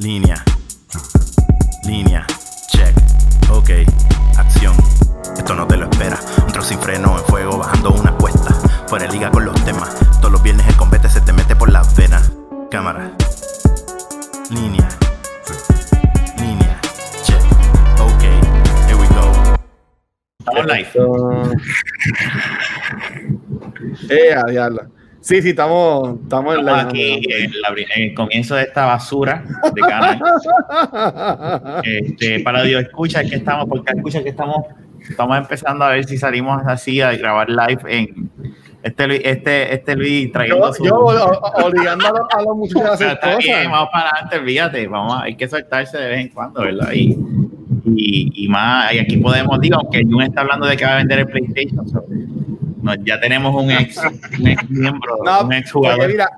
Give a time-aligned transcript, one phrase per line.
[0.00, 0.42] Línea.
[1.84, 2.26] Línea.
[2.68, 2.96] Check.
[3.50, 3.68] Ok.
[4.38, 4.74] Acción.
[5.36, 6.18] Esto no te lo espera.
[6.46, 8.54] Un trozo sin freno en fuego bajando una cuesta.
[8.88, 9.94] Fuera de liga con los temas.
[10.20, 12.32] Todos los viernes el combate se te mete por las venas.
[12.70, 13.12] Cámara.
[14.48, 14.88] Línea.
[16.38, 16.80] Línea.
[17.22, 17.42] Check.
[18.00, 18.22] Ok.
[18.86, 19.30] Here we go.
[20.38, 20.88] Estamos live.
[24.08, 24.99] Eh, a diablo.
[25.30, 29.44] Sí, sí, estamos, estamos Estamos aquí en, la pri- en el comienzo de esta basura
[29.74, 30.20] de canal.
[31.84, 34.64] Este, para Dios, escucha que estamos, porque escucha que estamos,
[35.08, 38.28] estamos empezando a ver si salimos así a grabar live en
[38.82, 40.84] este Luis, este, este Luis trayendo Yo, su.
[40.84, 45.16] yo obligando a, los- a los a hacer está bien, vamos para adelante, olvídate, vamos,
[45.22, 46.90] hay que soltarse de vez en cuando, ¿verdad?
[46.92, 47.16] Y,
[47.94, 50.96] y, y más, y aquí podemos, digo, aunque Jun está hablando de que va a
[50.96, 52.04] vender el PlayStation, so,
[52.82, 53.96] no, ya tenemos un ex,
[54.38, 56.08] un ex miembro, No, un ex porque jugador.
[56.10, 56.30] mira,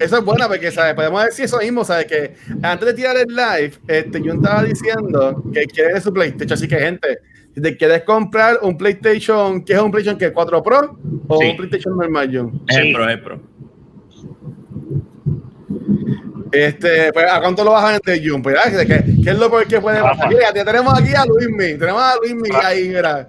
[0.00, 0.94] eso es bueno porque ¿sabes?
[0.94, 2.06] podemos decir eso mismo, ¿sabes?
[2.06, 6.68] Que antes de tirar el live, este, yo estaba diciendo que quiere su PlayStation, así
[6.68, 7.18] que gente,
[7.54, 11.48] si te quieres comprar un PlayStation, ¿qué es un PlayStation que 4 Pro o Sí.
[11.50, 12.62] un PlayStation normal, John?
[12.68, 13.40] Es el pro, es el pro.
[16.52, 18.42] Este, pues, ¿a cuánto lo a vender, Jun?
[18.42, 20.28] Pues, ah, ¿qué, qué es lo que puede pasar?
[20.28, 23.26] Mira, tenemos aquí a Luismi, tenemos a Luismi ahí, mira.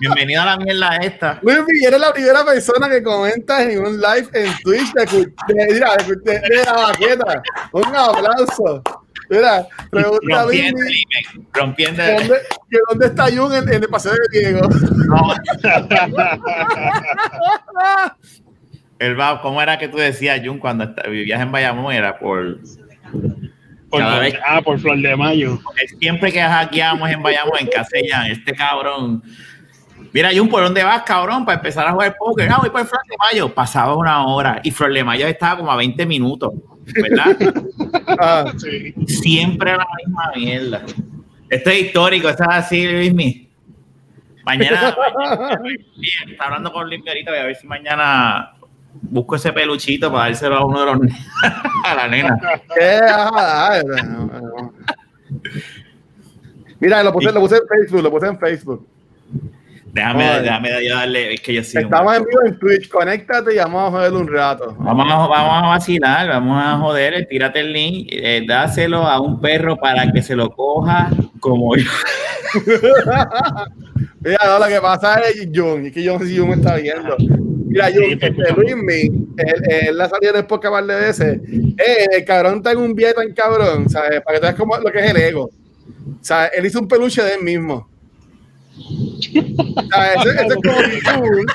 [0.00, 1.38] Bienvenido a la mierda esta.
[1.42, 5.06] Luismi, eres la primera persona que comenta en un live en Twitch de,
[5.54, 7.42] de- de la baqueta.
[7.72, 8.82] Un aplauso.
[9.28, 12.02] Mira, pregunta a Rompiendo, el- rompiendo.
[12.02, 12.34] ¿que ¿dónde,
[12.70, 14.68] que ¿dónde está Jun en, en el paseo de Diego?
[15.08, 15.34] No.
[18.98, 21.92] El va, ¿cómo era que tú decías, Jun, cuando vivías en Bayamón?
[21.92, 22.58] Era por.
[23.90, 25.58] Por, Cada vez- ah, por Flor de Mayo.
[26.00, 29.22] Siempre que hackeamos en Bayamón, en Castellán, este cabrón.
[30.12, 31.44] Mira, Jun, ¿por dónde vas, cabrón?
[31.44, 32.48] Para empezar a jugar póker.
[32.50, 33.54] Ah, voy por Flor de Mayo.
[33.54, 36.52] Pasaba una hora y Flor de Mayo estaba como a 20 minutos,
[36.94, 37.36] ¿verdad?
[38.18, 38.94] Ah, Sí.
[39.06, 40.82] Siempre la misma mierda.
[41.50, 43.48] Esto es histórico, esto es así, Luismi.
[44.44, 45.68] Mañana, mañana
[46.30, 48.52] está hablando con Luismi ahorita, voy a ver si mañana
[49.02, 51.12] busco ese peluchito para dárselo a uno de los
[51.84, 52.38] a la nena.
[52.74, 53.00] ¿qué?
[53.10, 53.80] Ah.
[56.80, 58.86] Mira, lo puse, lo puse en Facebook, lo puse en Facebook.
[59.96, 60.42] Déjame, Ay.
[60.42, 61.78] déjame darle, es que yo sí.
[61.78, 64.76] Estamos en vivo en Twitch, conéctate y vamos a joder un rato.
[64.78, 69.40] Vamos a, vamos a vacilar, vamos a joder, tírate el link, eh, dáselo a un
[69.40, 71.08] perro para que se lo coja
[71.40, 71.90] como yo.
[74.20, 77.16] Mira, no, lo que pasa es Jun, y que sé si está viendo.
[77.66, 78.52] Mira, Sí, te este.
[78.52, 79.00] Luismi,
[79.38, 81.40] él, él la salió después que par de veces.
[81.78, 84.20] Eh, el cabrón está en un viaje tan cabrón, ¿sabes?
[84.20, 85.44] Para que tú veas cómo lo que es el ego.
[85.44, 87.88] O sea, él hizo un peluche de él mismo.
[88.76, 91.46] Sea, eso, eso es como si tú,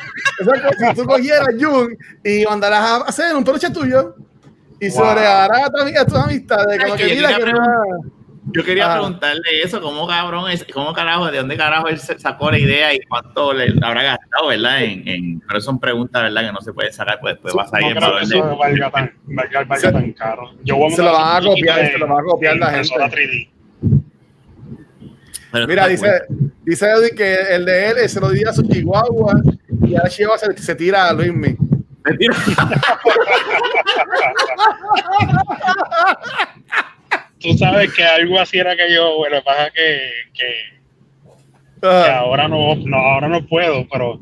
[0.42, 4.16] eso es como si tú cogieras Jun y mandaras a hacer un peluche tuyo
[4.80, 5.14] y Wow.
[5.14, 6.80] regalarás a, tu ami- a tus amistades.
[6.82, 7.52] Como Ay, que mira quería que
[8.54, 8.96] Yo quería Ah.
[8.96, 13.00] preguntarle eso, ¿cómo cabrón es, cómo carajo, de dónde carajo él sacó la idea y
[13.08, 14.82] cuánto le habrá gastado, ¿verdad?
[14.84, 16.48] En, en, pero son preguntas, ¿verdad?
[16.48, 19.78] Que no se puede sacar, pues después vas a ir eso valga tan, valga, valga
[19.78, 20.50] Se- tan caro.
[20.64, 22.90] Yo voy se lo van a copiar, se lo van a copiar la gente.
[22.90, 23.50] 3D.
[25.52, 26.08] Pero Mira, dice,
[26.64, 29.42] dice Edwin que el de él se lo diría a su chihuahua
[29.86, 31.56] y ahora Chihuahua se, se tira a Luismi.
[31.56, 31.68] cool.
[32.06, 32.36] Mentira.
[37.40, 40.82] Tú sabes que algo así era que yo, bueno, pasa que, que
[41.84, 44.20] Ah, ahora no, no, ahora no puedo, pero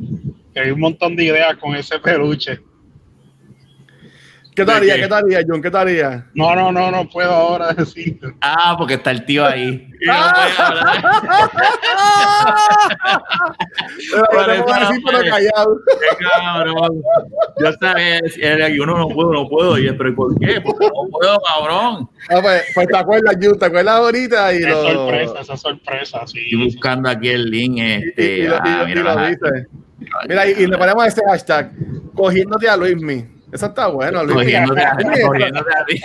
[0.53, 2.59] que hay un montón de ideas con ese peluche.
[4.59, 4.94] ¿Qué te haría?
[4.94, 5.03] ¿de qué?
[5.03, 5.62] ¿Qué te haría, John?
[5.62, 6.25] ¿Qué te haría?
[6.34, 8.34] No, no, no, no puedo ahora decirlo.
[8.42, 9.88] Ah, porque está el tío ahí.
[10.02, 11.50] Y no Ah.
[14.31, 15.80] Pero yo no decir, callado.
[16.18, 17.02] Qué cabrón.
[17.59, 18.20] Yo sabía,
[18.68, 19.78] que uno no puedo, no puedo.
[19.78, 20.62] Y yo, pero ¿y ¿por qué?
[20.62, 22.09] Porque no puedo, cabrón.
[22.29, 24.84] Ah, pues, pues te acuerdas, Jun, te acuerdas ahorita y Es lo.
[24.94, 26.40] sorpresa, esa sorpresa, sí.
[26.46, 27.78] Estoy buscando aquí el link.
[27.78, 29.67] Y, y- Este, y y- ah, y mira, lo dice.
[30.28, 31.72] Mira, y, y le ponemos ese hashtag,
[32.16, 33.26] cogiéndote a Luismi.
[33.51, 34.43] Eso está bueno, Luismi.
[34.43, 35.96] Cogiéndote a, Oye, cogiéndote a ti.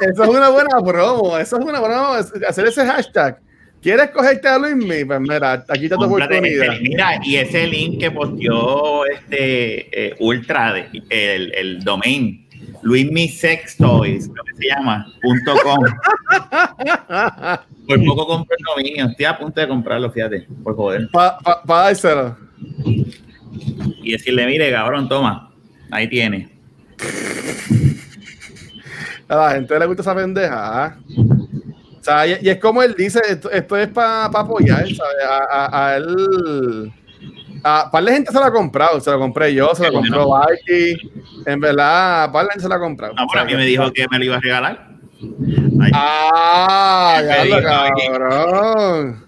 [0.00, 2.16] Eso es una buena promo, eso es una buena
[2.48, 3.38] hacer ese hashtag.
[3.80, 5.04] ¿Quieres cogerte a Luismi?
[5.04, 6.74] Pues mira, aquí está tu oportunidad.
[6.74, 12.46] ese- mira, y ese link que posteó este eh, Ultra, de- el, el domain,
[12.82, 15.80] luismisextoys, lo que se llama, punto com.
[17.88, 21.08] Por poco compré el dominio, estoy a punto de comprarlo, fíjate, por joder.
[21.10, 22.36] Para pa, pa dárselo.
[24.02, 25.50] Y decirle, mire, cabrón, toma,
[25.90, 26.51] ahí tiene.
[29.28, 30.84] A la gente le gusta esa pendeja.
[30.84, 30.96] ¿ah?
[32.00, 35.24] O sea, y, y es como él dice, esto, esto es para apoyar, ¿sabes?
[35.28, 35.38] A,
[35.68, 36.92] a- a él.
[37.64, 40.28] Ah, par de gente se lo ha comprado, se lo compré yo, se lo compró
[40.28, 40.96] Barky.
[41.46, 43.14] En verdad, par de gente se lo ha comprado.
[43.16, 44.88] Ah, bueno, a mí me dijo que me lo iba a regalar.
[45.94, 49.24] Ah, ya lo cabrón.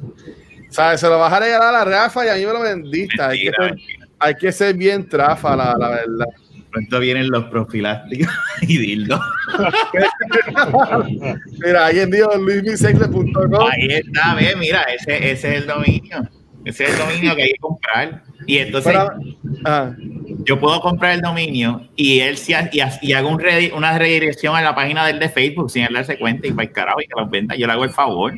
[0.68, 2.60] O sea, se lo vas a regalar a la Rafa y a mí me lo
[2.60, 3.22] vendiste.
[3.22, 3.76] Hay que, ser,
[4.18, 6.26] hay que ser bien trafa, la, la verdad.
[6.74, 9.20] Pronto vienen los profilácticos y dildo.
[11.64, 13.68] Mira, ahí en Dios, luismisegle.com.
[13.70, 16.28] Ahí está, ve, mira, ese, ese es el dominio.
[16.64, 18.22] Ese es el dominio que hay que comprar.
[18.46, 18.94] Y entonces
[20.44, 23.72] yo puedo comprar el dominio y él sí ha- y, ha- y hago un redi-
[23.72, 26.72] una redirección a la página del de Facebook sin él darse cuenta y para el
[26.72, 27.54] carajo y que los venda.
[27.54, 28.32] Yo le hago el favor.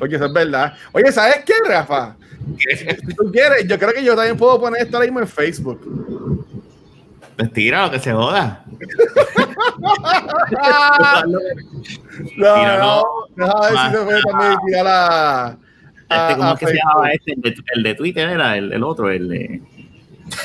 [0.00, 0.74] Oye, eso es verdad.
[0.92, 2.16] Oye, ¿sabes qué, Rafa?
[2.58, 6.50] Si tú quieres, yo creo que yo también puedo poner esto ahora mismo en Facebook.
[7.36, 8.64] Pues tira lo que se joda.
[12.36, 13.04] No, no, no.
[13.36, 15.56] deja ver si se puede también tirar a, a-
[16.10, 17.32] Este, ¿Cómo a es que se llamaba este?
[17.32, 19.62] El de, el de Twitter era el, el otro, el de.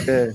[0.07, 0.31] Eh,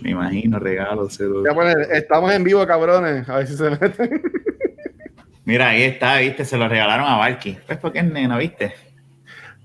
[0.00, 1.08] Me imagino, regalo.
[1.10, 3.28] se lo- voy a poner, estamos en vivo, cabrones.
[3.28, 4.22] A ver si se meten.
[5.44, 7.56] Mira, ahí está, viste, se lo regalaron a Barky.
[7.66, 8.74] Pues porque es nena, viste.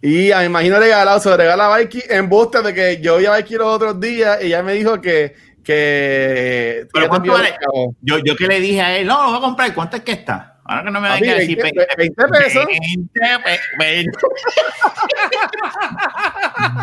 [0.05, 3.19] Y a me imagino regalado, se lo regala a Mikey en buste de que yo
[3.19, 5.33] vi a Mikey los otros días y ella me dijo que.
[5.63, 7.49] que Pero ¿cuánto vale?
[7.73, 7.95] el.
[8.01, 9.73] Yo, yo que le dije a él, no, lo voy a comprar.
[9.73, 10.59] ¿Cuánto es que está?
[10.65, 12.65] Ahora que no me venga a decir 20, 20 pesos.
[12.65, 14.11] 20, pe- 20,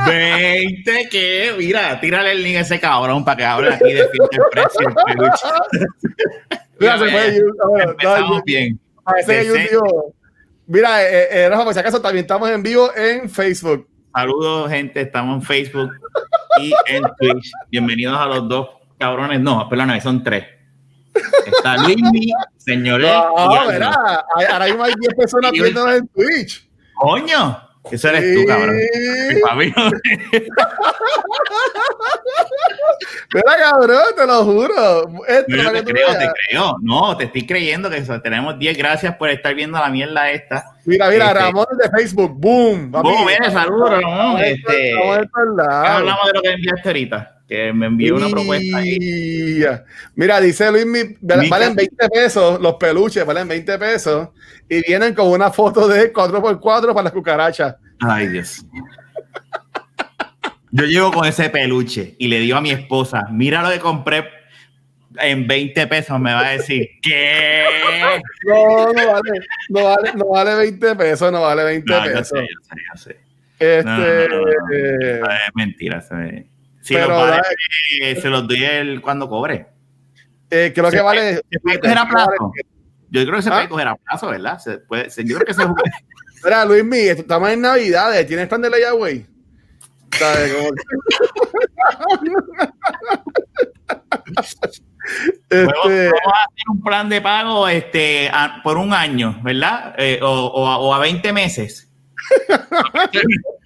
[0.07, 4.23] 20 que, mira, tírale el link a ese cabrón para que hable aquí de fin
[4.31, 5.47] del precio del peluche.
[6.81, 8.81] Mira, se fue, a Empezamos no, bien.
[9.05, 10.15] Parece que yo digo,
[10.73, 13.89] Mira, eh, eh, Rafa, por si acaso también estamos en vivo en Facebook.
[14.15, 15.01] Saludos, gente.
[15.01, 15.91] Estamos en Facebook
[16.61, 17.51] y en Twitch.
[17.73, 19.41] Bienvenidos a los dos cabrones.
[19.41, 20.45] No, perdóname, son tres.
[21.45, 23.01] Está Luismi, señor.
[23.01, 23.67] No, y Aldo.
[23.69, 26.71] verá, hay- ahora mismo hay 10 personas viéndonos en Twitch.
[26.95, 27.61] Coño,
[27.91, 28.77] eso eres tú, cabrón.
[28.93, 29.41] Sí.
[29.43, 29.73] Papi,
[33.35, 35.25] Mira, cabrón, te lo juro.
[35.29, 36.77] Esto yo te creo, te creo.
[36.83, 38.21] No, te estoy creyendo que eso.
[38.21, 40.65] Tenemos 10 gracias por estar viendo la mierda esta.
[40.85, 42.91] Mira, mira, Este- Ramón de Facebook, boom.
[42.91, 44.41] Boom, mire, saludos, Ramón.
[44.43, 44.95] Este,
[45.59, 49.61] hablamos de lo que enviaste ahorita, que me envió una propuesta ahí.
[50.15, 51.17] Mira, dice Luis, mi-
[51.49, 54.29] valen 20 pesos, los peluches valen 20 pesos
[54.69, 57.75] y vienen con una foto de 4x4 para las cucarachas.
[58.01, 58.65] Ay, Dios.
[60.71, 64.25] Yo llego con ese peluche y le digo a mi esposa, mira lo que compré
[65.19, 67.65] en 20 pesos, me va a decir, ¿qué?
[68.47, 72.29] No, no vale, no vale, no vale 20 pesos, no vale 20 No, yo pesos.
[72.29, 73.17] sé, yo sé, yo sé.
[73.59, 75.21] Este, No, no, eh,
[75.55, 76.01] mentira.
[76.01, 76.47] Se,
[76.91, 77.43] si Pero los vale,
[78.01, 79.67] eh, se los doy él cuando cobre.
[80.51, 81.43] eh, creo Se que puede- vale.
[81.51, 82.53] se puede coger a plazo.
[83.11, 83.53] Yo creo que se ¿Ah?
[83.53, 84.59] puede coger a plazo, ¿verdad?
[84.59, 85.65] Se puede, se- yo creo que se
[86.45, 88.71] Mira, Luis Mi, estamos en Navidades, ¿tienes plan de.
[90.53, 90.71] Como-
[95.49, 99.95] Podemos, este, podemos hacer un plan de pago este, a- por un año, ¿verdad?
[99.99, 101.91] Eh, o, o a, o a 20 meses.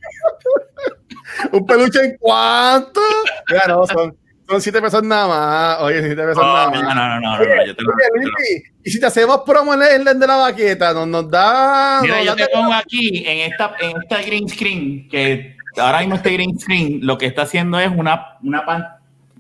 [1.53, 3.01] ¿Un peluche en cuánto?
[3.49, 4.17] Mira, no, son,
[4.49, 5.79] son 7 pesos nada más.
[5.83, 6.83] Oye, 7 pesos nada más.
[6.83, 9.01] no, no, no, no, no, no, yo te lo- Oye, te lo- Luis, y si
[9.01, 12.01] te hacemos promo en el de la baqueta, nos, nos da.
[12.03, 16.01] Mira, nos yo da- te pongo aquí en esta, en esta green screen, que ahora
[16.01, 18.87] mismo este green screen lo que está haciendo es una, una pan-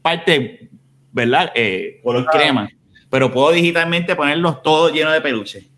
[0.02, 0.68] parte,
[1.12, 1.52] ¿verdad?
[1.54, 2.30] Eh, color Ah.
[2.32, 2.68] crema.
[3.10, 5.68] Pero puedo digitalmente ponerlos todos llenos de peluche.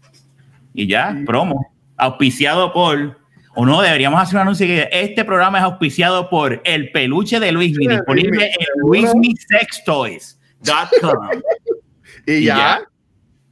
[0.73, 1.75] Y ya, promo.
[1.99, 3.19] Auspiciado por.
[3.57, 7.53] O no, deberíamos hacer un anuncio que este programa es auspiciado por el peluche de
[7.53, 11.29] Luismi, Sí, disponible en luismisextoys.com.
[12.29, 12.57] Y, y ya.
[12.57, 12.81] ya.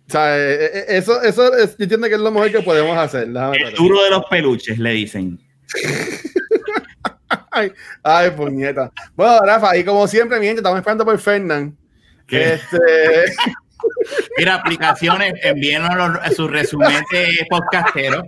[0.08, 2.98] O sea, eh, eh, eso, eso es, yo entiendo que es lo mejor que podemos
[2.98, 3.28] hacer.
[3.28, 5.40] Déjame El duro de los peluches, le dicen.
[7.50, 8.92] Ay, ay, puñeta.
[9.14, 11.76] Bueno, Rafa, y como siempre, mi gente, estamos esperando por Fernán.
[12.28, 12.78] Este,
[14.38, 18.24] Mira, aplicaciones, envíenos sus resúmenes de podcasteros.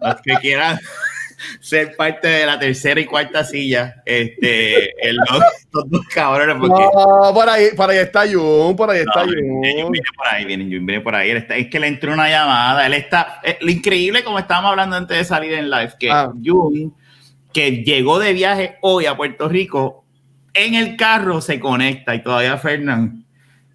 [0.00, 0.78] Los que quieran
[1.60, 4.02] ser parte de la tercera y cuarta silla.
[4.04, 6.82] Este, el, los, estos dos cabrones, porque.
[6.94, 9.60] no, por ahí, por ahí está Jun, por ahí está No, Jun.
[9.60, 11.30] viene, viene por ahí, viene, viene por ahí.
[11.30, 12.86] Él está- es que le entró una llamada.
[12.86, 13.40] Él está.
[13.42, 16.32] eh, lo increíble, como estábamos hablando antes de salir en live, que Ah.
[16.44, 16.94] Jun,
[17.52, 20.04] que llegó de viaje hoy a Puerto Rico,
[20.54, 23.24] en el carro se conecta y todavía Fernán.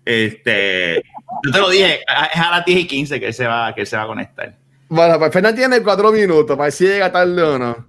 [0.03, 1.01] Este,
[1.43, 1.99] yo te lo dije,
[2.33, 4.07] es a las 10 y 15 que él se va, que él se va a
[4.07, 4.53] conectar.
[4.89, 7.87] Bueno, pues Fernán tiene cuatro minutos para ver si llega tarde o no.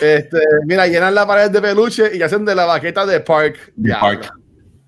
[0.00, 3.72] Este, mira, llenan la pared de peluche y hacen de la baqueta de Park.
[3.76, 4.00] De Ya.
[4.00, 4.32] Park.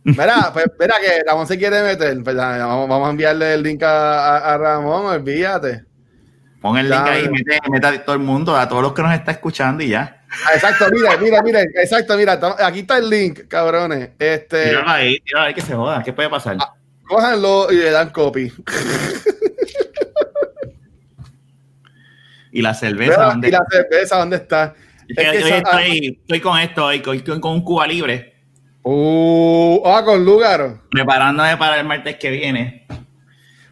[0.04, 2.22] Mira, pues, mira que Ramón se quiere meter.
[2.22, 5.84] Pues, vamos, vamos a enviarle el link a, a- a Ramón, olvídate.
[6.62, 9.12] Pon el link ahí, mete, mete a todo el mundo, a todos los que nos
[9.14, 10.22] está escuchando y ya.
[10.46, 14.10] Ah, Exacto, mira, mira, mira, exacto, mira, aquí está el link, cabrones.
[14.18, 16.02] Este, Tíralo ahí, tíralo ahí que se joda.
[16.02, 16.56] ¿Qué puede pasar?
[16.60, 16.72] Ah.
[17.08, 18.52] cójanlo y le dan copy.
[22.52, 23.48] Y la cerveza, ¿dónde?
[23.48, 24.74] y la cerveza, ¿dónde está?
[25.08, 28.34] Es que es que hoy esa- estoy, estoy con esto, estoy con un Cuba libre,
[28.82, 30.80] Uh, ah, con Lugaro.
[30.90, 32.86] preparándome para el martes que viene.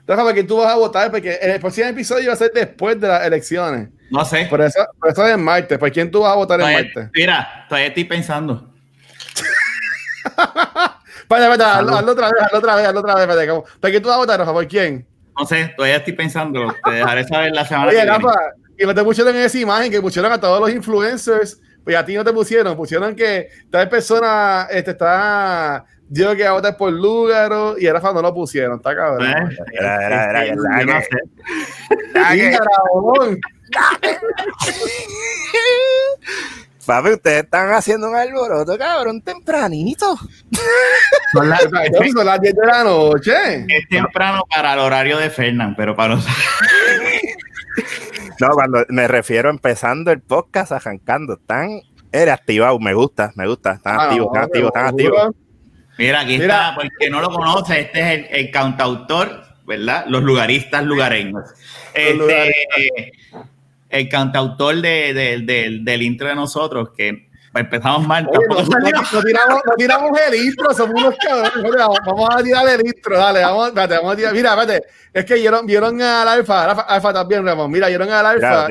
[0.04, 1.10] ¿para quién tú vas a votar?
[1.10, 3.88] Porque el próximo episodio va a ser después de las elecciones.
[4.10, 4.46] No sé.
[4.50, 5.78] Por eso, por eso es en martes.
[5.78, 7.10] ¿Por quién tú vas a votar en Todavía- martes?
[7.14, 8.70] mira, todavía estoy pensando.
[11.20, 13.48] Espera, espera, hazlo, hazlo otra vez, hazlo otra vez, hazlo otra vez.
[13.48, 13.64] ¿cómo?
[13.80, 14.52] ¿Para quién tú vas a votar, Rafa?
[14.52, 15.06] ¿Por quién?
[15.38, 16.74] No sé, todavía estoy pensando.
[16.84, 18.18] Te dejaré saber la semana Oye, que viene.
[18.18, 18.34] Rafa,
[18.78, 22.04] y no te pusieron en esa imagen que pusieron a todos los influencers, pues a
[22.04, 27.76] ti no te pusieron, pusieron que tal persona este, está, digo que votar por Lúgaro
[27.78, 29.26] y a Rafa no lo pusieron, está cabrón.
[29.26, 29.56] ¿Eh?
[29.72, 30.94] Era, era, era, Yo.
[36.86, 40.16] Papi, ustedes están haciendo un alboroto, cabrón, tempranito.
[41.34, 41.60] Son las-
[42.14, 43.66] Son las 10 de la noche.
[43.68, 46.24] Es temprano para el horario de Fernán, pero para los...
[48.40, 51.80] No, cuando me refiero a empezando el podcast, arrancando, están
[52.12, 55.34] eres activado, me gusta, me gusta, están Ah, activos, están activos, están activos.
[55.98, 56.44] Mira, aquí Mira.
[56.70, 60.04] está, porque no lo conoce, este es el, el cantautor, ¿verdad?
[60.06, 61.42] Los lugaristas lugareños.
[61.92, 63.48] Este, lugaristas.
[63.90, 67.27] el cantautor de, de- del- del intro de nosotros, que
[67.58, 68.28] empezamos mal.
[68.28, 71.52] Oye, no, tiramos, no tiramos el intro, somos unos cabrones.
[72.06, 74.32] Vamos, a tirar el intro, dale, vamos, espérate, vamos a tirar.
[74.32, 77.70] Mira, espérate, es que vieron, vieron al Alfa, Alfa, Alfa también, Ramón.
[77.70, 78.68] Mira, vieron al Alfa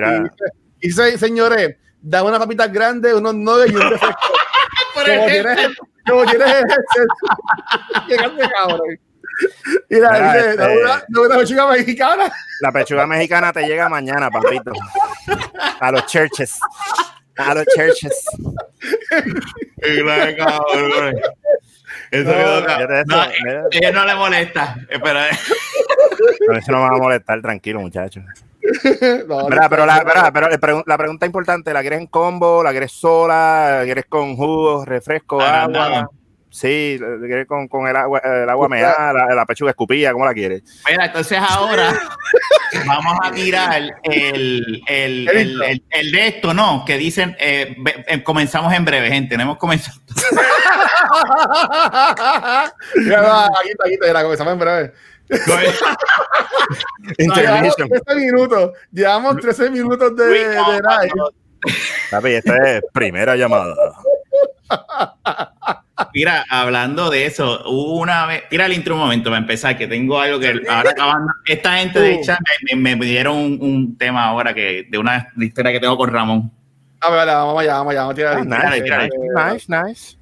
[0.80, 3.82] y dice, señores, da unas papitas grandes, unos nuggets y un.
[4.94, 5.70] Por como tienes,
[6.08, 6.64] como tienes
[8.08, 9.00] Llegaste, cabrón.
[9.90, 12.32] Mira, Mira, dice, este- una pechuga mexicana.
[12.62, 14.72] La pechuga mexicana te llega mañana, papito.
[15.80, 16.60] A los churches.
[17.38, 18.26] A los churches.
[19.82, 21.16] Claro, cabrón.
[22.12, 25.20] Eso No, quedó no, eso, no, ella no le molesta, eh, pero
[26.48, 28.24] No, eso no me va a molestar, tranquilo, muchachos.
[29.28, 32.00] No, Mira, no, pero la, no, mira, pero la pregun- la pregunta importante, ¿la quieres
[32.00, 32.62] en combo?
[32.64, 33.78] ¿La quieres sola?
[33.80, 35.86] ¿La quieres con jugo, refresco, Agrandado.
[35.96, 36.10] agua?
[36.50, 40.12] Sí, ¿la con, con el agua, el agua meada, la, la pechuga escupida?
[40.14, 40.64] ¿Cómo la quieres?
[40.90, 41.94] Mira, entonces ahora
[42.88, 46.84] vamos a tirar el, el, el, el- el de esto, ¿no?
[46.86, 47.76] Que dicen, eh,
[48.08, 49.30] eh, comenzamos en breve, gente.
[49.32, 50.00] Tenemos comenzado.
[52.96, 54.94] Mira, va, aquí está, aquí está, mira, comenzamos en breve.
[57.18, 57.38] Llevamos
[57.78, 57.90] Intermission.
[57.90, 58.72] 13 minutos.
[58.92, 61.12] Llevamos 13 minutos de, de live.
[62.12, 63.76] Papi, esta es primera llamada.
[66.14, 70.20] Mira, hablando de eso, una vez, tira el intro un momento para empezar, que tengo
[70.20, 71.32] algo que ahora acabando.
[71.46, 72.24] Esta gente de Uh.
[72.24, 72.40] chat
[72.72, 76.52] me, me pidieron un, un tema ahora que de una historia que tengo con Ramón.
[77.02, 79.54] A ver, vale, vamos allá, vamos allá, vamos a tirar Ah, el nice, tírale, Eh,
[79.54, 80.18] nice, nice.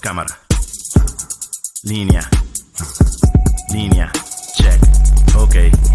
[0.00, 0.36] Cámara.
[1.84, 2.22] Línea.
[3.72, 4.10] Línea.
[4.56, 4.80] Check.
[5.36, 5.89] Ok.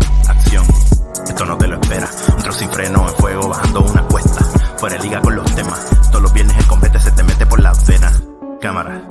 [1.28, 2.08] Esto no te lo espera.
[2.36, 4.44] Un trozo sin freno en fuego bajando una cuesta.
[4.78, 5.90] Fuera de liga con los temas.
[6.10, 8.24] Todos los viernes el combate se te mete por las venas.
[8.62, 9.02] Cámara.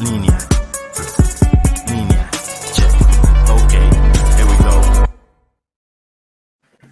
[0.00, 0.38] Línea.
[1.88, 2.28] Línea.
[2.72, 2.90] Check.
[3.50, 3.72] Ok.
[3.72, 5.06] Here we go.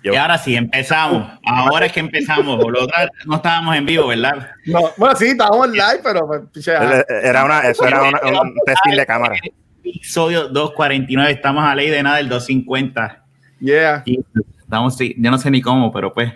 [0.02, 1.28] Yo- Y ahora sí, empezamos.
[1.46, 2.58] Ahora es que empezamos.
[2.58, 4.50] Lo otra no estábamos en vivo, ¿verdad?
[4.66, 9.06] No, bueno, sí, estábamos live, pero pues, Era una, eso era una- un testing de
[9.06, 9.36] cámara.
[9.84, 13.21] Episodio 249, estamos a ley de nada del 250.
[13.62, 14.02] Yeah.
[14.04, 14.20] Y
[14.58, 16.32] estamos, sí, yo no sé ni cómo, pero pues.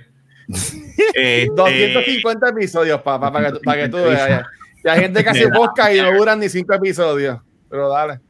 [1.14, 4.28] Este, 250 episodios, papá, para que, tú- para que tú veas.
[4.28, 4.46] ya.
[4.84, 7.40] Y hay gente que hace podcast y no duran ni 5 episodios.
[7.70, 8.20] Pero dale.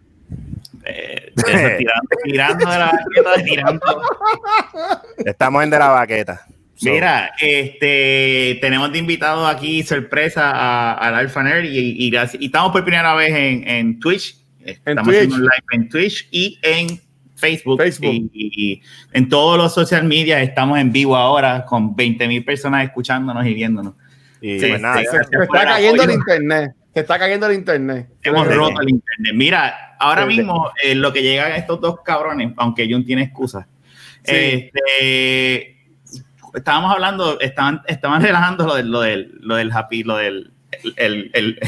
[0.85, 1.47] eh, eso,
[1.79, 4.03] tirando, tirando de la baqueta, tirando.
[5.25, 6.47] Estamos en de la baqueta.
[6.77, 12.41] So, Mira, este, tenemos de invitado aquí sorpresa a- al Alpha Nerd y, y gracias-
[12.43, 14.37] y estamos por primera vez en, en Twitch.
[14.65, 15.17] Estamos Twitch.
[15.17, 17.01] haciendo un live en Twitch y en
[17.37, 17.79] Facebook.
[17.81, 18.11] Facebook.
[18.13, 22.85] Y, y en todos los social media estamos en vivo ahora con 20 mil personas
[22.85, 23.95] escuchándonos y viéndonos.
[24.41, 26.73] y Sí, pues nada, sí, ya- Se, está cayendo el internet.
[26.95, 28.09] Se está cayendo el internet.
[28.23, 29.33] Hemos roto el internet.
[29.35, 33.69] Mira, ahora mismo eh, lo que llegan estos dos cabrones, aunque Jun tiene excusa.
[34.25, 34.33] Sí.
[34.35, 35.77] Este,
[36.55, 40.93] estábamos hablando, estaban, estaban relajando lo del, lo del, lo del happy, lo del el,
[40.97, 41.59] el, el-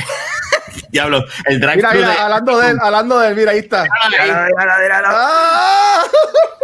[0.90, 3.85] diablo, el drive Mira, mira, hablando de él, hablando de él, mira, ahí está.
[4.11, 5.09] Míralo, míralo, míralo.
[5.11, 6.02] ¡Ah!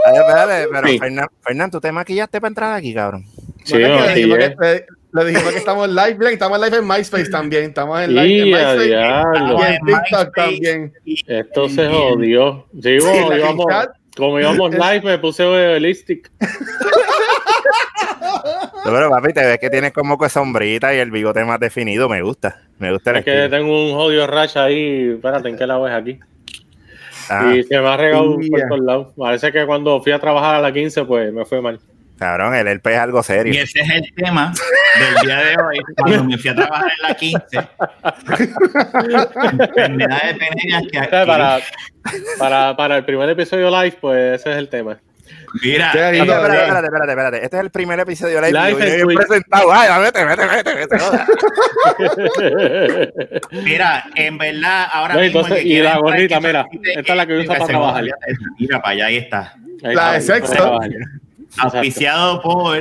[0.06, 0.98] Ay, pero Sí.
[0.98, 3.24] Fernán, Fernán, ¿tú te maquillaste para entrar aquí, cabrón?
[3.64, 4.56] Sí, no, sí, dijimos eh.
[4.60, 7.64] que- le- dijimos que estamos live, Black, estamos live en MySpace también.
[7.64, 9.58] Estamos en live en MySpace diablo.
[9.60, 10.92] y en TikTok también.
[11.26, 12.66] Esto se jodió.
[12.82, 13.66] Sí, íbamos,
[14.16, 16.30] como íbamos live, me puse realistic.
[18.84, 22.08] No, Pero papi, te ves que tienes como que sombrita y el bigote más definido.
[22.08, 22.60] Me gusta.
[22.78, 25.12] Me gusta el Es que tengo un jodido rash ahí.
[25.14, 26.18] Espérate, ¿en qué lado es aquí?
[27.30, 28.48] Ah, Y se me ha regado Ya.
[28.50, 29.12] por todos lados.
[29.16, 31.80] Parece que cuando fui a trabajar a la 15, pues me fue mal.
[32.18, 33.62] cabrón, el LP es algo Y serio.
[33.62, 34.52] ese es el tema
[34.98, 37.58] del día de hoy, cuando me fui a trabajar en la 15.
[39.56, 41.26] Enfermedades venéreas que aquí.
[41.26, 41.58] para,
[42.38, 44.98] para, para el primer episodio live, pues ese es el tema.
[45.62, 47.44] Mira, eh, Espérate, espérate, espérate, espérate.
[47.44, 48.52] Este es el primer episodio live.
[48.52, 49.72] Live yo presentado.
[49.72, 50.96] Ay, vete, vete, vete, vete.
[53.62, 55.40] mira, en verdad, ahora No, mismo.
[55.40, 58.04] entonces, que y la gorrita, mira, esta es la que usa para trabajar.
[58.58, 59.54] Mira, para allá, ahí está.
[59.82, 60.90] Ahí La de trabajar.
[61.56, 62.78] Auspiciado por.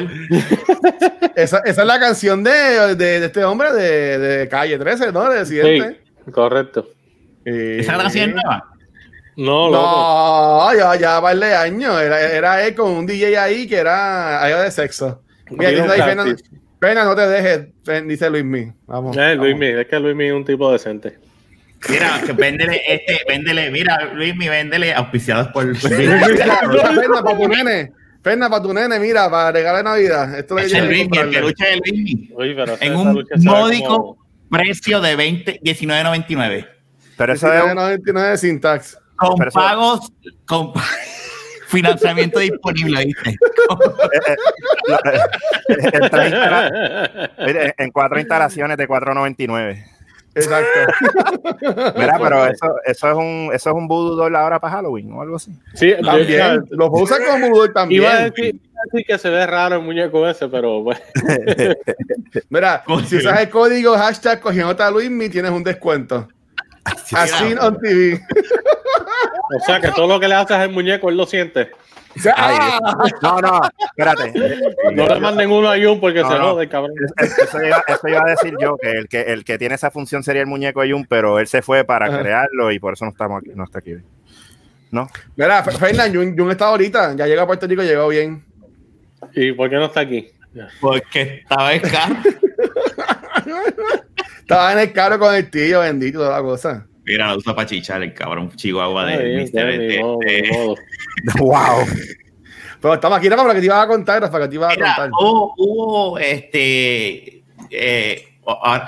[1.35, 5.29] Esa, esa es la canción de, de, de este hombre de, de Calle 13, ¿no?
[5.29, 6.01] De Residente.
[6.25, 6.89] Sí, correcto.
[7.45, 8.72] Y- ¿Esa canción es nueva?
[9.35, 10.71] No, loco.
[10.71, 11.99] No, ya, ya vale años.
[12.01, 15.21] Era, era él con un DJ ahí que era algo de sexo.
[15.49, 16.25] Mira, dice ahí, Pena.
[16.79, 18.71] Pena, no te dejes, Fen- dice Luismi.
[18.87, 19.15] Vamos.
[19.15, 19.37] Eh, vamos.
[19.37, 21.17] Luismi, es que Luismi es un tipo decente.
[21.89, 25.65] Mira, que véndele, este, véndele, mira, Luismi, véndele, auspiciados por.
[25.89, 27.91] Mira, Ferna, para tu nene.
[28.23, 30.37] Ferna, para tu nene, mira, para regalar Navidad.
[30.39, 32.29] Esto Es el Luismi, el peluche del Luismi.
[32.33, 34.17] Uy, pero En un lucha módico como-
[34.49, 36.67] precio de 20, 19.99.
[37.17, 38.97] Pero eso es un- 99 de syntax.
[39.29, 40.11] Con Pero eso- pagos,
[40.45, 40.71] con
[41.67, 43.35] financiamiento disponible, ¿viste?
[45.67, 49.85] en, tres instala- mire, en cuatro instalaciones de 4.99.
[50.35, 50.79] Exacto.
[51.95, 55.21] Mira, pero eso, eso es un eso es un voodoo doll ahora para Halloween o
[55.21, 55.51] algo así.
[55.75, 56.65] Sí, También.
[56.71, 58.01] Lo puedo usar como Moodle también.
[58.01, 58.59] Iba a decir,
[59.07, 60.99] que se ve raro el muñeco ese, pero pues,
[62.49, 66.27] Mira, si usas el código hashtag cogiendo a Luismi, tienes un descuento.
[66.85, 68.19] Así on TV.
[69.55, 71.71] o sea que todo lo que le haces al muñeco, él lo siente.
[73.21, 74.33] No, no, espérate.
[74.93, 76.51] No le manden uno a Jun porque No, se no.
[76.53, 76.93] jode, cabrón.
[77.17, 79.89] Es- Eso iba, eso iba a decir yo, que el que el que tiene esa
[79.89, 82.19] función sería el muñeco de Jun, pero él se fue para Ajá.
[82.21, 83.95] crearlo y por eso no estamos aquí, no está aquí.
[84.91, 85.09] ¿No?
[85.35, 87.15] Mira, Fer- Fernan, Jun, Jun está ahorita.
[87.15, 88.45] Ya llega a Puerto Rico, llegó bien.
[89.33, 90.29] ¿Y por qué no está aquí?
[90.79, 92.17] Porque estaba carro.
[94.43, 96.85] Estaba en el carro con el tío, bendito, toda la cosa.
[97.05, 99.71] Mira, la usa para chichar el cabrón chihuahua de bien, Mister.
[99.71, 100.75] ya, ni de- modo, de- ni modo.
[101.39, 101.85] Wow.
[102.81, 104.75] Pero estamos aquí, Rafa, para que te iba a contar, Rafa, que te iba a
[104.75, 105.09] Mira, contar.
[105.19, 108.23] hubo, hubo, este, eh,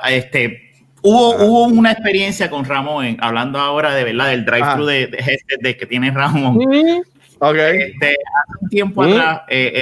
[0.09, 5.57] este, hubo, hubo una experiencia con Ramón, hablando ahora de verdad del drive-thru de, este-
[5.61, 6.59] de que tiene Ramón.
[7.53, 9.12] Este, hace un tiempo Mm.
[9.13, 9.81] atrás eh, eh,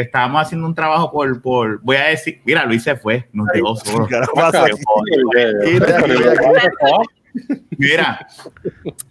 [0.00, 3.76] estábamos haciendo un trabajo por, por, voy a decir, mira, Luis se fue, nos dejó
[3.76, 4.06] solo.
[4.06, 4.64] ¿Qué pasa?
[7.76, 8.26] Mira,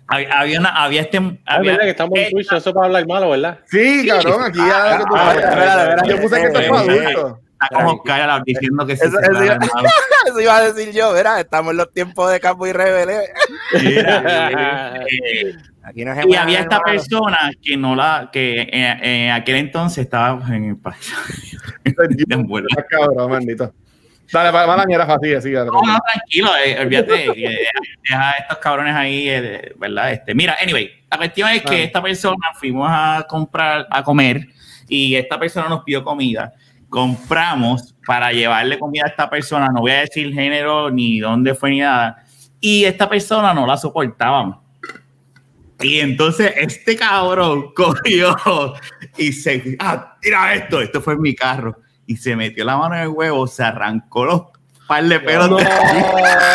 [0.08, 2.86] hab- había una, había este, Ah, había, mira que estamos en eh, Twitch, eso para
[2.86, 3.60] hablar malo, ¿verdad?
[3.66, 7.12] Sí, cabrón, aquí ya Ah, espérate, Yo puse que esto es para espérate.
[7.18, 7.39] adultos.
[7.63, 9.58] Está como Oscar diciendo que sí, Eso- se eso iba-.
[10.28, 13.30] Eso iba a decir yo, verá, estamos en los tiempos de Campo y Rebelde.
[13.76, 15.54] Eh,
[15.86, 20.69] Aquí y había esta persona que no la, que en, en aquel entonces estaba en
[20.69, 21.13] el país.
[21.86, 23.73] Ah, cabrón, bendito.
[24.32, 25.52] Dale, para mala mierda, fácil, así.
[25.52, 27.67] No, no, tranquilo, eh, olvídate, eh,
[28.10, 30.13] deja a estos cabrones ahí, eh, ¿verdad?
[30.13, 31.84] Este, mira, anyway, la cuestión es que Ah.
[31.84, 34.47] esta persona fuimos a comprar, a comer,
[34.88, 36.54] y esta persona nos pidió comida.
[36.94, 41.72] Compramos para llevarle comida a esta persona, no voy a decir género, ni dónde fue,
[41.72, 42.24] ni nada,
[42.62, 44.60] y esta persona no la soportábamos.
[45.82, 48.36] Y entonces este cabrón cogió
[49.18, 51.76] y se, ah, tira esto, esto fue en mi carro,
[52.06, 54.42] y se metió la mano en el huevo, se arrancó los
[54.88, 55.64] par de pelos de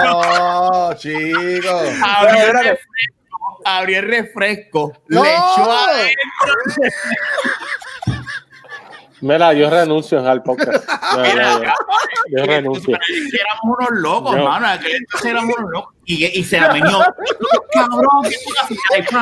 [0.05, 1.83] No, chicos.
[2.05, 5.25] abrió el refresco, abrió el refresco, No.
[5.25, 6.55] le echó adentro.
[9.21, 10.85] Mira, yo renuncio al podcast.
[11.17, 11.73] No, no, no.
[12.31, 12.99] Yo renuncio.
[13.07, 14.67] Que éramos unos locos, Yo- mano.
[14.67, 15.95] en aquel entonces éramos unos locos.
[16.05, 16.99] Y, y se la venió,
[17.73, 18.25] cabrón,
[18.93, 19.19] ¿qué tú.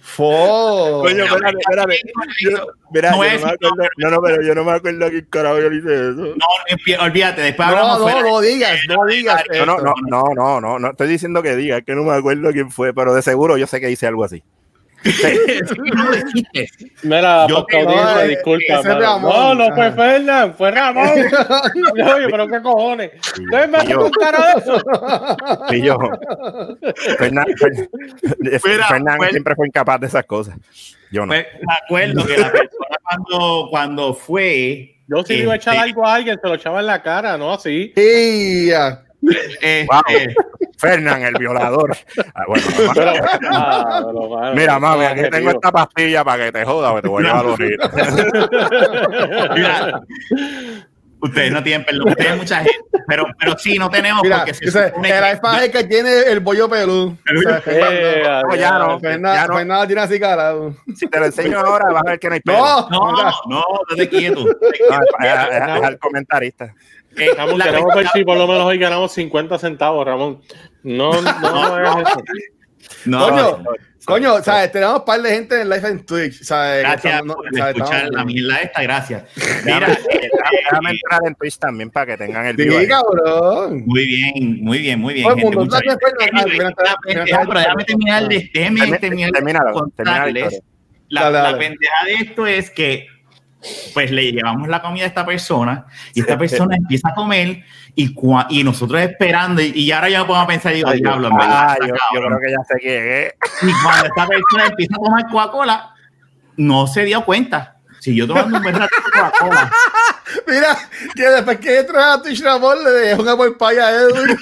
[0.00, 1.00] Fo.
[1.02, 2.00] Coño, espérate, espérate.
[2.40, 5.10] Yo- mira, No yo no, me acuerdo, no, no, pero yo no me acuerdo a
[5.10, 6.34] quién carajo yo le hice eso.
[6.36, 8.22] No, olvídate, después No, hablamos no, fuera.
[8.22, 9.42] no digas, no digas.
[9.58, 12.12] No, no, no, no, no, no, no estoy diciendo que diga, es que no me
[12.14, 14.42] acuerdo quién fue, pero de seguro yo sé que hice algo así.
[15.04, 16.10] No.
[17.02, 18.82] Mira, Yo- podcast no, eh, disculpa.
[19.20, 19.92] No, no fue Ajá.
[19.96, 21.08] Fernán, fue Ramón.
[21.92, 23.10] Oye, pero qué cojones.
[23.38, 24.82] Ustedes me un cara de eso.
[25.72, 25.98] y yo.
[27.18, 27.46] Fernán,
[28.88, 30.56] Fernán pues- siempre fue incapaz de esas cosas.
[31.10, 31.32] Yo no.
[31.32, 31.46] Me
[31.84, 34.96] acuerdo que la persona cuando, cuando fue.
[35.06, 37.02] Yo si le iba a echar este, algo a alguien, se lo echaba en la
[37.02, 37.92] cara, no así.
[37.94, 39.02] Y ya.
[39.22, 40.00] este, Wow.
[40.78, 41.96] Fernán, el violador.
[42.34, 42.92] Ah, bueno, mamá.
[42.94, 43.12] Pero,
[43.52, 47.02] ah, pero, mano, Mira, no, mami, aquí tengo esta pastilla para que te joda, que
[47.02, 47.90] te voy a llevar ahorita.
[49.54, 50.00] Mira,
[51.20, 54.54] ustedes no tienen perdón, ustedes hay mucha gente, pero, pero sí, no tenemos Mira, porque
[54.54, 57.16] se supone el que- iPad es el que tiene el bollo pelú.
[57.26, 59.00] El O sea, bollo- Fernando- No, ya no.
[59.00, 59.56] Ya no.
[59.56, 60.54] Fernando tiene así cara.
[60.94, 62.58] Si te lo enseño ahora, vas a ver que no hay pelo.
[62.58, 64.44] No, No, no, no, estate quieto.
[64.44, 64.60] No, es,
[65.50, 66.74] es- es al comentarista.
[67.16, 70.40] Eh, Ramón, la- queremos ver si por lo menos hoy ganamos 50 centavos, Ramón.
[70.82, 72.22] No, no, no hagas eso.
[73.06, 73.64] no, Coño, no,
[74.04, 74.70] Coño, ¿sabes?
[74.70, 76.42] Tenemos un par de gente en live en Twitch.
[76.42, 76.82] ¿sabes?
[76.82, 77.74] Gracias no- por ¿sabes?
[77.76, 79.24] escuchar Estamos- la mierda esta, gracias.
[79.64, 80.28] Mira, eh,
[80.62, 82.78] déjame entrar en Twitch también para que tengan el Sí, video.
[82.80, 82.86] ahí.
[82.88, 83.82] cabrón.
[83.86, 85.26] muy bien, muy bien, muy bien.
[85.30, 85.80] Gente, muchas Ah,
[87.54, 89.62] déjame terminar Termina- terminar
[91.08, 93.06] la pendeja de esto es que
[93.92, 98.14] pues le llevamos la comida a esta persona y esta persona empieza a comer y,
[98.14, 101.28] cua- y nosotros esperando y, y ahora yo me pongo pensar y digo, Ay, diablo,
[101.28, 102.38] en verdad, Ah, yo, yo cabrón".
[102.38, 103.32] creo que ya sé quién es.
[103.62, 105.94] Y cuando esta persona empieza a tomar Coca-Cola,
[106.56, 107.70] no se dio cuenta.
[108.00, 109.70] Si yo tomando un buen rato Coca-Cola,
[110.46, 110.76] Mira,
[111.14, 114.36] que después que entra a Twitch Ramón le dejó una polpaya a Edwin.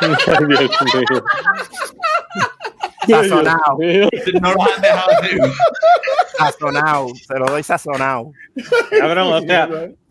[3.06, 3.78] Sazonado,
[4.40, 5.10] no los han dejado
[6.38, 7.08] sazonado.
[7.26, 8.32] Se lo doy sazonado.
[8.98, 9.68] Cabrón, o sea,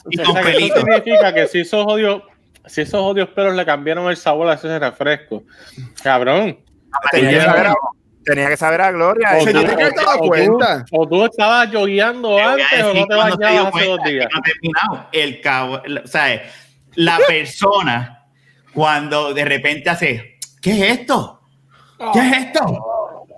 [0.10, 0.80] Y o con sea, que eso pelito.
[0.80, 2.24] significa que si esos odios,
[2.66, 5.44] si esos odios pelos le cambiaron el sabor a ese refresco,
[6.02, 6.60] cabrón.
[7.12, 7.74] Tenía que saber a,
[8.24, 9.30] tenía que saber a Gloria.
[9.40, 10.86] O tú- que dado o tú- cuenta.
[10.92, 14.28] O tú estabas yogueando antes o no te bañabas hace dos días.
[14.34, 15.08] No terminado.
[15.12, 16.44] El cabo, o sea,
[16.96, 18.26] la persona
[18.74, 21.42] cuando de repente hace, ¿qué es esto?
[22.14, 22.62] ¿Qué es esto?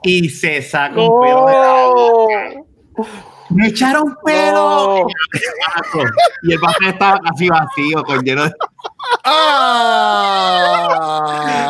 [0.03, 2.53] Y se saca un pelo de la boca.
[3.49, 5.07] Me echaron pelo.
[6.43, 8.53] Y el vaso estaba casi vacío, con lleno de.
[9.23, 10.55] ¡Ah!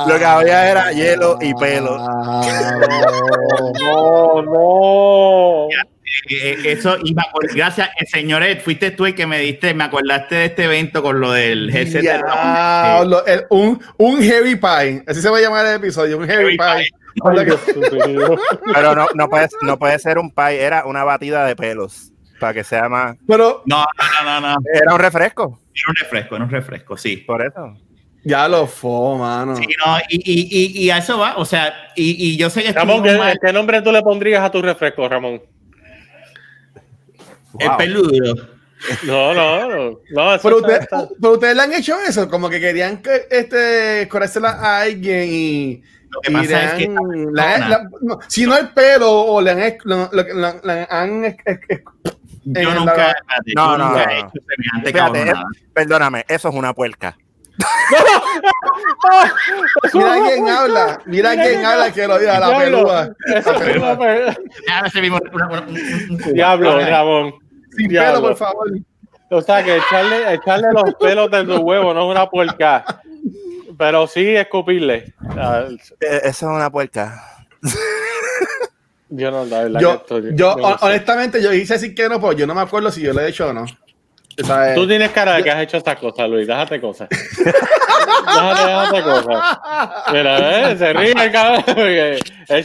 [0.08, 1.98] Lo que había era hielo y pelo.
[3.82, 5.67] No, no.
[6.30, 9.74] Eh, Eso, y me acuerdo- gracias, eh, señor Ed, fuiste tú el que me diste,
[9.74, 12.22] me acordaste de este evento con lo del headset de
[13.28, 15.04] el- un, un heavy pie.
[15.08, 16.18] Así se va a llamar el episodio.
[16.18, 16.89] Un heavy, Heavy pie.
[18.08, 18.38] Mío.
[18.74, 22.12] Pero no, no, puede, no puede ser un pie, era una batida de pelos.
[22.39, 23.15] Para que sea más.
[23.28, 24.58] Pero No, no, no, no, no.
[24.74, 27.18] Era un refresco, Era un refresco, era un refresco, sí.
[27.18, 27.78] por eso.
[28.26, 29.56] ya lo fue, mano.
[29.56, 32.63] Sí, no, y, y, y, y a eso va, o sea, y, y yo sé
[32.63, 35.41] que Ramón, estuvimos ¿qué, mal, qué nombre tú le pondrías a tu refresco, Ramón?
[37.60, 37.78] El Wow.
[37.78, 38.36] peludo.
[39.04, 40.00] No, no, no.
[40.12, 43.28] no eso Pero, usted- está- pero ustedes le han hecho eso, como que querían que
[43.32, 45.82] este corársela a alguien y.
[46.10, 46.96] Lo que pasa es que
[47.34, 51.36] la- la- no, si no el pelo o le han, lo- lo- le han
[52.46, 55.34] Yo nunca, la- espérate, No, yo no, nunca no, he hecho semejante Espérate.
[55.74, 57.18] Perdóname, eso es una puerca.
[59.94, 63.10] Mira quién habla, mira quién habla que lo diga, la pelúa.
[66.34, 67.36] Diablo, Ramón.
[67.76, 68.14] Sin Diablo.
[68.22, 68.68] pelo, por favor.
[69.32, 72.86] O sea, que echarle, echarle los pelos de tu huevo no es una puerca.
[73.78, 75.14] Pero sí escupirle.
[75.32, 75.66] Ah,
[76.00, 77.22] Eh, Eso es una puerca.
[79.10, 80.86] Yo no, la verdad Yo, que estoy- yo no hon- sé.
[80.86, 83.30] honestamente, yo hice así que no, pues yo no me acuerdo si yo lo he
[83.30, 83.66] hecho o no.
[84.38, 86.45] Eh, Tú tienes cara de que has hecho estas cosas, Luis.
[86.45, 87.08] Déjate cosas.
[87.38, 89.60] déjate, déjate cosas.
[90.12, 90.78] Mira, ¿eh?
[90.78, 91.63] se ríe el cabrón.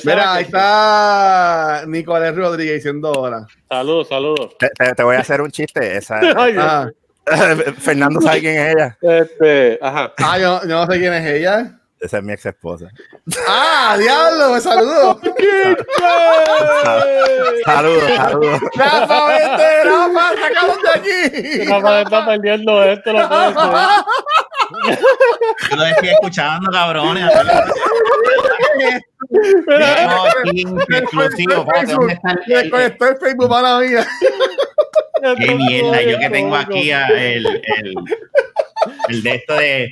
[0.04, 3.46] Mira, ahí está Nicolás Rodríguez diciendo hola.
[3.68, 4.56] Saludos, saludos.
[4.58, 5.96] Te, te- te voy a hacer un chiste.
[5.96, 6.20] Esa.
[6.56, 6.88] Ah,
[7.78, 8.98] Fernando sabe quién es ella.
[9.00, 10.12] Este, ajá.
[10.18, 11.79] ah, yo, yo no sé quién es ella.
[12.00, 12.88] Esa es mi ex esposa.
[13.46, 15.20] Ah, diablo, me saludo.
[17.64, 18.60] Saludos, saludos.
[18.74, 21.64] Rafa, vete, Rafa, sacamos de aquí.
[21.68, 23.18] Rafa está perdiendo esto, lo.
[25.70, 27.30] Yo lo estoy escuchando, cabrones.
[30.88, 31.52] Exclusivo.
[31.66, 33.80] espérate, ¿dónde está el- Me el- el- desconectó el Facebook para.
[35.38, 37.94] Qué mierda, yo que tengo aquí a el, el,
[39.08, 39.90] el de esto de,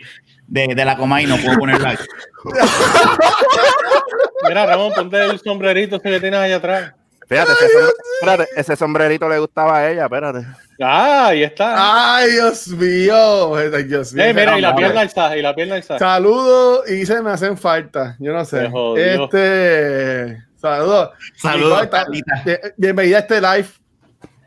[0.49, 2.05] de, de la coma y no puedo ponerlo aquí.
[4.49, 6.95] Mira, Ramón, ponte el sombrerito ese que tienes allá atrás.
[7.29, 7.67] Fíjate, ese,
[8.15, 10.47] espérate, ese sombrerito le gustaba a ella, espérate.
[10.81, 12.17] Ah, ahí está.
[12.17, 13.55] Ay, Dios mío.
[13.55, 14.25] Ay, Dios mío.
[14.25, 15.99] Eh, mira, y la pierna alzada, y la pierna alzada.
[15.99, 18.17] Saludos y se me hacen falta.
[18.19, 18.71] Yo no sé.
[18.97, 20.43] Este.
[20.57, 21.11] Saludos.
[21.37, 21.89] Saludos,
[22.79, 23.69] Bienvenida a este live.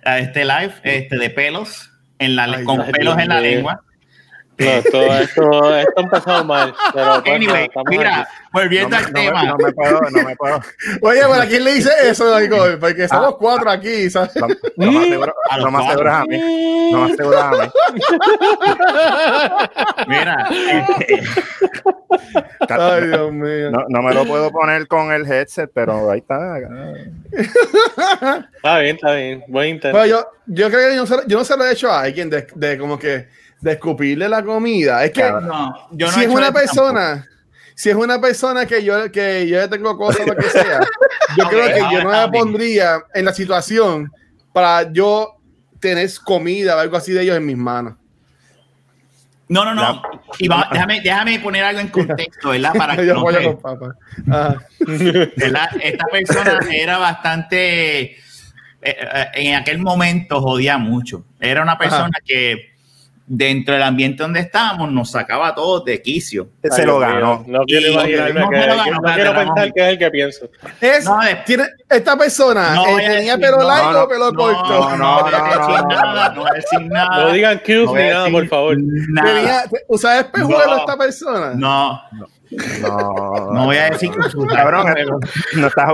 [0.03, 3.83] A este live este, de pelos, en la, Ay, con pelos en la lengua.
[4.65, 6.73] No, esto, esto, esto ha empezado mal.
[6.93, 8.29] Pero Anyway, mira, aquí.
[8.53, 9.43] No volviendo me, al no me- tema.
[9.43, 10.61] no me puedo, no me puedo.
[11.01, 12.77] Oye, ¿para quién le dice eso, Nicole?
[12.77, 14.31] Porque somos cuatro aquí, ¿sabes?
[14.35, 14.47] Lo,
[14.85, 16.91] lo más seguro, lo más seguro es a mí.
[16.91, 17.71] Lo más seguro es a mí.
[20.07, 20.47] Mira,
[22.69, 23.71] Ay, Dios mío.
[23.71, 26.57] No, no me lo puedo poner con el headset, pero ahí está.
[28.55, 29.43] Está bien, está bien.
[29.47, 29.97] Buen intento.
[29.97, 32.01] Pero yo, yo creo que yo no, se, yo no se lo he hecho a
[32.01, 33.27] alguien de, de como que
[33.61, 35.05] de escupirle la comida.
[35.05, 37.27] Es que no, yo no si he es una persona,
[37.75, 40.81] si es una persona que yo, que yo le tengo cosas lo que sea,
[41.37, 44.11] yo creo que yo no me pondría en la situación
[44.51, 45.35] para yo
[45.79, 47.95] tener comida o algo así de ellos en mis manos.
[49.47, 50.01] No, no, no.
[50.39, 52.73] Y va- déjame, déjame poner algo en contexto, ¿verdad?
[52.73, 53.29] Para que Yo no.
[55.81, 58.17] Esta persona era bastante, eh,
[58.81, 61.25] eh, en aquel momento jodía mucho.
[61.39, 62.70] Era una persona que
[63.33, 66.49] dentro del ambiente donde estábamos nos sacaba todos de quicio.
[66.69, 67.45] Se lo ganó.
[67.47, 70.49] No quiero imaginarme no que lo no ganó, quiero pensar que es el que pienso.
[70.81, 74.09] Es, No, de- tiene, esta persona No eh, tenía decir, pelo no, largo no, o
[74.09, 74.67] pelo No, corto.
[74.67, 77.23] no, no, no, no, nada, no decir nada.
[77.23, 78.77] No digan cues No ni nada, por favor.
[78.79, 79.33] Nada.
[79.33, 80.77] Tenía, ¿Usaba espejuelo No.
[80.79, 81.51] esta persona?
[81.55, 84.93] No, No, no voy a decir que su Cabrón,
[85.55, 85.93] no está,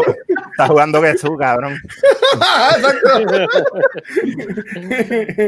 [0.52, 1.80] está jugando Jesús, cabrón.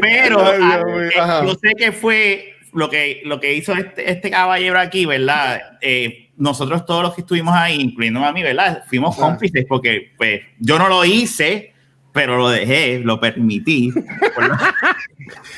[0.02, 1.10] Pero Ay, ah, eh,
[1.44, 5.62] yo sé que fue lo que, lo que hizo este, este caballero aquí, ¿verdad?
[5.82, 8.84] Eh, nosotros todos los que estuvimos ahí, incluyendo a mí, ¿verdad?
[8.88, 11.74] Fuimos cómplices porque pues, yo no lo hice,
[12.14, 13.92] pero lo dejé, lo permití.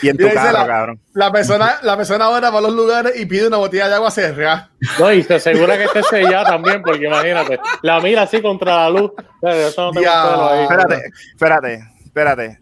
[0.02, 1.00] Y en tu carro, la- cabrón.
[1.14, 4.12] La persona, la persona ahora va a los lugares y pide una botella de agua
[4.12, 4.70] cerrada.
[5.00, 8.90] No, y se asegura que esté sellada también, porque imagínate, la mira así contra la
[8.90, 9.12] luz.
[9.40, 10.24] Pero Eso no te Ya.
[10.30, 10.62] pelo ahí.
[10.64, 11.02] Espérate,
[11.34, 12.60] espérate, espérate.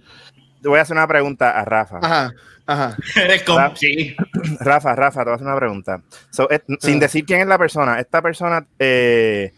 [0.62, 2.00] Te voy a hacer una pregunta a Rafa.
[2.04, 2.32] Ajá,
[2.68, 2.96] ajá.
[3.58, 3.72] Ah.
[3.76, 4.16] sí.
[4.60, 6.02] Rafa, Rafa, te voy a hacer una pregunta.
[6.30, 9.54] So, es- sin decir quién es la persona, esta persona eh,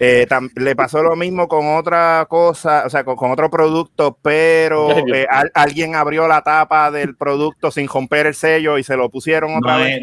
[0.00, 4.16] eh, tam- le pasó lo mismo con otra cosa, o sea, con, con otro producto,
[4.22, 8.96] pero eh, al- alguien abrió la tapa del producto sin romper el sello y se
[8.96, 10.00] lo pusieron otra No, vez.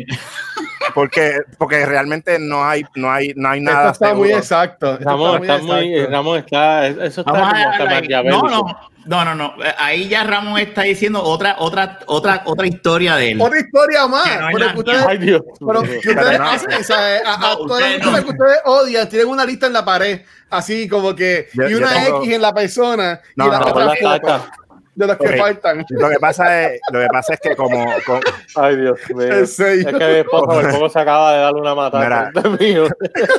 [0.95, 4.37] Porque, porque realmente no hay, no hay, no hay nada Esto está muy seguro.
[4.43, 4.93] exacto.
[4.93, 6.11] esto Ramón, está está muy, exacto.
[6.11, 8.47] Ramón está, eso está Vamos a como hasta maquiavélico.
[8.47, 9.63] no, no, no, no, no.
[9.63, 13.41] Eh, Ahí ya Ramón está diciendo otra, otra, otra, otra historia de él.
[13.41, 14.27] Otra historia más.
[14.29, 15.41] Que no pero que ustedes, Ay, Dios.
[15.59, 16.49] pero que ustedes Pero no.
[16.49, 18.23] hacen, o sea, a, a No, ustedes cosas no.
[18.25, 21.89] que ustedes odian, tienen una lista en la pared, así como que, Yo- y una
[21.93, 24.45] tengo- X en la persona No, y la no, otra la.
[24.95, 25.85] De los que faltan.
[25.89, 28.19] Lo que pasa es, lo que pasa es que como, como-
[28.55, 29.33] Ay, Dios mío.
[29.33, 32.31] Es que mi esposa por poco se acaba de darle una matada.
[32.33, 32.49] Mira.
[32.59, 32.87] Mío.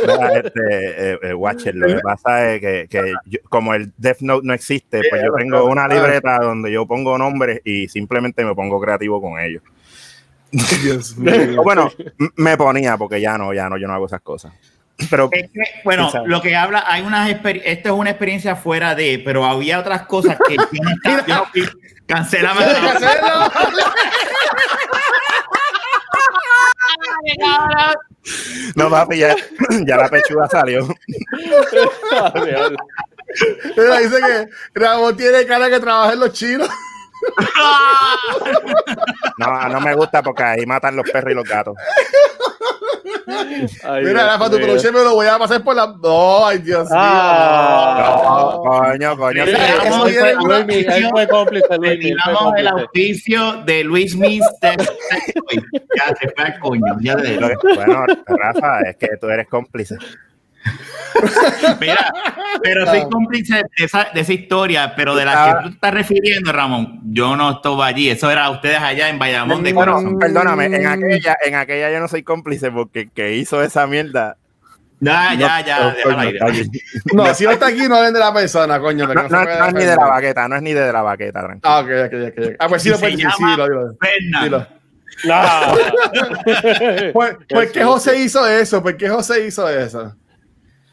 [0.02, 4.20] Mira, este, eh, eh, Watcher, lo que pasa es que, que yo- como el Death
[4.20, 8.54] Note no existe, pues yo tengo una libreta donde yo pongo nombres y simplemente me
[8.54, 9.62] pongo creativo con ellos.
[10.82, 11.16] Dios
[11.58, 11.90] O bueno,
[12.36, 14.52] me ponía porque ya no, ya no, yo no hago esas cosas.
[15.10, 19.20] Pero Es que, bueno, lo que habla, hay unas esto es una experiencia fuera de,
[19.24, 20.64] pero había otras cosas que no
[22.06, 22.64] cancelame
[28.74, 29.36] no, papi, ya,
[29.86, 30.86] ya la pechuga salió.
[33.76, 36.68] Dice que Ramón tiene cara que trabaja en los chinos.
[39.38, 41.76] No, no me gusta porque ahí matan los perros y los gatos.
[43.28, 44.66] Ay, Mira, Dios Rafa, tu mío.
[44.66, 45.86] peluche me lo voy a pasar por la.
[46.00, 48.22] No, ay, Dios Ah.
[48.24, 49.42] No, coño, coño.
[49.44, 52.68] Él fue- una- Luis, él fue cómplice, Luis, él fue Retiramos el cómplice.
[52.70, 54.76] auspicio de Luis Mister.
[55.96, 56.96] ya se fue al coño.
[57.00, 59.96] Ya te bueno, Rafa, es que tú eres cómplice.
[61.80, 62.12] Mira,
[62.62, 65.58] pero soy cómplice de esa, de esa historia, pero de la Ah.
[65.58, 68.10] que tú estás refiriendo, Ramón, yo no estuve allí.
[68.10, 70.18] Eso era ustedes allá en Bayamón de Bueno, corazón.
[70.18, 74.36] perdóname, en aquella, en aquella yo no soy cómplice porque el que hizo esa mierda.
[74.98, 76.70] Ya, ya, ya, no, bien.
[77.12, 79.06] No, si no está aquí, no hablen de la persona, coño.
[79.06, 81.60] No, no- no es ni de la baqueta, no es ni de la baqueta, tranquilo.
[81.70, 82.46] Ah, ok, ok, ok.
[82.50, 82.56] ok.
[82.58, 83.96] Ah, pues sí, lo puedes decir, sí, llama dilo, dilo.
[84.00, 84.44] Fernan.
[84.44, 84.66] dilo.
[85.24, 85.74] Nah.
[87.12, 88.82] ¿Por, por qué José hizo eso?
[88.82, 90.14] ¿Por qué José hizo eso?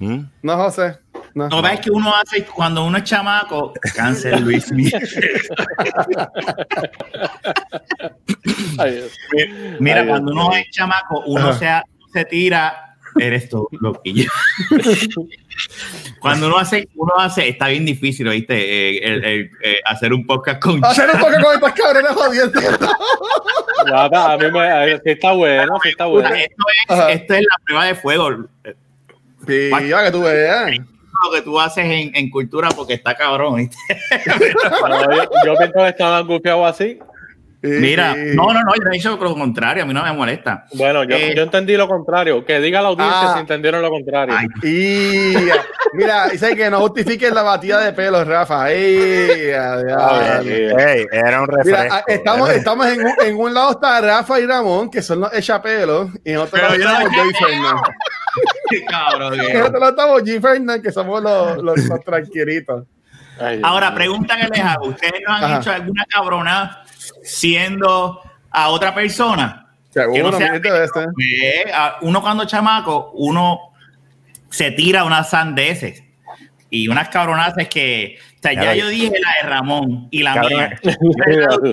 [0.03, 0.29] ¿Mm?
[0.41, 0.97] No, José.
[1.33, 1.47] No.
[1.49, 4.71] No ves que uno hace cuando uno es chamaco, cáncer Luis.
[4.71, 4.99] Mira,
[10.01, 11.67] Ay, cuando uno es chamaco, uno se,
[12.13, 14.29] se tira, eres tú, loquillo.
[16.19, 18.55] cuando uno hace, uno hace, está bien difícil, ¿oíste?
[18.55, 22.61] Eh, el- el, eh, hacer un podcast con Hacer un poco con estos cabrones jodiendo.
[23.85, 26.29] Nada, a mí me, sí está bueno, está bueno.
[26.29, 27.11] esto es, Ajá.
[27.11, 28.45] esto es la prueba de fuego.
[29.47, 30.71] Sí, ya que tú veas.
[31.23, 33.77] Lo que tú haces en, en cultura porque está cabrón, ¿viste?
[35.15, 36.99] Yo, yo pienso que estaba angustiado así.
[37.65, 40.65] Mira, Y- no, no, no, yo he dicho lo contrario, a mí no me molesta.
[40.73, 42.43] Bueno, yo, Eh, yo entendí lo contrario.
[42.43, 43.33] Que diga la audiencia Ah.
[43.35, 44.35] si entendieron lo contrario.
[44.37, 45.33] Ay, Y
[45.93, 48.69] mira, dice que no justifiquen la batida de pelos, Rafa.
[48.69, 49.49] Ey,
[51.11, 51.81] era un refresco.
[51.83, 55.21] Mira, ah, estamos, estamos en, un, en un lado está Rafa y Ramón, que son
[55.21, 57.33] los echapelos, y en otro Pero lado yo no estamos.
[57.39, 57.95] Fernández.
[58.69, 59.39] qué cabrón.
[59.39, 60.41] En que- otro lado estamos G.
[60.41, 62.83] Fernández, que somos los, los, los tranquilitos.
[63.63, 64.87] Ahora, pregunta que les hago.
[64.87, 65.57] ¿Ustedes no han Ajá.
[65.57, 66.82] hecho alguna cabrona
[67.23, 69.67] siendo a otra persona?
[69.89, 70.53] Seguro, Que no sea-
[71.73, 73.59] a- uno cuando chamaco, uno
[74.49, 76.03] se tira unas sandeces
[76.73, 80.59] y unas cabronazas que, o sea, ya yo dije la de Ramón y la Cabrón.
[80.59, 80.79] mía.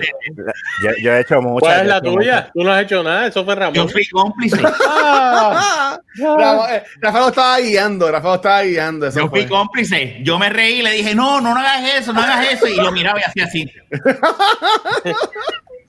[0.83, 1.59] Yo, yo he hecho muchas.
[1.69, 2.51] ¿Cuál es la hecho tuya?
[2.53, 3.27] Tú no has hecho nada.
[3.27, 3.73] Eso fue Ramón.
[3.73, 4.61] Yo fui cómplice.
[4.93, 9.07] Ah, Ramón, eh, Rafa lo estaba guiando, Rafa lo estaba guiando.
[9.07, 10.19] Eso Yo fui cómplice.
[10.21, 12.67] Yo me reí y le dije, no, no, no hagas eso, no hagas eso.
[12.67, 13.71] Y lo miraba y hacía así.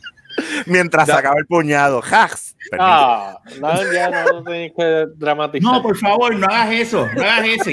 [0.66, 2.00] Mientras sacaba el puñado.
[2.02, 2.56] ¡Jax!
[2.78, 5.72] ah, no, ya no, no tenéis que dramatizar.
[5.72, 7.70] No, por favor, no hagas eso, no hagas eso.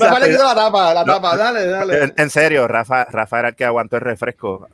[0.00, 2.04] Rafa le quitó la tapa, la tapa, dale, dale.
[2.04, 4.68] En, en serio, Rafa, Rafa era el que aguantó el refresco.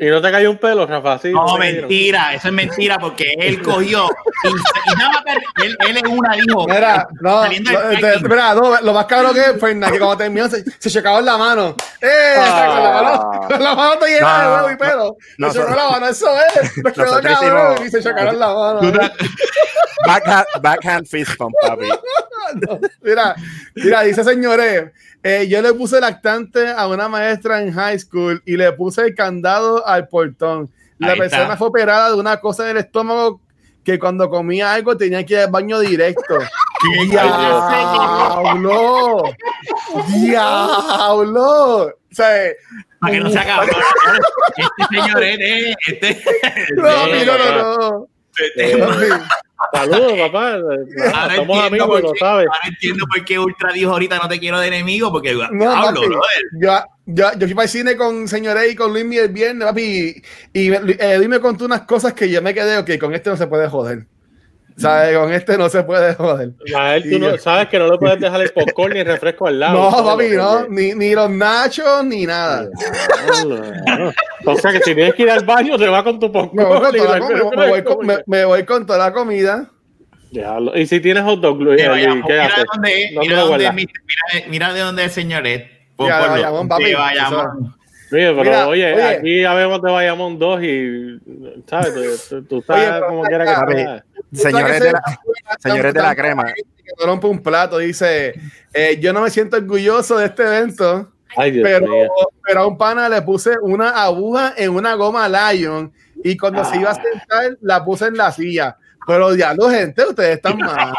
[0.00, 1.18] Y no te cayó un pelo, Rafa.
[1.18, 1.60] Sí, No, cayeron.
[1.60, 4.08] mentira, eso es mentira porque él cogió
[4.44, 5.22] y, y nada más
[5.62, 8.92] él, él en una dijo, Mira, no, saliendo lo, del te- parking, mira, no, lo
[8.92, 11.76] más cabrón que es, Fernández, que cuando terminó se, se chocaba en la mano.
[12.00, 12.34] ¡Eh!
[12.38, 12.68] Ah.
[12.74, 15.16] con, la mano con la mano te llena de No, huevo y pelo.
[15.38, 16.76] no, se chocó no, la mano, eso es.
[16.84, 18.80] Nos quedó cabrón y se chocaron la mano.
[20.06, 21.86] Backhand, backhand fist pump, papi.
[22.56, 23.34] No, mira,
[23.74, 24.92] mira, dice señores,
[25.24, 29.14] eh, yo le puse lactante a una maestra en high school y le puse el
[29.14, 30.70] candado al portón.
[30.98, 31.56] La Ahí persona está.
[31.56, 33.40] fue operada de una cosa en el estómago
[33.82, 36.38] que cuando comía algo tenía que ir al baño directo.
[37.10, 39.24] ¡Diablo!
[40.08, 41.84] ¡Diablo!
[41.86, 42.56] O sea, eh,
[43.00, 43.70] para que no se acabe.
[44.56, 46.22] Este señor es, eh, este,
[46.76, 48.08] no, este- no, no, no.
[49.72, 50.52] Saludos, papá.
[50.54, 52.46] Ahora Somos entiendo amigos por lo qué- sabes.
[52.46, 56.00] Ahora entiendo por qué Ultra dijo ahorita no te quiero de enemigo, porque No, hablo,
[56.00, 56.42] papi, brother.
[56.60, 60.22] yo, yo, yo fui para el cine con señores y con Luis el viernes, papi,
[60.52, 63.30] y, y eh, Luis me contó unas cosas que yo me quedé, ok, con este
[63.30, 64.06] no se puede joder.
[64.76, 65.16] ¿Sabes?
[65.16, 66.50] Con este no se puede joder.
[66.76, 69.46] A él tú no, sabes que no le puedes dejar el popcorn ni el refresco
[69.46, 69.90] al lado.
[69.90, 72.68] No, papi, no, ni, ni los nachos, ni nada.
[74.44, 76.82] O sea que si tienes que ir al baño, te va con tu popcorn.
[78.26, 79.70] Me voy con toda la comida.
[80.74, 82.12] Y si tienes hot dog, Luis, ¿qué mira,
[82.46, 82.64] haces?
[82.72, 83.92] dónde es, ¿Dónde mira, dónde mira,
[84.48, 85.62] mira de dónde es el señor es.
[85.94, 86.84] Por- Ya, de por lo- Bayamón, papi.
[86.86, 86.96] Oye,
[88.18, 89.02] pero Mira, oye, oye.
[89.02, 91.20] aquí ya vemos de Bayamón 2 y,
[91.66, 92.28] ¿sabes?
[92.48, 94.04] Tú, sabes Oye, ven quiera que sea.
[94.32, 95.02] Señores de la,
[95.58, 96.44] señores de la crema.
[96.54, 98.34] Que te rompe un plato, dice,
[98.72, 102.08] eh, yo no me siento orgulloso de este evento, Ay, Dios pero, mío.
[102.44, 106.76] pero a un pana le puse una aguja en una goma Lion y cuando se
[106.76, 108.76] iba a sentar la puse en la silla.
[109.06, 110.94] Pero diablo, gente, ustedes están mal.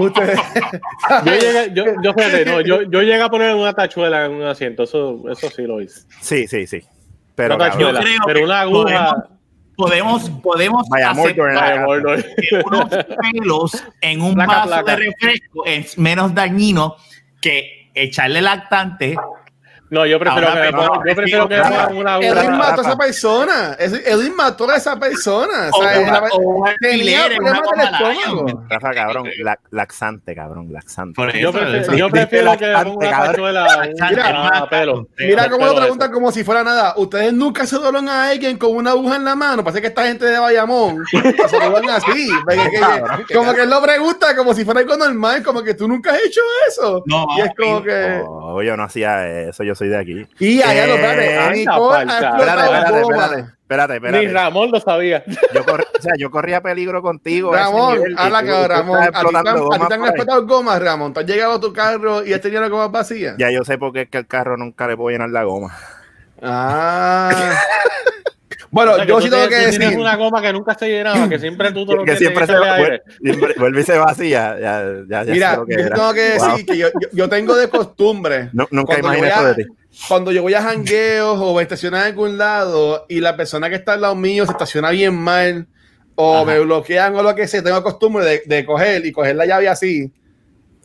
[0.00, 0.38] ustedes,
[1.24, 4.42] Yo llegué, yo, yo, fíjate, no, yo, yo llegué a poner una tachuela en un
[4.44, 6.02] asiento, eso, eso sí lo hice.
[6.20, 6.80] Sí, sí, sí.
[7.34, 9.28] Pero Una tachuela, creo pero que una aguja.
[9.74, 12.14] Podemos, podemos aceptar gordo.
[12.16, 12.88] que unos
[13.32, 14.90] pelos en un Placa, vaso placa.
[14.90, 16.96] de refresco es menos dañino
[17.40, 19.16] que echarle lactante.
[19.92, 21.60] No, yo prefiero que me pongan- yo prefiero que
[21.94, 23.76] una Edwin mató a esa persona.
[23.78, 25.68] Edwin mató a esa persona.
[25.70, 27.80] O, O sea, una- la- o un tenía problemas del
[28.14, 28.64] estómago.
[28.70, 31.14] Rafa, cabrón, la- laxante, cabrón, laxante.
[31.14, 31.92] Por Yo prefiero, eso.
[31.92, 33.10] yo prefiero que me una
[34.06, 35.06] Mira, pelo.
[35.50, 36.94] Cómo lo preguntan como si fuera nada.
[36.96, 39.62] Ustedes nunca se doblan a alguien con una aguja en la mano.
[39.62, 41.04] Parece que esta gente de Bayamón
[41.50, 42.30] se doblan así.
[43.34, 46.20] Como que él lo pregunta como si fuera algo normal, como que tú nunca has
[46.24, 47.02] hecho eso.
[47.04, 48.22] No, y es como que.
[48.64, 50.26] Yo no hacía eso, yo soy de aquí.
[50.38, 51.24] Y allá lo Eh, espérate.
[51.62, 54.32] Espérate, espérate, espérate, espérate, Ni.
[54.32, 55.24] Ramón lo sabía.
[55.54, 57.52] Yo, corrí- o sea, yo corría peligro contigo.
[57.52, 58.98] Ramón, habla que Ramón.
[59.02, 61.12] A ti te han- te explotado gomas, Ramón.
[61.12, 63.34] Tú has llegado a tu carro y has tenido las gomas vacías.
[63.38, 65.76] Ya yo sé por qué es que el carro nunca le puedo llenar la goma.
[66.42, 67.30] Ah.
[68.70, 69.78] bueno, O sea, yo sí tengo que decir.
[69.80, 72.46] tienes una goma que nunca se llenaba, que siempre tú te lo que tienes siempre
[72.46, 72.54] se
[73.58, 74.56] vuelve, y se vacía.
[74.60, 75.96] Ya, ya, ya Mira, que yo era.
[75.96, 76.64] tengo que decir Wow.
[76.66, 78.50] que yo, tengo de costumbre.
[78.52, 79.64] Nu- nunca imaginé eso de ti.
[80.08, 83.76] Cuando yo voy a jangueos o me estaciono en algún lado y la persona que
[83.76, 85.66] está al lado mío se estaciona bien mal
[86.14, 86.44] o Ajá.
[86.46, 89.68] me bloquean o lo que sea, tengo costumbre de, de coger y coger la llave
[89.68, 90.12] así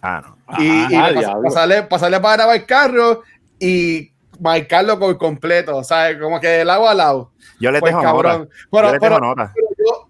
[0.01, 0.37] Ah, no.
[0.61, 3.23] y, y Ah, pas- pasarle, pasarle para grabar el carro
[3.59, 6.17] y marcarlo por completo, ¿sabes?
[6.21, 7.31] Como que del lado a lado.
[7.59, 8.13] Yo le Pues tengo nota.
[8.29, 8.49] cabrón.
[8.71, 9.51] Yo le pero, tengo nota.
[9.55, 9.66] pero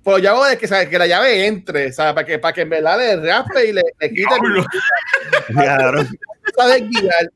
[0.08, 0.88] pero yo hago de que, ¿sabes?
[0.88, 2.14] que la llave entre, ¿sabes?
[2.14, 4.64] Para que, para que en verdad le raspe y le, le quite el.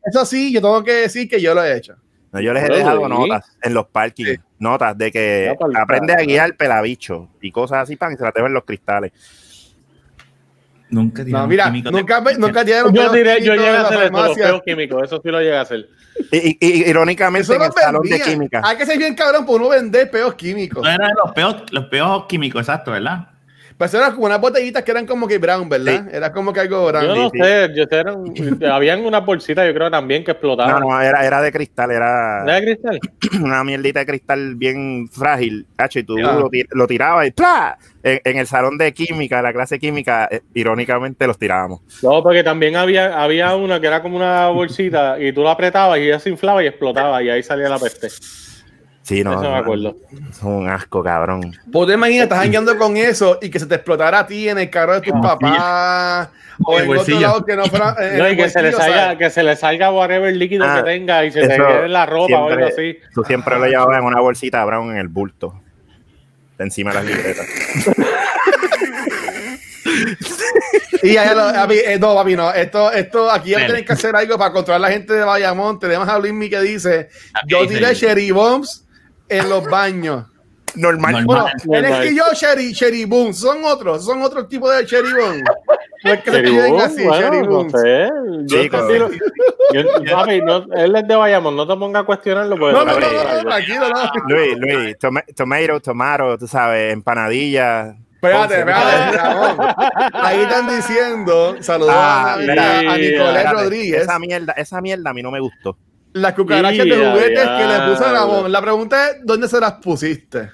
[0.05, 1.97] Eso sí, yo tengo que decir que yo lo he hecho.
[2.31, 6.55] No, yo les he dejado notas en los parkings, notas de que aprende a guiar
[6.55, 9.11] pelabicho y cosas así para que se la en los cristales.
[10.91, 14.45] Nunca No, tiraron mira, nunca, nunca tiraron Yo diré, yo llegué a hacer farmacia.
[14.47, 15.89] peos químicos, eso sí lo llegué a hacer.
[16.31, 18.61] Y, y- y- irónicamente Eso en el salón de química.
[18.63, 20.83] Hay que ser bien cabrón por uno vender peos químicos.
[20.83, 23.27] No eran los peos, los peos químicos, exacto, ¿verdad?
[23.81, 26.07] Pero eso eran como unas botellitas que eran como que brown, ¿verdad?
[26.13, 27.03] Era como que algo brown.
[27.07, 27.39] Yo no sí.
[27.39, 28.23] sé, yo sé, eran,
[28.71, 30.81] habían una bolsita, yo creo también que No, explotaban.
[30.81, 32.99] no, era, era de cristal, ¿Era era de cristal?
[33.43, 37.75] una mierdita de cristal bien frágil, cacho, y tú lo, ti- lo tirabas y ¡plá!
[38.03, 41.81] En, en el salón de química, la clase de química, eh, irónicamente los tirábamos.
[42.01, 45.97] No, porque también había, había una que era como una bolsita y tú la apretabas
[45.99, 48.13] y ella se inflaba y explotaba y ahí salía la peste.
[49.03, 49.95] Sí, no, Eso me acuerdo.
[50.29, 51.51] Es un asco, cabrón.
[51.67, 54.59] Vos te imaginas, estás jangueando con eso y que se te explotara a ti en
[54.59, 56.29] el carro de tus Ah, papás
[56.63, 57.19] o En el en otro bolsillo.
[57.19, 57.95] lado que no fuera.
[57.99, 60.77] en No, y que se, le bolsillo, salga, que se le salga whatever líquido Ah,
[60.77, 62.97] que tenga y se te quede en la ropa o algo así.
[63.13, 65.59] Tú siempre lo llevabas en una bolsita brown en el bulto,
[66.59, 67.47] de encima de las libretas.
[71.03, 72.51] Y ya, ya lo- eh, no, papi, no.
[72.53, 75.79] Esto, esto, aquí ya tienen que hacer algo para controlar a la gente de Bayamón.
[75.79, 77.09] Tenemos a Luismi que dice:
[77.47, 77.95] Yo dice tiré?
[77.95, 78.85] Cherry Bombs
[79.31, 80.25] en los baños.
[80.75, 81.11] Normal.
[81.13, 81.25] Normal.
[81.25, 81.85] Bueno, Normal.
[81.85, 83.33] él escribió Cherry, Cherry Boom.
[83.33, 85.43] Son otros, son otros tipos de Cherry Boom.
[86.03, 87.69] No es que le Cherry escriben Boom, así, bueno, Cherry no Boom.
[87.71, 88.09] sé.
[88.45, 88.77] Yo Chico.
[88.87, 89.09] te tiro-
[89.73, 92.55] yo- papi, no, él es de Bayamón, no te pongas a cuestionarlo.
[92.57, 94.11] Porque No, no, no, no, tranquilo, no.
[94.33, 97.95] Luis, Luis, toma- tomato, tomato, tú sabes, empanadilla.
[98.15, 99.17] Espérate, espérate.
[100.13, 105.21] Ahí están diciendo, saludos Ah, a, a Nicolás Rodríguez, Esa mierda, esa mierda a mí
[105.21, 105.75] no me gustó.
[106.13, 107.57] Las cucarachas de juguetes ya.
[107.57, 108.51] que le puso Ramón.
[108.51, 110.51] La pregunta es, ¿dónde se las pusiste?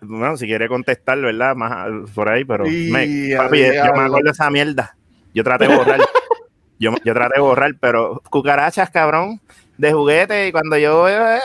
[0.00, 1.54] Bueno, si quiere contestar, ¿verdad?
[1.54, 4.96] Más por ahí, pero me, papi, yo me acuerdo de esa mierda.
[5.34, 6.00] Yo traté de borrar.
[6.78, 9.40] yo, yo traté de borrar, pero cucarachas, cabrón,
[9.76, 10.48] de juguete.
[10.48, 11.08] Y cuando yo.
[11.08, 11.38] Eh,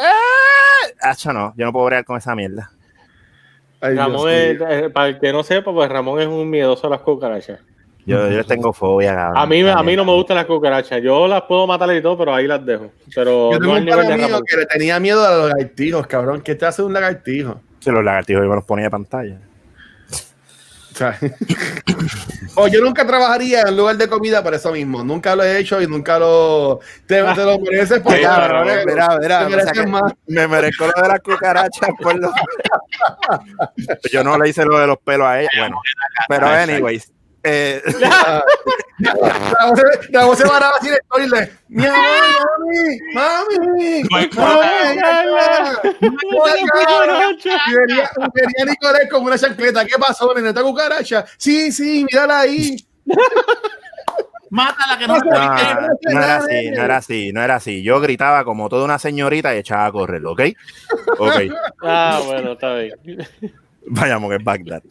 [1.01, 2.71] Hacho, no, yo no puedo bregar con esa mierda.
[3.81, 6.89] Ay, Ramón es, eh, para el que no sepa, pues Ramón es un miedoso a
[6.89, 7.59] las cucarachas.
[8.09, 9.37] Yo, yo les tengo fobia, cabrón.
[9.37, 10.99] A mí, a mí no me gustan las cucarachas.
[11.03, 12.91] Yo las puedo matar y todo, pero ahí las dejo.
[13.13, 16.41] Pero Yo tengo no un nivel de que le tenía miedo a los lagartijos, cabrón.
[16.41, 17.61] ¿Qué te hace un lagartijo?
[17.79, 19.37] Sí, los lagartijos yo me los ponía de pantalla.
[20.91, 21.19] O sea,
[22.55, 25.03] o yo nunca trabajaría en lugar de comida por eso mismo.
[25.03, 26.79] Nunca lo he hecho y nunca lo.
[27.05, 28.25] Te, te lo mereces por eh.
[28.87, 30.13] Mira, mira, más.
[30.25, 32.31] me merezco lo de las cucarachas por lo...
[34.11, 35.49] Yo no le hice lo de los pelos a ella.
[35.59, 35.79] Bueno,
[36.27, 37.13] pero anyways.
[37.43, 37.81] Eh,
[40.09, 40.89] La voz se- paraba así.
[41.69, 42.01] Mi amor,
[43.13, 44.03] mami, mami.
[48.33, 49.85] Venía Nicolás con una chancleta.
[49.85, 50.49] ¿Qué pasó, nene?
[50.49, 51.25] ¿Esta cucaracha?
[51.37, 52.75] Sí, sí, mírala ahí.
[54.51, 55.31] Mátala que no No, no
[56.11, 57.83] era así, no era así, no era así.
[57.83, 60.41] Yo gritaba como toda una señorita y echaba a correr, ¿ok?
[61.19, 61.33] Ok,
[61.83, 62.95] Ah, bueno, está bien.
[63.89, 64.83] Vayamos que es Bagdad.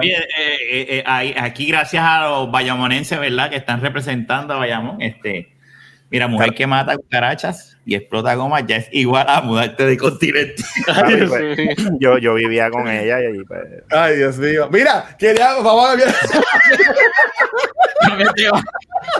[0.00, 3.50] Oye, eh, eh, eh, ahí- aquí gracias a los bayamonenses, ¿verdad?
[3.50, 5.00] Que están representando a Bayamón.
[5.00, 5.54] Este,
[6.10, 10.62] mira, mujer que mata cucarachas y explota goma ya es igual a mudarte de continente.
[10.92, 11.58] Ay, pues.
[12.00, 14.68] Yo, yo vivía con ella y pues, Ay, Dios mío.
[14.70, 16.08] Mira, quería, vamos a ver.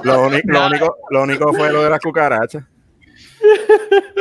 [0.03, 2.65] lo, lo único, lo único fue lo de las cucarachas.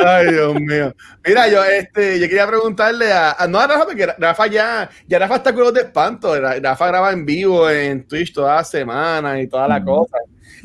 [0.05, 0.93] Ay, Dios mío.
[1.25, 5.19] Mira, yo, este, yo quería preguntarle a, a- no a Rafa, porque Rafa ya, ya
[5.19, 6.39] Rafa está con los de espanto.
[6.39, 10.17] Ra- Rafa graba en vivo en Twitch todas las semanas y toda la cosa.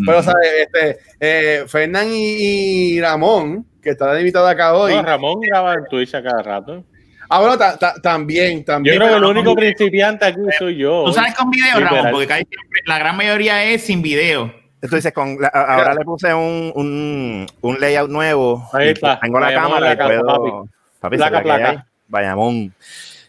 [0.04, 0.48] Pero, ¿sabes?
[0.66, 4.94] Este, eh, Fernán y, y Ramón, que están invitados acá hoy.
[4.94, 6.84] No, Ramón graba en Twitch a cada rato.
[7.28, 8.96] Ah, bueno, ta- ta- también, Yo también.
[8.96, 11.04] creo que el único principiante aquí soy yo.
[11.06, 11.80] ¿Tú sabes con video.
[11.80, 12.08] Ramón?
[12.10, 14.52] Porque casi siempre- la gran mayoría es sin video.
[14.82, 18.68] Entonces, con la- ahora le puse un, un, un layout nuevo.
[18.72, 19.18] Ahí está.
[19.20, 20.66] Tengo la Bayamón cámara y puedo.
[21.00, 21.86] Papi, Placa, ¿sabes la que placa.
[22.08, 22.74] Bayamón.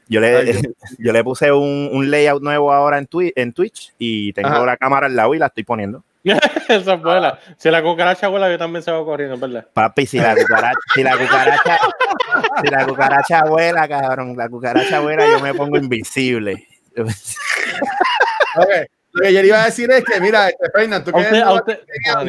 [0.10, 0.62] Yo le, Ay,
[0.98, 4.66] yo le puse un, un layout nuevo ahora en, Twi- en Twitch y tengo Ajá.
[4.66, 6.04] la cámara al lado y la estoy poniendo.
[6.24, 7.38] Esa es buena.
[7.58, 9.68] Si la cucaracha vuela, yo también se va corriendo, ¿verdad?
[9.74, 11.78] Papi, si la cucaracha, si la cucaracha,
[12.64, 16.68] si la cucaracha vuela, cabrón, la cucaracha vuela, yo me pongo invisible.
[18.56, 18.70] Ok,
[19.14, 21.80] Lo que yo le iba a decir es que, mira, este, tú que usted, usted.
[22.10, 22.26] Ah.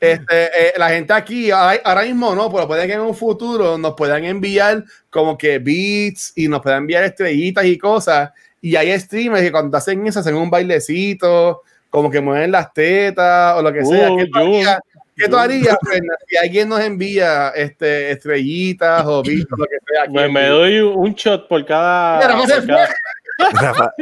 [0.00, 3.78] Este, eh, la gente aquí, ahora, ahora mismo no, pero puede que en un futuro
[3.78, 8.30] nos puedan enviar como que beats y nos puedan enviar estrellitas y cosas.
[8.60, 13.56] Y hay streamers que cuando hacen eso hacen un bailecito, como que mueven las tetas
[13.56, 14.12] o lo que sea.
[14.12, 14.78] Uh, ¿Qué tú Jun, harías,
[15.16, 19.76] ¿qué tú harías, Fernan, si alguien nos envía este, estrellitas o beats o lo que
[19.86, 20.02] sea?
[20.04, 22.18] aquí Me, me doy un shot por cada.
[22.18, 22.94] Mira, por cada-
[23.38, 23.92] Rafa,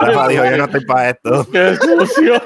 [0.00, 1.46] Rafa dijo, yo no estoy para esto.
[1.52, 2.42] ¡Qué sucio!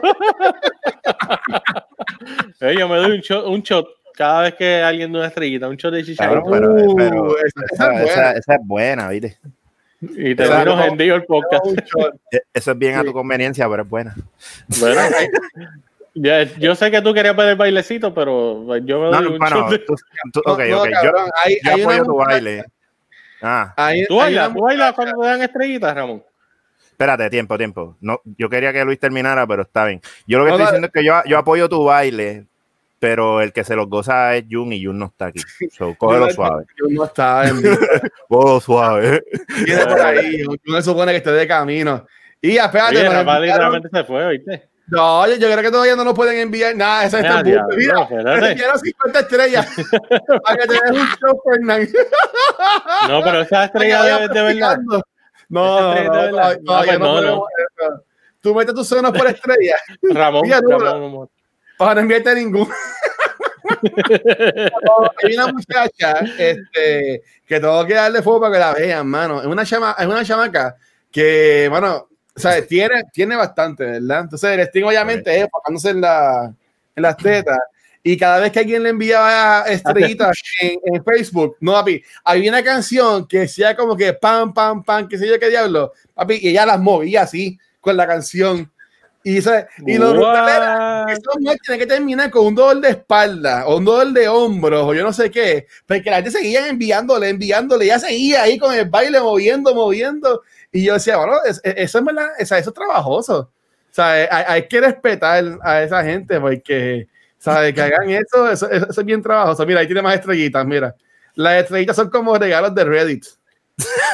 [2.61, 3.87] Eh, yo me doy un shot, un shot
[4.17, 7.65] cada vez que alguien da una estrellita, un shot de Cabrón, pero, Uh, pero esa-
[7.73, 8.05] esa esa, es buena.
[8.13, 9.39] esa- esa es buena, ¿viste?
[10.03, 11.65] Y te Esa vino no- hendido el podcast.
[12.33, 14.15] E- Eso es bien a tu conveniencia, pero es buena.
[14.79, 15.01] Bueno,
[16.15, 19.39] ya- yo sé que tú querías ver el bailecito, pero yo me doy no, un
[19.39, 19.95] bueno, shot de- tú-
[20.33, 20.89] tú- No, ok, no, ok.
[20.89, 22.65] Yo, cabrón, hay- yo hay apoyo tu baile.
[23.43, 26.23] Ah, hay- ¿Tú bailas, tú bailas cuando te dan estrellitas, Ramón?
[27.01, 27.97] Espérate, tiempo, tiempo.
[28.03, 30.03] No, yo quería que Luis terminara, pero está bien.
[30.27, 32.45] Yo lo que No, estoy diciendo es que yo, yo apoyo tu baile,
[32.99, 35.41] pero el que se los goza es Jun y Jun no está aquí.
[35.73, 36.67] So, cógelo suave.
[36.77, 36.91] yo no
[37.63, 37.77] vivo.
[38.29, 39.23] Cógelo suave.
[39.65, 42.07] Viene por ahí, no se supone que esté de camino.
[42.43, 44.69] Y espérate, Oye, Rafa literalmente se fue, ¿viste?
[44.89, 47.05] no, yo, yo creo que todavía no nos pueden enviar nada.
[47.05, 47.65] Esa está Ah, Mira,
[48.11, 49.69] me enviaron 50 estrellas
[50.45, 51.89] para que te des un show, Fernán.
[53.09, 54.79] No, pero esa estrella de, de verdad.
[55.51, 56.31] No, no,
[56.99, 57.45] no, No.
[58.41, 61.29] Tú metes tus sonos por estrella Ramón, Ramón,
[61.77, 62.69] para no enviarte ningún.
[63.83, 69.41] No, hay una muchacha este, que tengo que darle fuego para que la vean, mano.
[69.41, 70.77] Es una, chama, es una chamaca
[71.11, 74.23] que, bueno, o sea, tiene, tiene bastante, ¿verdad?
[74.23, 76.53] Entonces, el Sting obviamente es enfocándose en, la,
[76.97, 77.59] en las tetas.
[78.03, 82.63] Y cada vez que alguien le enviaba estrellitas en, en Facebook, no, papi, había una
[82.63, 86.49] canción que decía como que pam, pam, pam, qué sé yo qué diablo, papi, y
[86.49, 88.71] ella las movía así con la canción.
[89.23, 89.67] Y, ¿sabes?
[89.87, 91.11] y lo brutal era What?
[91.13, 94.83] esa mujer tiene que terminar con un dolor de espalda o un dolor de hombros
[94.83, 98.73] o yo no sé qué, porque la gente seguía enviándole, enviándole, ya seguía ahí con
[98.75, 100.41] el baile moviendo, moviendo.
[100.73, 103.41] Y yo decía, bueno, es- es- eso es verdad, eso es trabajoso.
[103.41, 107.07] O sea, hay, hay que respetar a esa gente porque,
[107.41, 107.75] ¿sabes?
[107.75, 109.67] Que hagan eso, eso, eso es bien trabajoso.
[109.67, 110.95] Mira, ahí tiene más estrellitas, mira.
[111.35, 113.25] Las estrellitas son como regalos de Reddit.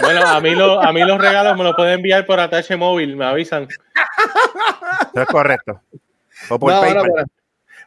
[0.01, 3.16] Bueno, a mí, lo, a mí los regalos me los pueden enviar por atache móvil,
[3.16, 3.64] me avisan.
[3.64, 5.81] Eso es correcto.
[6.49, 7.03] O por No, no, PayPal.
[7.14, 7.24] pero-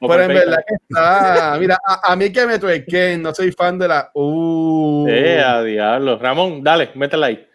[0.01, 0.45] O pero por en PayPal.
[0.49, 1.57] verdad que está.
[1.59, 4.09] Mira, a, a mí que me tuerquen, no soy fan de la.
[4.13, 5.07] Uh.
[5.09, 6.17] Eh, a diablo.
[6.17, 7.47] Ramón, dale, métela ahí.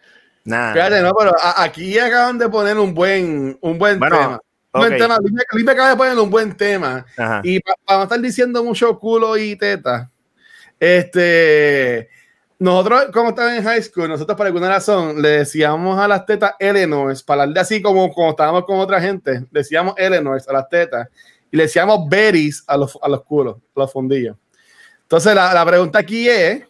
[0.45, 0.73] Nah.
[0.73, 4.39] Fíjate, no, pero a- aquí acaban de poner un buen, un buen Bueno, tema.
[4.75, 5.17] Un buen tema.
[5.51, 7.05] Luis me, acaba de poner un buen tema.
[7.17, 7.41] Ajá.
[7.43, 10.11] Y para no estar diciendo mucho culo y teta,
[10.79, 12.09] este,
[12.59, 16.53] nosotros, como estaba en high school, nosotros por alguna razón le decíamos a las tetas
[16.59, 20.69] Eleanors, para hablar de así como cuando estábamos con otra gente, decíamos Eleanors a las
[20.69, 21.07] tetas
[21.51, 24.35] y le decíamos berries a los, a los culos, a los fundillos.
[25.03, 26.63] Entonces, la, la pregunta aquí es: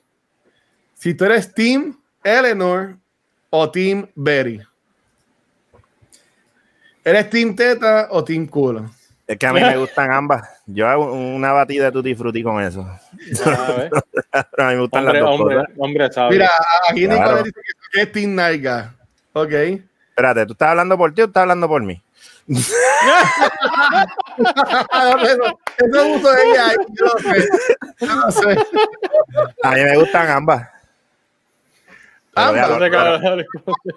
[0.93, 2.97] si tú eres Team Eleanor
[3.49, 4.61] o Team Berry.
[7.05, 8.89] ¿Eres Team Teta o Team Culo?
[9.27, 10.41] Es que a mí me gustan ambas.
[10.65, 12.81] Yo hago una batida de tutti frutti con eso.
[12.81, 13.91] A ver.
[14.33, 15.71] a mí me gustan Hombre, las dos hombre, cosas.
[15.77, 16.31] hombre, sabe.
[16.31, 16.49] Mira,
[16.89, 17.21] aquí Claro.
[17.21, 17.59] Nicolás dice
[17.91, 18.95] que, es Team Naiga.
[19.33, 19.51] Ok.
[19.51, 22.01] Espérate, ¿tú estás hablando por ti o estás hablando por mí?
[22.47, 22.63] eso,
[25.77, 26.71] eso es uso de ella.
[26.93, 27.47] Yo no sé.
[27.99, 28.57] Yo no sé.
[29.63, 30.67] A mí me gustan ambas.
[32.35, 32.89] Ambas.
[32.89, 33.37] claro.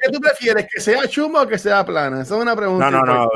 [0.00, 0.66] ¿Qué tú prefieres?
[0.72, 2.22] ¿Que sea chuma o que sea plana?
[2.22, 2.90] Esa es una pregunta.
[2.90, 3.30] No, no, no.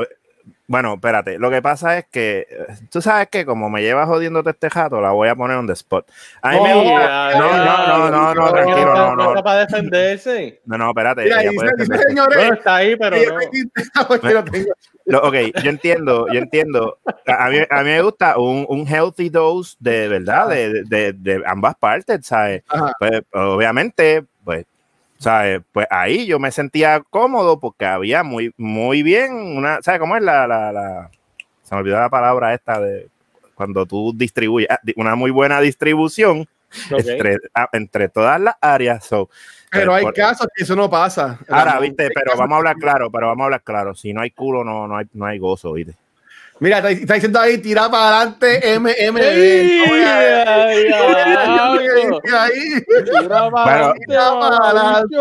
[0.65, 1.37] Bueno, espérate.
[1.37, 2.47] Lo que pasa es que
[2.89, 5.73] tú sabes que como me llevas jodiéndote este jato, la voy a poner on the
[5.73, 6.09] spot.
[6.41, 7.31] A mí me No, gusta.
[7.31, 9.43] ya, No, ya, no, no, no, no, no, tranquilo, no, No no.
[9.43, 10.61] para defenderse.
[10.65, 11.23] No, no, espérate.
[11.25, 12.37] Mira, dice, dice, señores.
[12.37, 14.07] Bueno, está ahí, pero no.
[14.07, 14.73] porque lo tengo.
[15.05, 16.97] Lo- ok, yo entiendo, yo entiendo.
[17.27, 21.11] A a mí, a mí me gusta un, un healthy dose de verdad, de, de,
[21.13, 22.63] de ambas partes, ¿sabes?
[22.99, 24.65] Pues, obviamente, pues,
[25.23, 25.61] ¿sabes?
[25.71, 30.23] Pues ahí yo me sentía cómodo porque había muy, muy bien una, ¿sabes cómo es
[30.23, 31.09] la, la, la-
[31.63, 33.07] se me olvidó la palabra esta de
[33.55, 36.47] cuando tú distribuyes, ah, una muy buena distribución
[36.91, 36.99] Ok.
[37.05, 39.05] entre, ah, entre todas las áreas.
[39.05, 39.29] So,
[39.71, 41.39] Pero pues, hay por- casos que eso no pasa.
[41.47, 43.95] Ahora, viste, pero vamos a hablar claro, pero vamos a hablar claro.
[43.95, 45.95] Si no hay culo, no, no hay, no hay gozo, viste.
[46.63, 48.79] Mira, está, está diciendo ahí, tira para adelante, ahí.
[54.07, 55.17] Tira para adelante.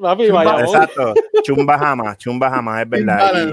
[0.00, 0.60] Papi, vaya.
[0.64, 3.52] Exacto, chumba jamás, chumba jamás, es verdad.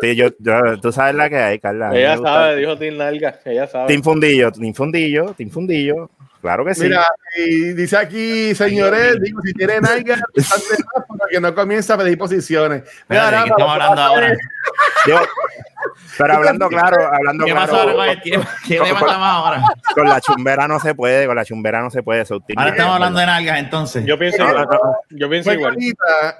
[0.00, 1.90] Sí, yo, yo- tú sabes la que hay, Carla.
[1.96, 3.38] Ella sabe, dijo Tim Nalga.
[3.44, 3.86] Ella sabe.
[3.86, 6.10] Team Fundillo, Team Fundillo, Team Fundillo.
[6.42, 6.82] Claro que sí.
[6.82, 7.06] Mira,
[7.38, 10.14] y dice aquí, señores, digo, si tienen algo,
[11.18, 12.82] para que no comience a pedir posiciones.
[13.08, 14.36] Mira, Espérate, ¿de qué estamos hablando ahora?
[15.06, 15.20] Yo-
[16.18, 18.20] pero hablando claro, hablando ¿Qué claro, con?
[18.66, 19.62] ¿Qué con- ahora?
[19.94, 22.24] con la chumbera no se puede, con la chumbera no se puede.
[22.24, 24.04] tiene Ahora estamos hablando de nalgas entonces.
[24.06, 24.66] Yo pienso No.
[25.10, 25.76] Yo pienso igual.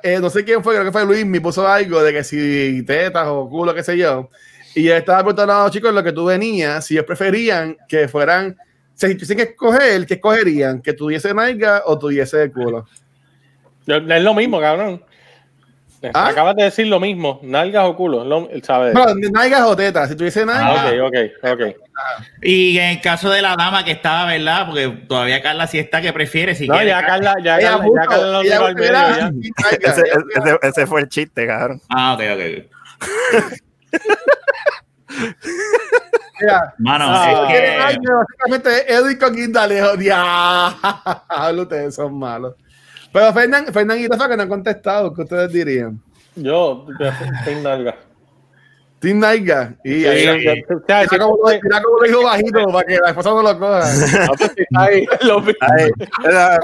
[0.02, 2.82] eh, no sé quién fue, creo que fue Luis, me puso algo de que si
[2.84, 4.30] tetas o culo, qué sé yo.
[4.74, 8.56] Y estaba preguntando a los chicos lo que tú venías, si ellos preferían que fueran,
[8.94, 10.82] si tuviesen que escoger, ¿qué escogerían?
[10.82, 12.86] ¿Que tuviese nalga o tuviese culo?
[13.86, 15.02] Es lo mismo, cabrón.
[16.14, 16.28] ¿Ah?
[16.28, 18.92] Acabas de decir lo mismo, nalgas o culo, lo- ¿sabes?
[18.94, 20.08] No, nalgas o tetas.
[20.10, 21.62] Si tuviese Ah, nalgas, ok, ok, ok.
[22.42, 24.66] Y en el caso de la dama que estaba, ¿verdad?
[24.66, 26.54] Porque todavía Carla sí está que prefiere.
[26.54, 29.30] Si No, quiere, ya Carla, ya ya Carla medio, ya.
[29.80, 31.80] Ese, ella ese- ese fue el chiste, cabrón.
[31.88, 32.42] Ah, ok, ok.
[36.78, 37.48] Mano, Ah.
[37.48, 37.78] es que.
[37.78, 39.96] Básicamente, Edwin con Guindalejo.
[39.96, 40.76] Diablo,
[41.62, 42.54] ustedes son malos.
[43.16, 45.98] Pero Fernán, Fernán y Rafa que no han contestado, ¿qué ustedes dirían?
[46.34, 46.86] Yo,
[47.62, 47.94] nalgas.
[49.06, 49.72] Team Nalga.
[49.84, 50.54] Y Sí, ahí, o sea,
[51.04, 53.42] si mira cómo, lo, tú- mira cómo lo dijo bajito para que la esposa no
[53.42, 53.80] lo coja.
[54.26, 55.42] Ah, pues sí, ahí, lo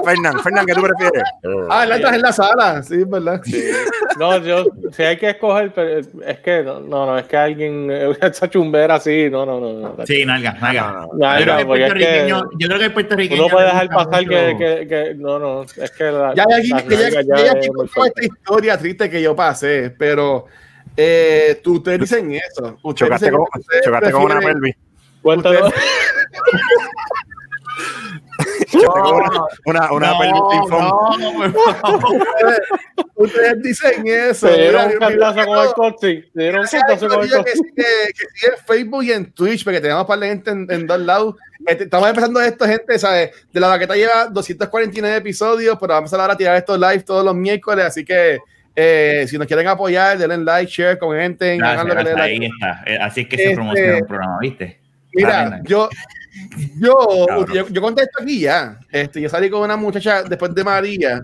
[0.03, 1.23] Fernán, Fernán, ¿qué tú prefieres?
[1.69, 2.83] Ah, la estás en la sala.
[2.83, 3.41] Sí, es verdad.
[4.19, 7.89] No, yo, si hay que escoger, pero es que, no, no, no, es que alguien,
[8.21, 9.95] esa chumbera así, no, no, no.
[9.97, 10.05] no.
[10.05, 11.07] Sí, nalga, nalga.
[11.13, 13.41] Yo, creo que el porque es que puertorriqueño, yo creo que el puertorriqueño.
[13.45, 16.83] Uno puede dejar pasar que, mucho- que, que, no, no, es que la, Ya ya,
[17.21, 17.51] ya ya
[18.05, 20.47] esta historia triste que yo pasé, pero
[20.95, 22.77] eh, tú, ustedes dicen eso.
[22.83, 24.75] Ustedes Chocaste dicen con, chocaste con una pelvis.
[25.21, 25.73] Cuéntanos.
[28.71, 29.15] Chocaste con
[29.65, 30.13] una, una, una
[30.69, 32.59] No, no, ustedes,
[33.15, 34.47] ustedes dicen eso.
[34.47, 36.23] Se dieron Mira, un cantazo con el coxi.
[36.33, 37.61] Se dieron un cantazo con el que, coxi.
[37.61, 40.87] que, que sigue en Facebook y en Twitch, porque tenemos para la gente en, en
[40.87, 41.35] dos lados.
[41.65, 43.31] Este, estamos empezando esto, gente, ¿sabes?
[43.51, 47.03] De la vaqueta lleva 249 episodios, pero vamos a empezar ahora a tirar estos live
[47.03, 48.39] todos los miércoles, así que
[48.75, 52.45] eh, si nos quieren apoyar, denle like, share, comenten, Gracias, lo que les gracias, ahí
[52.45, 52.83] está.
[52.85, 54.79] Eh, Así es que Este- se promociona un programa, ¿viste?
[55.13, 55.89] Mira, yo,
[56.79, 58.79] yo, yo, yo contesto aquí ya.
[58.91, 61.23] Este, yo salí con una muchacha después de María,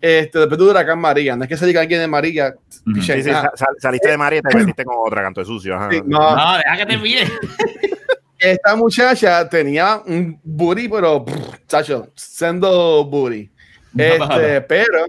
[0.00, 1.36] este, después de Huracán María.
[1.36, 2.54] No es que se diga alguien de María.
[2.86, 2.94] Ujú.
[2.94, 5.46] piche, Sí, sí, ah, sal- saliste de María y te metiste con otra, canto de
[5.46, 5.76] sucio.
[5.76, 5.90] ajá.
[5.92, 7.24] sí, no, No, deja que te mire.
[8.38, 11.24] esta muchacha tenía un booty, pero,
[11.68, 13.48] chacho, sendo booty.
[13.96, 15.06] Este, pero,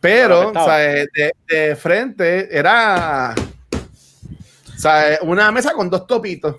[0.00, 0.66] pero, Apretado.
[0.66, 1.08] ¿sabes?
[1.14, 3.34] De, de frente era,
[4.76, 5.18] ¿sabes?
[5.22, 6.56] Una mesa con dos topitos.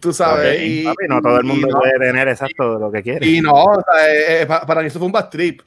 [0.00, 0.56] Tú sabes.
[0.58, 3.26] Ok, y, papi, no todo el mundo no- puede tener exacto lo que quiere.
[3.26, 5.60] Y no, o sea, eh, eh, pa- para mí eso fue un bad trip.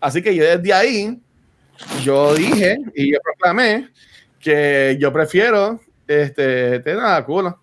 [0.00, 1.18] Así que yo desde ahí,
[2.02, 3.88] yo dije y yo proclamé
[4.40, 7.58] que yo prefiero este, tener a culo.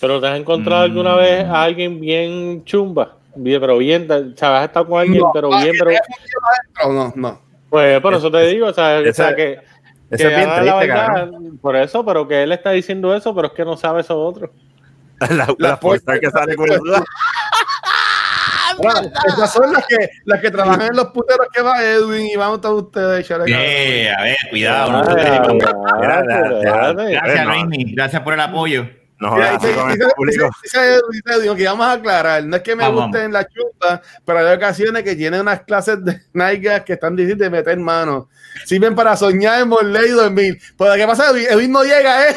[0.00, 1.18] Pero te has encontrado alguna Mm.
[1.18, 3.16] vez a alguien bien chumba.
[3.36, 4.06] Bien, pero bien,
[4.36, 5.90] sabes, has estado con alguien, No, pero ah, bien, que pero.
[5.90, 5.98] tío
[6.88, 7.40] adentro, No, no.
[7.68, 9.58] Pues por eso te digo, o sea, o sea, que.
[10.08, 11.30] Eso que es bien triste, verdad.
[11.60, 14.52] Por eso, pero que él está diciendo eso, pero es que no sabe eso otro.
[15.20, 16.78] La, La la fuerza que sale con el
[18.78, 22.36] Bueno, esas son las que, las que trabajan en los puteros que va Edwin y
[22.36, 23.26] vamos todos ustedes.
[23.26, 23.44] chale.
[23.48, 24.92] Eh, a ver, cuidado.
[24.92, 25.58] no espérate.
[27.10, 27.54] Gracias, no.
[27.54, 27.94] Luismi.
[27.94, 28.86] Gracias por el apoyo.
[29.18, 30.50] No jodas así con el público.
[31.24, 34.54] Edwin, que vamos a aclarar, no es que me Vamos, gusten las chumpas, pero hay
[34.54, 38.28] ocasiones que tienen unas clases de nalgas que están difíciles de meter mano.
[38.66, 40.58] Sirven para soñar, morler y dormir.
[40.76, 41.30] Pues, ¿qué pasa?
[41.30, 42.36] Edwin, Edwin no llega, ¿eh?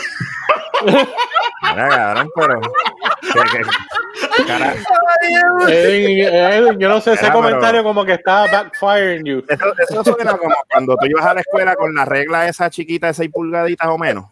[1.61, 2.61] Mira, cabrón, pero.
[5.67, 9.43] Edwin, yo no sé, ese pero- comentario como que está backfiring you.
[9.47, 13.07] Eso, eso suena como cuando tú ibas a la escuela con la regla esa chiquita
[13.07, 14.25] de 6 pulgaditas o menos.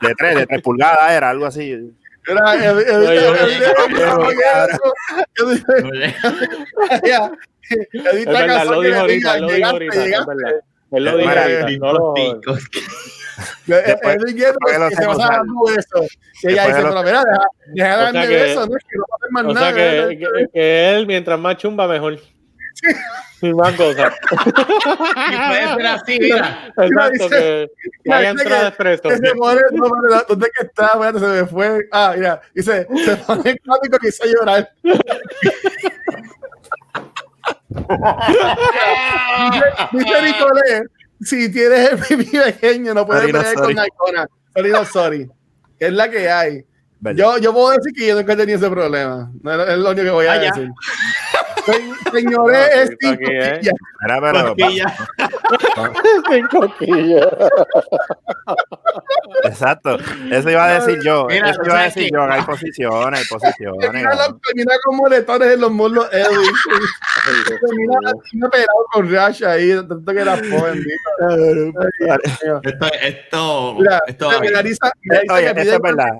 [0.00, 1.92] De 3, de 3 pulgadas era algo así.
[2.26, 2.54] Era,
[8.64, 9.70] lo que dijo ahorita, lo dijo.
[10.90, 12.64] Él lo dijo Mira, ahorita, no lo- Ticos.
[13.66, 14.16] Después-
[14.88, 15.54] que se dando.
[16.42, 17.22] Y ella Después de dice, pero mira,
[17.74, 19.72] deja, darme besos, no es que no hacer más O nada.
[19.72, 22.18] sea que él, mientras más chumba, mejor.
[23.40, 24.14] Sin más cosas.
[24.32, 26.72] Y puede ser así, mira.
[26.76, 27.70] Exacto, dice- que,
[28.04, 29.88] dice entrada que se pone, no,
[30.28, 30.86] ¿dónde que está?
[30.88, 31.88] Espérate, se me fue.
[31.92, 34.70] Ah, mira, dice, se pone cómico que hizo llorar.
[39.92, 40.82] dice, Nicolé,
[41.20, 44.28] si tienes el pipí pequeño, no puedes pelear con Icona.
[44.54, 45.30] Sorry, sorry.
[45.78, 46.64] Es la que hay.
[47.14, 49.30] Yo, yo puedo decir que yo nunca he tenido ese problema.
[49.42, 50.68] No, es lo único que voy a Ah, decir.
[51.72, 52.96] Se- Señores, No, es ¿eh?
[53.00, 53.74] pillas.
[54.56, 54.96] Mira.
[56.30, 57.28] Sin coquilla.
[59.44, 59.98] exacto.
[60.30, 61.26] Eso iba a decir yo.
[61.28, 62.22] Mira, eso iba a decir yo.
[62.22, 63.80] Hay posiciones, hay posiciones.
[63.80, 64.32] Termina, cabrón.
[64.32, 66.50] lo- termina con moretones en los muslos, Edwin.
[67.60, 70.84] Termina, pelado con rash ahí, tanto que era joven.
[72.62, 76.18] Esto, esto, Mira, esto mira, Oye, que eso piden es verdad.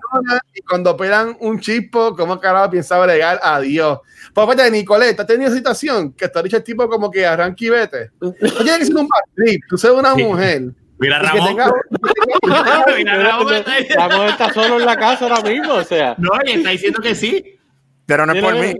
[0.54, 3.38] y cuando operan un chispo, ¿cómo carajo piensa bregar?
[3.42, 4.00] Adiós.
[4.34, 7.70] Pues aparte, Nicolette, ¿has tenido situación que ha dicho el tipo como que arranque y
[7.70, 8.10] vete?
[8.20, 10.22] No tiene que ser un bad trip, tú seas una Sí.
[10.24, 10.62] mujer.
[11.00, 11.46] Mira, Ramón.
[11.48, 11.72] tenga-
[12.96, 16.14] Mira, Ramón está mujer está solo en la casa ahora mismo, o sea.
[16.18, 17.58] No, y está diciendo que sí.
[18.06, 18.74] Pero no es por mí.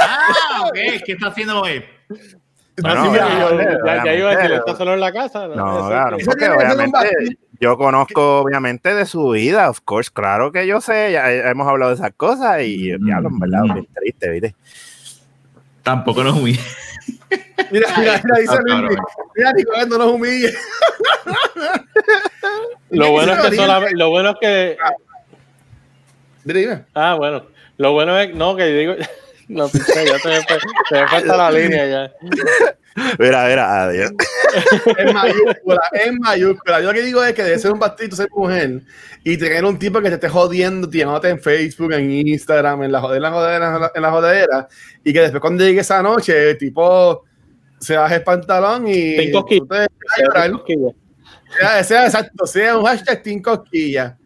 [0.00, 0.74] Ah, ok.
[1.04, 1.84] ¿Qué está haciendo él?
[2.82, 4.52] Bueno, Sí, ya, yo- ya, ya iba a decir.
[4.52, 5.46] ¿está solo en la casa?
[5.46, 10.66] No, Eso claro, porque obviamente yo conozco obviamente de su vida, of course, claro que
[10.66, 14.54] yo sé, ya hemos hablado de esas cosas y diablo, en verdad, bien triste, ¿viste?
[15.84, 16.60] Tampoco nos humilla.
[17.70, 18.98] Mira, mira, mira, dice Luis,
[19.36, 20.52] mira, Nicolás, no nos humille.
[22.90, 24.76] Lo bueno es que solamente, lo bueno es que,
[26.44, 26.84] Dime, dime.
[26.94, 27.46] ah, bueno,
[27.78, 28.94] lo bueno es, no, que digo,
[29.48, 32.12] no, piché, ya se me fue, se me fue hasta la línea ya.
[33.18, 34.12] Mira, mira, adiós.
[34.98, 36.80] En mayúscula, en mayúscula.
[36.80, 38.82] Yo lo que digo es que debe ser un bastito ser mujer
[39.24, 43.00] y tener un tipo que te esté jodiendo, llamándote en Facebook, en Instagram, en la
[43.00, 44.68] jodera, en la jodera, en la jodera,
[45.02, 47.24] y que después cuando llegue esa noche, el tipo
[47.80, 49.32] se baje el pantalón y te.
[51.58, 54.16] Sea, sea exacto, sea un hashtag Team Cosquilla.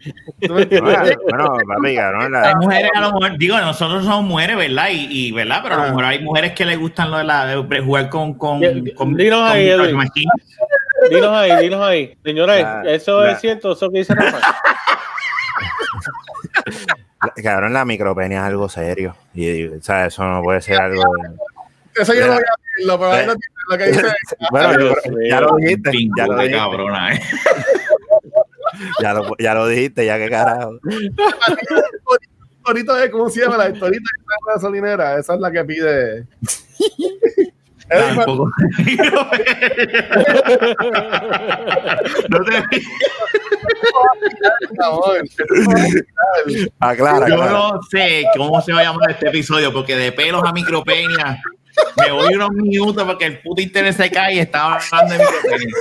[0.49, 4.89] Bueno, papi, cabrón, Hay la- mujeres, a lo mejor, digo, nosotros somos mujeres, ¿verdad?
[4.91, 5.61] Y, y, ¿verdad?
[5.63, 5.87] Pero a lo Ah.
[5.89, 8.35] mejor hay mujeres que les gustan lo de, la, de jugar con.
[8.35, 8.61] con,
[8.97, 9.65] con dinos con ahí.
[11.11, 12.19] Dinos ahí, dinos ahí.
[12.25, 14.39] Señores, La- eso la- es cierto, eso que dice Rafa.
[17.23, 19.17] la- cabrón, la micropenia es algo serio.
[19.35, 21.03] Y, o sea, eso no puede ser algo.
[21.95, 23.35] Eso yo no voy a decirlo, pero ahí lo,
[23.69, 24.03] lo que dice.
[24.51, 24.95] Bueno, yo-
[25.29, 27.21] ya lo dijiste, ya lo dijiste, cabrona, ¿eh?
[29.03, 30.73] ya lo, ya lo dijiste, ya que carajo.
[32.65, 33.57] Torito es, ¿cómo se llama?
[33.57, 35.19] La está en la gasolinera.
[35.19, 36.27] Esa es la que pide.
[37.89, 38.51] Tampoco.
[42.29, 42.63] no te.
[46.81, 50.53] Aclara, Yo no sé cómo se va a llamar este episodio, porque de pelos a
[50.53, 51.41] micropenia
[51.97, 55.75] me voy unos minutos porque el puto internet se cae y estaba hablando de micropenia.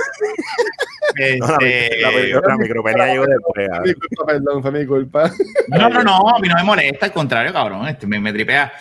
[1.40, 2.00] No, la, Este,
[2.32, 3.68] la- la micropenia llegó después.
[3.84, 5.30] Mi culpa, perdón, fue mi culpa.
[5.68, 8.72] no, no, no, a mí no me molesta, al contrario, cabrón, este, me, me tripea.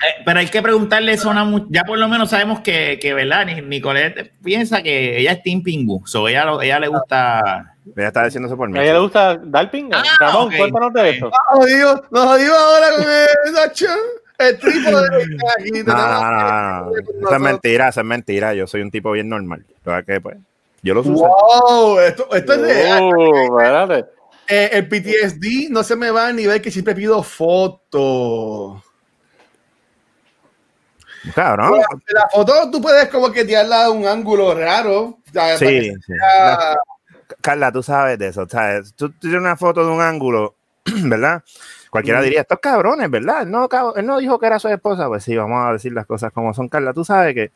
[0.00, 3.14] Eh, pero hay que preguntarle eso a una ya por lo menos sabemos que, que
[3.14, 3.46] ¿verdad?
[3.46, 7.74] Ni- Nicolette piensa que ella es Team Pingu, so ella, lo- ella le gusta...
[7.96, 8.78] Ella está diciendo eso por mí.
[8.78, 10.00] ¿A ella le gusta dar pinga?
[10.00, 11.30] Ah, Ramón, cuéntanos de esto.
[11.30, 13.86] Nos jodimos, nos jodimos ahora con el Nacho.
[14.38, 15.24] El trípode de
[15.58, 15.82] aquí.
[15.84, 16.92] No, no, no, no.
[16.96, 18.54] Eso es mentira, eso es mentira.
[18.54, 19.64] Yo soy un tipo bien normal.
[19.84, 20.36] Que que, pues,
[20.82, 21.10] yo lo uso.
[21.12, 23.10] Wow, esto, esto es real.
[23.50, 24.04] Espérate.
[24.50, 28.82] Eh, el PTSD no se me va a nivel que siempre pido fotos.
[31.34, 31.80] Cabrón.
[31.80, 35.18] La, la foto tú puedes como que tirarla a un ángulo raro.
[35.58, 35.92] Sí, sí.
[36.06, 36.76] sea-
[37.42, 38.48] Carla, tú sabes de eso.
[38.48, 38.94] ¿sabes?
[38.94, 40.56] Tú tienes una foto de un ángulo,
[41.04, 41.42] ¿verdad?
[41.90, 43.42] Cualquiera diría, estos cabrones, ¿verdad?
[43.42, 45.06] Él no, él no dijo que era su esposa.
[45.08, 46.92] Pues sí, vamos a decir las cosas como son, Carla.
[46.92, 47.50] Tú sabes que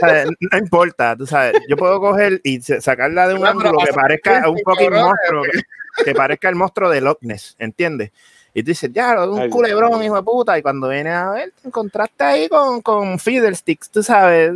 [0.00, 0.26] ¿sabes?
[0.52, 1.54] no importa, tú sabes.
[1.68, 6.04] Yo puedo coger y sa- sacarla de un ángulo que parezca un fucking monstruo, que,
[6.04, 8.10] que parezca el monstruo de Loch Ness, ¿entiendes?
[8.54, 10.58] Y tú dices, ya, un Ay, culebrón, hijo de puta.
[10.58, 14.52] Y cuando vienes a ver, te encontraste ahí con, con Fiddlesticks, tú sabes.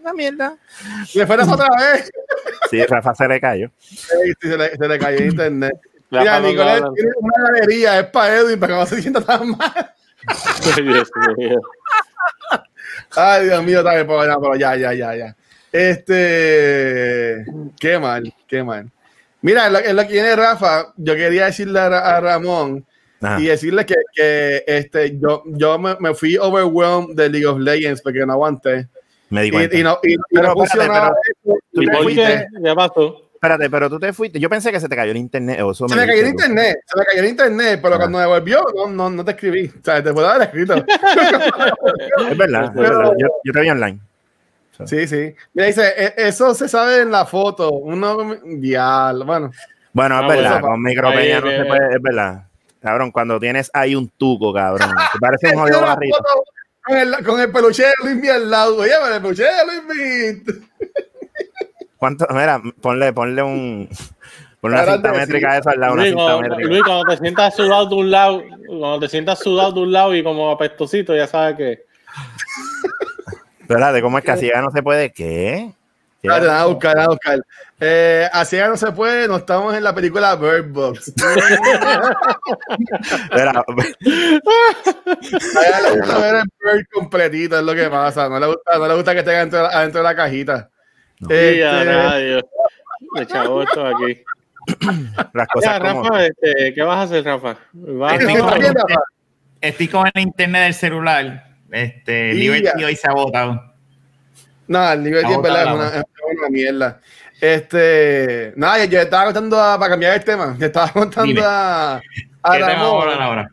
[0.00, 0.56] Una mierda.
[1.14, 2.10] Me fueras otra vez.
[2.68, 3.70] Sí, Rafa se le cayó.
[3.78, 4.06] Sí,
[4.40, 5.72] se, le, se le cayó internet.
[6.12, 9.48] La Mira, Nicolás tiene una galería, es para Edwin, para que no se sienta tan
[9.50, 9.94] mal.
[13.16, 15.36] Ay, Dios mío, también, pero, ya, pero ya, ya, ya, ya.
[15.72, 17.44] Este,
[17.80, 18.90] qué mal, qué mal.
[19.40, 22.86] Mira, en lo, en lo que viene Rafa, yo quería decirle a, a Ramón
[23.22, 23.40] Ajá.
[23.40, 28.02] y decirle que, que este, yo, yo me, me fui overwhelmed de League of Legends
[28.02, 28.88] porque no aguanté.
[29.30, 29.76] Me di Y, cuenta.
[29.78, 31.58] y no, y, y Pero, no funcionaba eso.
[31.72, 32.22] ¿Tú ¿Y te por fuiste?
[32.22, 32.46] qué?
[32.62, 33.30] Ya pasó.
[33.42, 34.38] Espérate, pero tú te fuiste.
[34.38, 35.60] Yo pensé que se te cayó el internet.
[35.62, 37.98] O eso Se me cayó el internet, se me cayó el internet, pero Ah.
[37.98, 39.66] cuando me volvió, no, no, no te escribí.
[39.66, 40.74] O sea, te puedo haber escrito.
[42.30, 43.12] Es verdad, es Pero- verdad.
[43.18, 43.98] Yo, yo te vi online.
[44.86, 45.34] Sí, sí.
[45.54, 47.72] Mira, dice, "E- eso se sabe en la foto.
[47.72, 49.50] Uno, diablo, bueno.
[49.92, 50.50] Bueno, es Ah, verdad.
[50.60, 50.66] bueno.
[50.68, 51.94] Con micropenia Ahí, no se puede.
[51.96, 52.42] Es verdad.
[52.80, 54.90] Cabrón, cuando tienes ahí un tuco, cabrón.
[55.12, 56.16] Te parece un jodido barrito.
[56.84, 58.76] Con el, con el peluche de Luis al lado.
[58.78, 60.42] Oye, pero el peluche de Luis
[62.02, 62.26] ¿Cuánto?
[62.30, 63.88] Mira, ponle, ponle un.
[64.60, 66.68] Ponle una cinta métrica a eso al lado, una Luis cinta métrica.
[66.68, 70.14] Luis, cuando te sientas sudado de un lado, cuando te sientas sudado de un lado
[70.16, 71.86] y como apestosito, ya sabes que.
[73.60, 75.12] Espérate, ¿cómo es que así ya no se puede?
[75.12, 75.74] ¿Qué?
[76.28, 77.38] A buscar, a buscar.
[77.78, 81.06] Eh, así ya no se puede, no estamos en la película Bird Box.
[83.12, 83.62] Espera, A
[85.66, 88.28] ella le gusta ver el Bird completito, es lo que pasa.
[88.28, 90.71] No le gusta, no le gusta que esté adentro, adentro de la cajita.
[91.28, 92.48] Ya, Este.
[93.14, 94.22] Me chavo esto aquí.
[95.32, 96.02] las Ya, cosas como.
[96.04, 97.56] Rafa, este, ¿qué vas a hacer, Rafa?
[97.72, 99.00] ¿Vas Estoy ¿Está con, bien, Rafa?
[99.60, 101.46] estoy con el internet del celular.
[101.70, 102.86] Este, Liberty ya.
[102.86, 103.72] hoy se ha votado.
[104.68, 105.62] No, el nivel La 10 otra ¿verdad?
[105.62, 107.00] es la una, es una mierda.
[107.40, 110.56] Este, nada, yo, yo estaba contando a- para cambiar el tema.
[110.58, 111.42] Yo estaba contando Dime.
[111.44, 113.22] a, a ¿Qué tema vamos a Ramón.
[113.22, 113.48] ahora?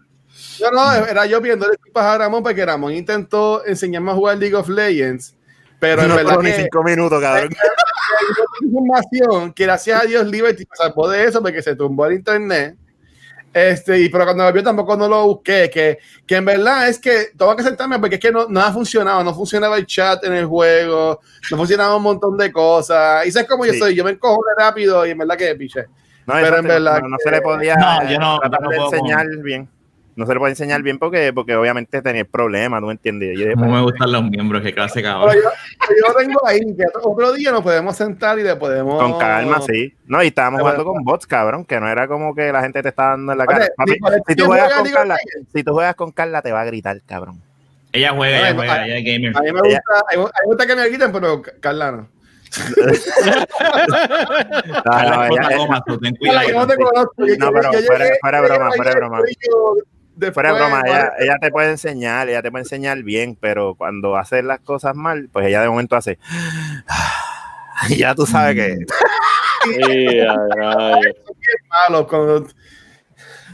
[0.62, 4.56] No, no, era yo pidiendo disculpas a Ramón porque Ramón intentó enseñarme a jugar League
[4.56, 5.36] of Legends,
[5.80, 7.50] pero en no verdad duró ni cinco minutos, cabrón.
[8.62, 12.76] información que gracias a Dios Liberty se salvó de eso porque se tumbó el internet.
[13.52, 17.00] Este, y pero cuando lo vio tampoco no lo busqué, que, que en verdad es
[17.00, 20.24] que tengo que sentarme porque es que no, no ha funcionado, no funcionaba el chat
[20.26, 21.20] en el juego,
[21.50, 23.26] no funcionaba un montón de cosas.
[23.26, 23.80] Y sabes cómo yo Sí.
[23.80, 25.86] soy, yo me encojo rápido y en verdad que piche.
[26.28, 28.70] No, Pero en verdad no, no se le podía No, yo no- tratar yo no
[28.70, 29.68] de puedo enseñar bien.
[30.20, 33.40] No se le puede enseñar bien porque, porque obviamente tenía el problema, ¿tú me entiendes?
[33.40, 35.36] Yo dije, No pues, me gustan los miembros, qué clase Pero cabrón.
[35.36, 35.50] yo,
[35.96, 39.02] yo lo tengo ahí, que otro día nos podemos sentar y le podemos.
[39.02, 39.94] Con calma, sí.
[40.08, 42.90] No, y estábamos jugando con bots, cabrón, que no era como que la gente te
[42.90, 43.68] está dando en la Oye, cara.
[43.78, 43.98] Papi,
[44.28, 46.66] si tú juegas que con Carla, que- si tú juegas con Carla te va a
[46.66, 47.42] gritar, cabrón.
[47.94, 49.38] Ella juega, ella no, juega, ella es gamer.
[49.38, 52.10] A mí me gusta, a mí me gusta que me griten, pero Carla no.
[54.86, 55.80] No, no, ella- no No,
[60.20, 60.84] después, Fuera de broma,
[61.20, 65.30] ella, te puede enseñar, ella te puede enseñar bien, pero cuando hace las cosas mal,
[65.32, 66.20] pues ella de momento hace.
[67.90, 68.78] Y ya tú sabes que.
[71.70, 72.48] Malo cuando-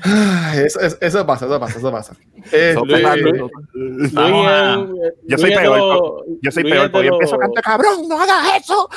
[0.55, 2.13] Eso, eso, eso pasa, eso pasa, eso pasa.
[2.53, 3.41] Luis-.
[3.73, 4.85] Luis a-
[5.27, 8.07] Yo soy Luis peor, Yo soy Luis peor porque yo los- empiezo a cantar, cabrón,
[8.07, 8.89] no hagas eso.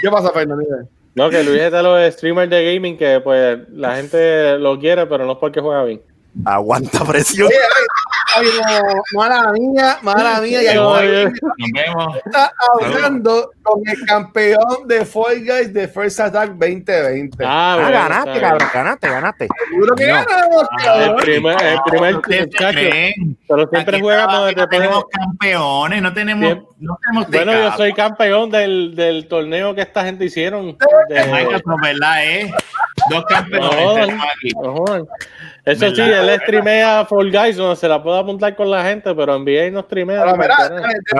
[0.00, 0.64] ¿Qué pasa, Fernando?
[1.14, 5.06] No, que Luis es de los streamers de gaming que pues la gente lo quiere,
[5.06, 6.02] pero no es porque juega bien.
[6.44, 7.48] Aguanta presión.
[8.36, 10.72] Ay, no, mala mía, mala mía.
[10.72, 10.94] Y No.
[10.94, 11.02] Nos
[11.72, 12.16] vemos.
[12.24, 17.44] está hablando con el campeón de Fall Guys de First Attack 2020.
[17.44, 19.48] Ah, Ah, bueno, ganaste, cabrón, ganaste, ganaste.
[19.70, 20.14] Seguro que no.
[20.14, 21.02] ganamos, bien.
[21.02, 23.38] El primer, el primer ¿Ustedes qué muchacho, creen?
[23.48, 27.92] pero siempre Aquí juega no- no tenemos campeones, no tenemos, no tenemos Bueno, yo soy
[27.92, 30.76] campeón del, del torneo que esta gente hicieron.
[31.08, 32.24] de- Microsoft, ¿verdad?
[32.24, 32.52] Eh?
[33.10, 34.14] Dos campeones
[34.62, 34.84] No,
[35.66, 35.72] no.
[35.72, 36.34] Eso sí, ¿Verdad?
[36.34, 39.80] él streamea Fall Guys, donde se la puede apuntar con la gente, pero NBA no
[39.82, 40.20] streamea.
[40.20, 40.36] Pero no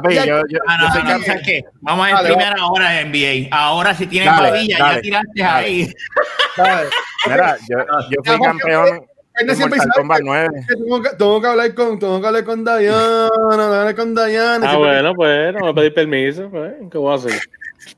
[0.08, 1.24] mira, yo, yo, Ah, no, yo soy no.
[1.24, 1.64] ¿sabes qué?
[1.80, 3.48] Vamos a Dale, streamear ahora en NBA.
[3.56, 5.66] Ahora si tienes Dale, dale, ya tiraste dale.
[5.66, 5.92] ahí.
[6.56, 6.88] ¿sabes?
[7.26, 7.78] Mira, yo,
[8.10, 8.86] yo fui campeón
[9.36, 10.48] Fernando en siempre Mortal sabe Kombat que- 9.
[10.68, 12.64] que Tengo que, tengo que hablar con, tengo que hablar con
[13.56, 14.70] que hablar con Diana.
[14.70, 16.50] Ah, bueno, pues no me pedí permiso.
[16.50, 17.32] Pues, ¿Qué voy a hacer?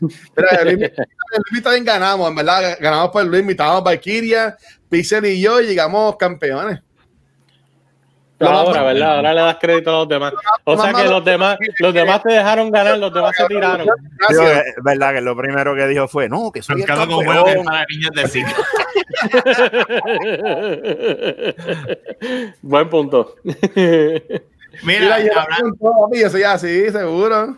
[0.01, 4.57] Mira, el Luis, el Luis también ganamos, en verdad, ganamos por Luis, estábamos Valkyria,
[4.89, 6.80] Pixel y yo, y llegamos campeones.
[8.39, 9.16] Ahora, ¿verdad?
[9.16, 10.34] Ahora le das crédito a los demás.
[10.64, 13.87] O sea que los demás, los demás te dejaron ganar, los demás se tiraron.
[14.28, 17.26] Digo, es verdad que lo primero que dijo fue, no, que soy el Buscando con
[17.26, 17.64] huevo que campeón.
[17.64, 18.55] para niños de cine.
[22.62, 23.37] Buen punto.
[23.45, 24.20] Mira,
[24.82, 27.57] Mira, yo, habla- papi, yo soy así, seguro.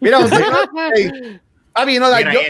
[0.00, 0.28] Mira, un
[1.76, 2.40] papi, no, mira, yo,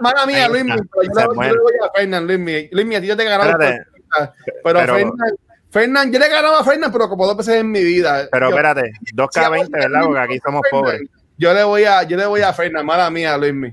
[0.00, 1.52] mala mía, Luis, yo, le- yo muere.
[1.52, 2.38] le voy a Fernán, Luis,
[2.72, 3.50] Luis, a ti yo te he ganado.
[3.50, 3.84] Espérate.
[3.84, 4.32] por-
[4.64, 5.30] pero, Pero- Fernán,
[5.70, 8.26] Fernán, yo le he ganado a Fernán, pero como dos veces en mi vida.
[8.32, 10.00] Pero Yo- espérate, 2K20, ¿verdad?
[10.04, 11.02] Porque aquí somos pobres.
[11.36, 13.72] Yo le voy a, yo le voy a Fernán, mala mía, Luis, mi.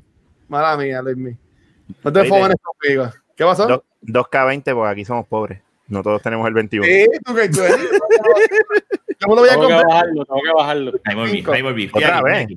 [0.50, 1.32] Mala mía, Luis, mi.
[2.04, 3.12] No te enfoques conmigo.
[3.36, 3.66] ¿Qué pasó?
[3.68, 5.62] Dos- 2K20 porque aquí somos pobres.
[5.88, 6.86] No todos tenemos el 21.
[6.86, 7.78] Sí, tú que tú eres.
[9.20, 9.86] Yo me lo voy a Tengo que comprar.
[9.88, 10.92] bajarlo, tengo que bajarlo.
[11.06, 11.92] Ahí volví, ahí volví.
[11.94, 12.48] Otra vez.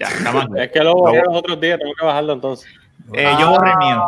[0.00, 0.08] Ya.
[0.56, 2.68] Es que lo borré los otros días, tengo que bajarlo entonces.
[3.12, 4.02] Eh, yo borré mío.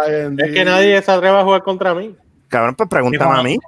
[0.00, 2.14] Ay, Es que nadie se atreve a jugar contra mí.
[2.48, 3.58] Cabrón, pues pregúntame a mí.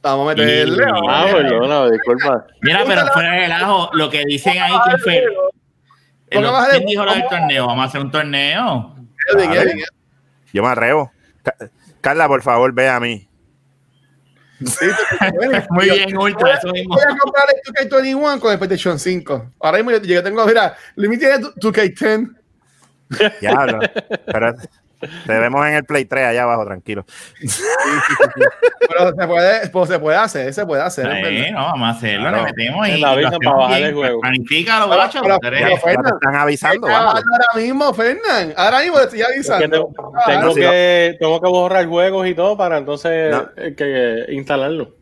[0.00, 0.84] Vamos a meterle.
[1.08, 2.46] Ah, perdona, disculpa.
[2.62, 5.24] Mira, pero fuera de relajo, lo que dicen ahí que fue.
[6.30, 7.66] eh, bajar el- ¿Quién dijo lo del torneo?
[7.66, 8.94] Vamos a hacer un torneo.
[10.52, 11.10] Yo me atrevo.
[11.42, 11.56] Ca-
[12.00, 13.28] Carla, por favor, ve a mí.
[15.70, 16.94] Muy bien, Ultra, eso mismo.
[16.94, 19.52] Voy a comprar el 2K21 con el PlayStation 5.
[19.60, 22.36] Ahora mismo yo, yo tengo, mira, Luis tiene 2K10.
[23.40, 23.80] Diablo.
[24.26, 24.54] Pero
[25.26, 27.04] te vemos en el Play 3 allá abajo, tranquilo.
[28.88, 31.06] Pero se puede, pues se puede hacer, se puede hacer.
[31.24, 32.36] Sí, no, vamos a hacerlo, Claro.
[32.38, 32.90] le metemos y.
[32.92, 34.20] En la vida para bajar el juego.
[34.20, 35.22] Planifícalo, guacho.
[35.24, 36.88] están avisando.
[36.88, 37.20] Ahora
[37.56, 38.54] mismo, Fernán.
[38.56, 39.90] Ahora mismo te estoy Es que avisando.
[40.26, 43.48] tengo, que, tengo que borrar juegos y todo para entonces No.
[43.56, 44.96] eh, que instalarlo.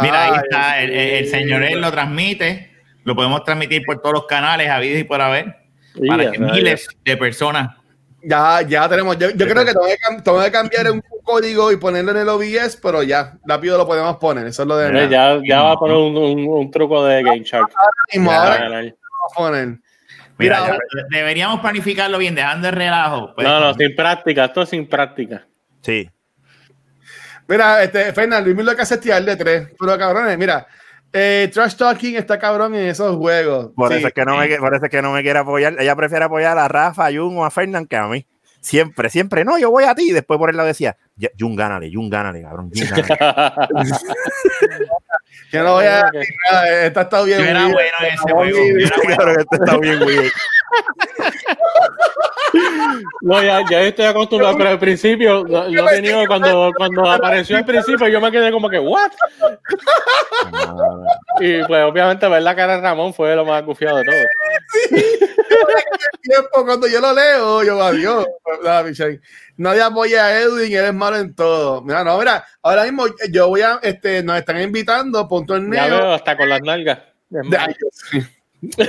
[0.00, 0.80] Mira, ahí está.
[0.82, 1.30] El, el- el sí.
[1.30, 2.70] señor él lo transmite.
[3.04, 5.56] Lo podemos transmitir por todos los canales, habidos y por haber.
[6.06, 7.76] Para que miles de personas.
[8.22, 9.16] Ya, ya tenemos.
[9.18, 12.18] Yo, yo creo que tengo que, cam- tengo que cambiar un código y ponerlo en
[12.18, 14.46] el OBS, pero ya, rápido lo podemos poner.
[14.46, 17.22] Eso es lo de Mira, Ya, ya va a poner un, un- un truco de
[17.22, 17.72] Game Shark.
[17.76, 18.82] Ahora.
[20.38, 20.78] Mira, Mira, ya,
[21.10, 23.32] deberíamos planificarlo bien, dejando el relajo.
[23.34, 23.46] pues.
[23.46, 25.46] No, no, sin práctica, esto es sin práctica.
[25.82, 26.08] Sí.
[27.46, 29.68] Mira, este, Fernando, Luis lo que hace es tirar de tres.
[29.78, 30.66] Pero cabrones, mira,
[31.12, 33.70] eh, Trash Talking está cabrón en esos juegos.
[33.74, 33.98] Por, Sí.
[33.98, 35.74] eso es que no me, por eso es que no me quiere apoyar.
[35.78, 38.26] Ella prefiere apoyar a Rafa, a Jun o a Fernán que a mí.
[38.62, 40.10] Siempre, siempre, no, yo voy a ti.
[40.10, 42.70] Y después por el lado decía, "Ya, Jun, gánale, Jun, gánale, cabrón.
[42.74, 43.56] Jun, gánale".
[45.52, 46.86] Yo no voy a decir nada.
[46.86, 47.38] Esta está bien.
[47.38, 48.64] Yo era bueno en ese juego.
[48.64, 49.40] bien Yo era bueno.
[49.50, 50.30] Está bien weird.
[53.22, 57.64] No, ya, ya estoy acostumbrado, pero al principio, yo te niego, cuando, cuando apareció al
[57.64, 59.10] principio, yo me quedé como que, ¿what?
[61.40, 64.16] Y pues obviamente ver la cara de Ramón fue lo más gufiado de todo.
[66.22, 68.26] tiempo cuando yo lo leo, yo adiós.
[68.64, 69.20] Nada, Michelle.
[69.56, 71.82] Nadie apoya a Edwin, él es malo en todo.
[71.82, 75.54] Mira, no, mira, ahora mismo yo voy a, este, nos están invitando por un Ya
[75.86, 75.98] torneo.
[76.00, 76.98] veo, hasta con las nalgas.
[77.28, 77.76] de-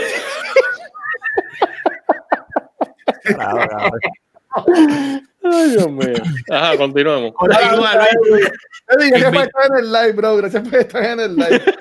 [3.25, 3.37] ay, Dios mío.
[3.37, 5.21] Claro, cabrón.
[5.43, 6.13] Ay, Dios mío.
[6.51, 7.33] Ajá, continuamos.
[7.33, 8.51] Continúa, Luis.
[8.87, 10.37] Gracias por estar en el live, bro.
[10.37, 11.61] Gracias por estar en el live.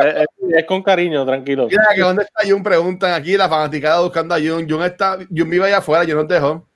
[0.00, 0.26] Eh, eh,
[0.58, 1.66] es con cariño, tranquilo.
[1.68, 4.68] Mira, que dónde está Jun, preguntan aquí, la fanaticada buscando a Jun.
[4.68, 6.66] Jun está, Jun vive allá afuera, Jun nos dejó.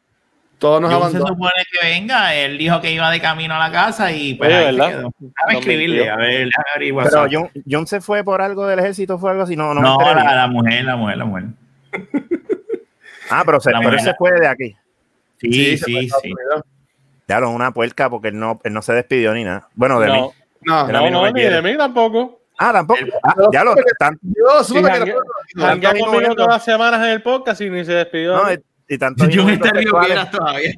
[0.58, 3.70] Todos nos Jun se supone que venga, él dijo que iba de camino a la
[3.70, 4.88] casa y pues Oye, ¿verdad?
[4.88, 5.12] quedó.
[5.18, 7.04] Déjame No escribirle, a ver, déjame.
[7.04, 9.98] Pero John, John se fue por algo del ejército, fue algo así, no, no, no,
[10.00, 11.44] la, la mujer, la mujer, la mujer.
[13.32, 14.00] Ah, pero, se, pero él mujer.
[14.00, 14.76] se fue de aquí.
[15.40, 16.32] Sí, sí, sí.
[16.32, 16.62] Unidos.
[17.26, 19.68] Claro, una puerca porque él no, él no se despidió ni nada.
[19.74, 20.20] Bueno, de mí.
[20.62, 22.40] No, No, no, mí no no, ni de mí tampoco.
[22.58, 23.00] Ah, tampoco.
[23.22, 23.74] Ah, ya lo
[24.64, 25.12] supe Sí, que
[26.28, 28.36] no- todas las semanas en el podcast y ni se despidió.
[28.36, 28.44] no,
[28.88, 30.72] y tanto Jun está sexuales piedras todavía.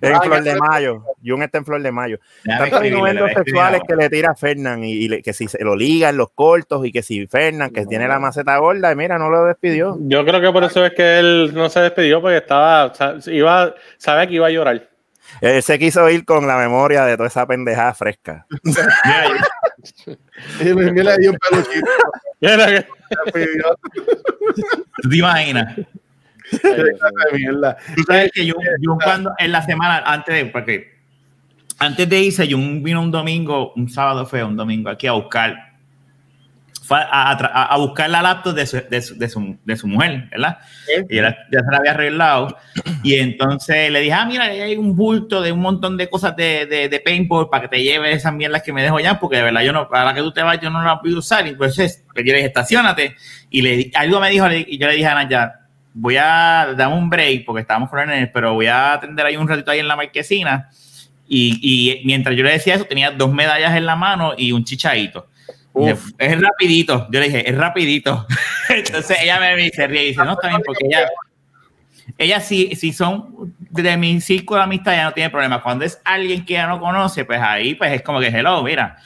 [0.00, 1.04] en flor de mayo.
[1.24, 2.18] Jun está en flor de mayo.
[2.44, 5.76] Tantos innuendos sexuales que le tira a Fernán y, y le- que si se lo
[5.76, 9.30] ligan los cortos y que si Fernán que tiene la maceta gorda y mira, no
[9.30, 9.96] lo despidió.
[10.00, 12.92] Yo creo que por eso es que él no se despidió porque estaba,
[13.26, 14.88] iba, sabía que iba a llorar.
[15.40, 18.46] Él se quiso ir con la memoria de toda esa pendejada fresca.
[20.60, 21.90] Y me me le di un peluchito.
[25.02, 25.76] ¿Tú te imaginas?
[27.96, 30.94] Tú sabes que Jun, Jun cuando en la semana antes de porque
[31.78, 35.56] antes de irse Jun vino un domingo, un sábado fue un domingo aquí a buscar
[36.90, 39.86] a, a a- a buscar la laptop de su, de su, de su, de su
[39.88, 40.58] mujer, ¿verdad?
[41.08, 42.58] Y él ya se la había arreglado.
[43.02, 46.36] Y entonces le dije, ah, mira, ahí hay un bulto de un montón de cosas
[46.36, 49.36] de, de, de paintball para que te lleves esas mierdas que me dejo ya, porque
[49.38, 51.46] de verdad yo no, para que tú te vayas, yo no la puedo usar.
[51.46, 53.16] Y entonces pues, yo le dije, estacionate.
[53.48, 55.60] Y le, algo me dijo, y yo le dije a Naya,
[55.94, 59.48] voy a dar un break, porque estábamos con él, pero voy a atender ahí un
[59.48, 60.68] ratito ahí en la marquesina.
[61.26, 64.64] Y, y mientras yo le decía eso, tenía dos medallas en la mano y un
[64.64, 65.28] chichadito.
[65.74, 67.08] Dije, Es rapidito.
[67.10, 68.26] Yo le dije, es rapidito.
[68.68, 71.08] Entonces ella me dice, ríe y dice, no, bien, porque ella,
[72.18, 75.62] ella si, si son de mi círculo de amistad, ya no tiene problema.
[75.62, 78.96] Cuando es alguien que ya no conoce, pues ahí pues es como que, hello, mira.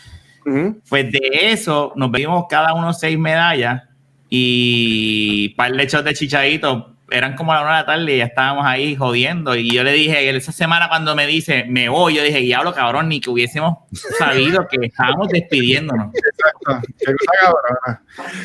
[0.45, 0.81] Ujú.
[0.89, 3.88] Pues de eso nos pedimos cada uno seis medallas
[4.31, 8.19] y para el hecho de chichadito eran como a la una de la tarde y
[8.19, 9.55] ya estábamos ahí jodiendo.
[9.57, 13.09] Y yo le dije, esa semana cuando me dice, me voy, yo dije, diablo cabrón,
[13.09, 13.79] ni que hubiésemos
[14.19, 16.13] sabido que estábamos despidiéndonos.
[16.15, 16.89] Exacto.
[16.99, 18.03] Qué cosa cabrona.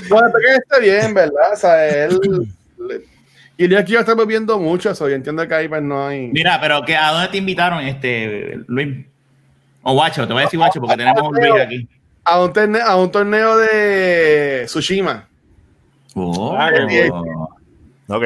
[0.09, 1.53] Bueno, espero que esté bien, ¿verdad?
[1.53, 2.19] O sea, él.
[3.57, 6.27] Y día que yo estamos viendo mucho eso, y entiendo que ahí pues no hay.
[6.27, 9.05] Mira, pero que, ¿a dónde te invitaron, este, Luis?
[9.83, 11.87] O Guacho, te voy a decir Guacho porque tenemos un Luis aquí.
[12.23, 15.27] A un, torneo, a un torneo de Tsushima.
[16.15, 16.55] Oh.
[16.57, 17.09] Ah, qué
[18.07, 18.21] Ok.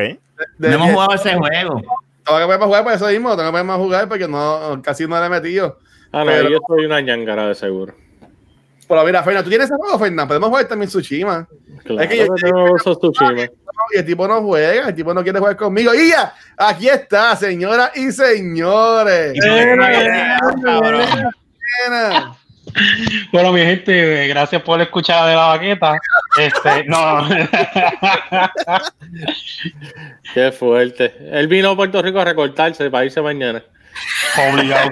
[0.57, 1.81] De- No hemos jugado ese juego.
[2.25, 5.19] Tengo que jugar por eso mismo, tengo que ponerme a jugar porque no, casi no
[5.19, 5.79] le he metido.
[6.11, 7.93] Ah, no, Pero- yo soy una ñangara de seguro.
[8.88, 10.27] Pero mira, Fernan, ¿tú tienes ese juego, Fernan?
[10.27, 11.47] Podemos jugar también Tsushima.
[11.83, 13.43] Claro Es que yo- que tengo esos Tsushima.
[13.93, 15.93] Y el tipo no juega, el tipo no quiere jugar conmigo.
[15.93, 19.33] Y ya, aquí está, señoras y señores.
[19.35, 21.05] No traes, cabrón.
[21.88, 22.35] Buena.
[23.32, 25.97] Bueno, mi gente, gracias por escuchar de la baqueta.
[26.39, 27.28] Este, no,
[30.34, 31.13] Qué fuerte.
[31.32, 33.63] Él vino a Puerto Rico a recortarse para irse mañana.
[34.51, 34.91] obligado.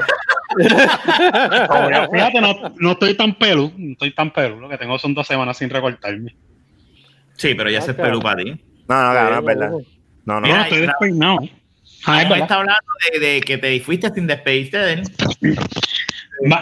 [0.57, 2.11] Obligado.
[2.11, 4.59] Fíjate, no, no estoy tan pelo, no estoy tan pelo.
[4.59, 6.35] Lo que tengo son dos semanas sin recortarme.
[7.35, 8.03] Sí, pero ya se es Ok.
[8.05, 8.51] pelú para ti.
[8.87, 9.69] No, no, cabrón, es verdad.
[9.71, 9.79] No,
[10.35, 10.41] no.
[10.41, 11.37] No, Mira, estoy y- despeinado.
[12.05, 12.43] Ah, es verdad.
[12.43, 12.81] está hablando
[13.13, 15.03] de, de que te fuiste sin despedirte de él.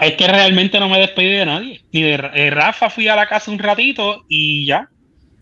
[0.01, 1.83] Es que realmente no me despedí de nadie.
[1.91, 4.87] Ni de Ra- eh, Rafa fui a la casa un ratito y ya.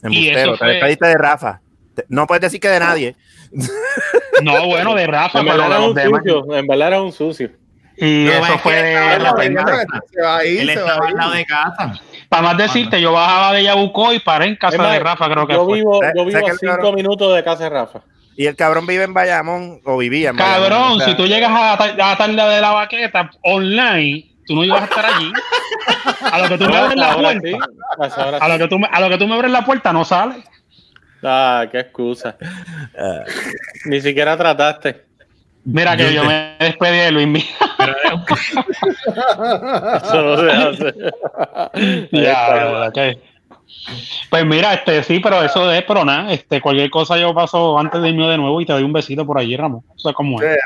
[0.04, 1.62] y Embustero, eso te despediste de Rafa.
[2.08, 3.16] No puedes decir que de nadie.
[4.42, 6.22] No, bueno, de Rafa, En verdad de era un demás.
[6.26, 6.56] sucio.
[6.56, 7.52] En verdad era un sucio.
[7.98, 9.66] Y No, es eso fue de la la pena.
[9.66, 10.02] pena.
[10.12, 11.94] Se va a ir, Él estaba al lado de casa.
[12.30, 15.46] Para más decirte, yo bajaba de Yabucó y paré en casa más, de Rafa, creo
[15.46, 15.78] que yo fue.
[15.80, 18.02] vivo, yo vivo a cinco cabrón- minutos de casa de Rafa.
[18.36, 20.70] Y el cabrón vive en Bayamón o vivía en Bayamón.
[20.70, 24.32] Cabrón, o sea, si tú llegas a la, a la tarde de la baqueta online,
[24.48, 25.32] tú no ibas a estar allí.
[26.32, 27.58] A lo que tú me abres la Ahora puerta, sí,
[27.98, 30.06] pues a lo que tú me, a lo que tú me abres la puerta no
[30.06, 30.44] sale.
[31.24, 32.36] Ah, qué excusa.
[33.86, 35.06] Ni siquiera trataste.
[35.64, 37.50] Mira que yo me despedí de Luis Miguel.
[40.04, 40.94] Eso no se hace.
[42.12, 42.98] Ya, ok.
[44.30, 48.02] Pues mira, este sí, pero eso es, pero nada, este, cualquier cosa yo paso antes
[48.02, 49.84] de irme de nuevo y te doy un besito por allí, Ramón.
[49.96, 50.58] O sea, como es.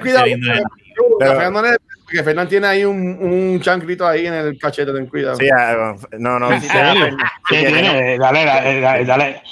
[0.00, 0.24] Cuidado.
[0.24, 0.60] qué lindo es.
[0.96, 5.06] porque no es- Porque Fernán tiene ahí un, un chancrito ahí en el cachete, ten
[5.08, 5.36] cuidado.
[5.36, 6.50] sí, ah, no, no.
[6.52, 7.16] ¿En serio?
[7.50, 8.18] ¿Qué tiene?
[8.18, 9.42] Dale, dale, dale, dale.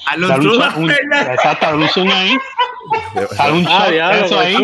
[1.33, 2.37] Exacto, dale un zoom ahí.
[3.37, 4.55] Dale un Ah, shot, eso ahí.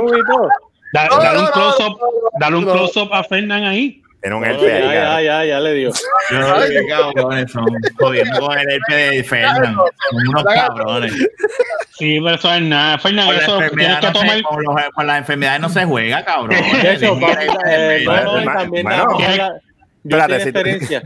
[0.92, 2.72] Dale no, un no, close-up, no, no, dale un no.
[2.72, 4.01] close-up a Fernán ahí.
[4.22, 5.90] Tiene un Ya, herpes ahí, ya, ya, ya le dio.
[6.30, 7.66] Ay, qué cabrones son.
[7.98, 9.74] Jodiendo con el herpes de Fernan.
[9.74, 11.12] Son unos cabrones.
[11.98, 12.98] Sí, pero eso es nada.
[13.02, 14.36] La eso tienes que no tomar.
[14.36, 16.56] se- con, los- con las enfermedades no se juega, cabrón.
[17.20, 18.86] Pa- eh, no, no, también
[20.04, 21.02] Espérate, experiencia,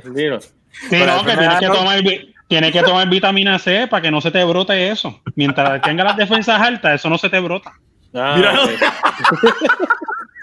[1.06, 2.00] no, tienes que tomar,
[2.48, 5.20] tienes que tomar vitamina C para que no se te brote eso.
[5.34, 7.72] Mientras tengas las defensas altas, eso no se te brota.
[8.14, 8.70] Ah, Mira, ok.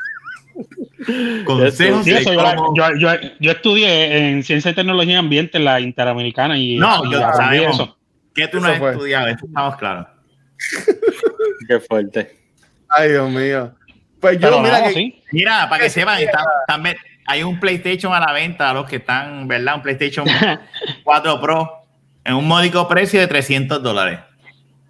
[1.45, 5.57] Consejos Sí, de eso yo, yo, yo, yo estudié en Ciencia y Tecnología y Ambiente
[5.57, 7.75] en la Interamericana y, No, y yo sabemos.
[7.75, 7.97] eso.
[8.33, 8.91] que tú no has fue.
[8.91, 10.07] estudiado, eso estamos claros.
[11.67, 12.37] Qué fuerte.
[12.89, 13.73] Ay, Dios mío.
[14.19, 14.93] Pues yo, Pero mira no, que.
[14.93, 15.21] sí.
[15.31, 16.19] Mira, para que sepan,
[16.67, 16.95] también
[17.25, 19.75] hay un PlayStation a la venta a los que están, ¿verdad?
[19.75, 20.25] Un PlayStation
[21.03, 21.71] 4 Pro
[22.23, 24.19] en un módico precio de 300 dólares.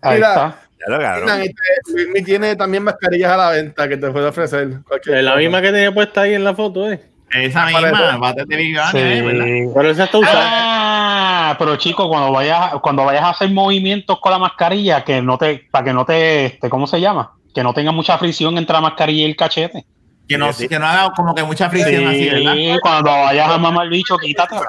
[0.02, 0.28] Ahí Mira.
[0.30, 0.60] está.
[0.88, 4.80] Luismi tiene también mascarillas a la venta que te puede ofrecer.
[5.06, 7.02] Es la misma que tenía puesta ahí en la foto, ¿eh?
[7.34, 8.76] Esa Para misma, bate de ¿eh?
[8.92, 9.72] Sí.
[9.74, 10.42] Pero esa está usada.
[10.44, 15.38] Ah, pero chico, cuando vayas, cuando vayas a hacer movimientos con la mascarilla, que no
[15.38, 17.32] te, para que no te, este, ¿cómo se llama?
[17.54, 19.84] Que no tenga mucha fricción entre la mascarilla y el cachete.
[20.28, 20.70] Que no, Sí, sí.
[20.70, 22.54] que no haga como que mucha fricción así, ¿verdad?
[22.54, 24.62] Sí, cuando vayas a mamar el bicho, quítatela.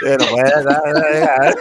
[0.00, 0.24] Pero
[0.64, 1.54] dar,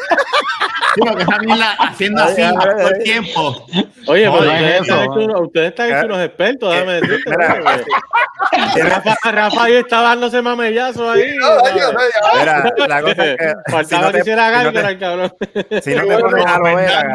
[0.95, 3.65] Sí, porque esa mierda haciendo así Ay, ay, todo el tiempo.
[4.07, 5.41] Oye, No, pero no es ustedes, eso, están ¿no?
[5.41, 7.31] ustedes están hechos unos expertos, déjame decirte.
[7.31, 11.35] Mira, porque Rafa, Rafa ahí está dándose mamellazos ahí.
[11.37, 12.39] No, ay, ay.
[12.39, 14.99] Mira, la cosa es que si Faltaba no que te, hiciera si no gárgara el
[14.99, 15.33] cabrón.
[15.81, 17.13] si no te pones aloe vera.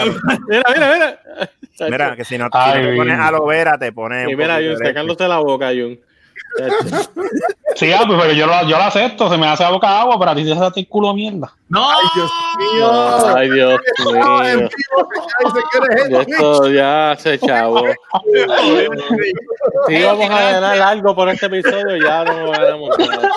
[0.48, 1.20] Mira, mira, mira.
[1.90, 4.76] mira, que si no, si no te pones aloe vera, te pones Y mira, Jun,
[4.78, 6.00] secándose la boca, Jun.
[7.74, 10.18] Sí, ah, pues, pero yo lo, yo lo acepto, se me hace la boca agua,
[10.18, 11.52] pero a ti te hace el culo mierda.
[11.68, 11.86] ¡No!
[11.88, 13.36] Ay, Dios mío.
[13.36, 13.80] Ay, Dios
[14.12, 14.68] mío.
[16.20, 17.84] esto- ya se chavo.
[19.86, 23.30] Si vamos a ganar algo por este episodio, ya no ganamos nada.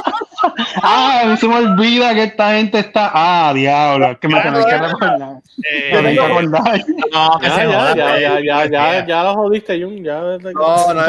[0.82, 3.12] Ah, a se me olvida que esta gente está.
[3.14, 5.36] Ah, diablo, es que me tenés que recordar.
[5.70, 6.82] Eh, que recordar.
[7.12, 10.04] no, que Ya, ya, ya, ya, ya, ya, ya lo jodiste, Jun.
[10.04, 11.02] Ya, No, no.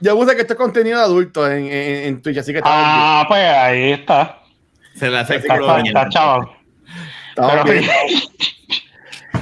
[0.00, 2.64] Yo, puse que esto es contenido de adulto en, en, en Twitch, así que bien.
[2.66, 4.38] Ah, pues ahí está.
[4.94, 6.48] Se le hace Está, está, está chaval.
[7.30, 7.90] Estamos Pero- bien.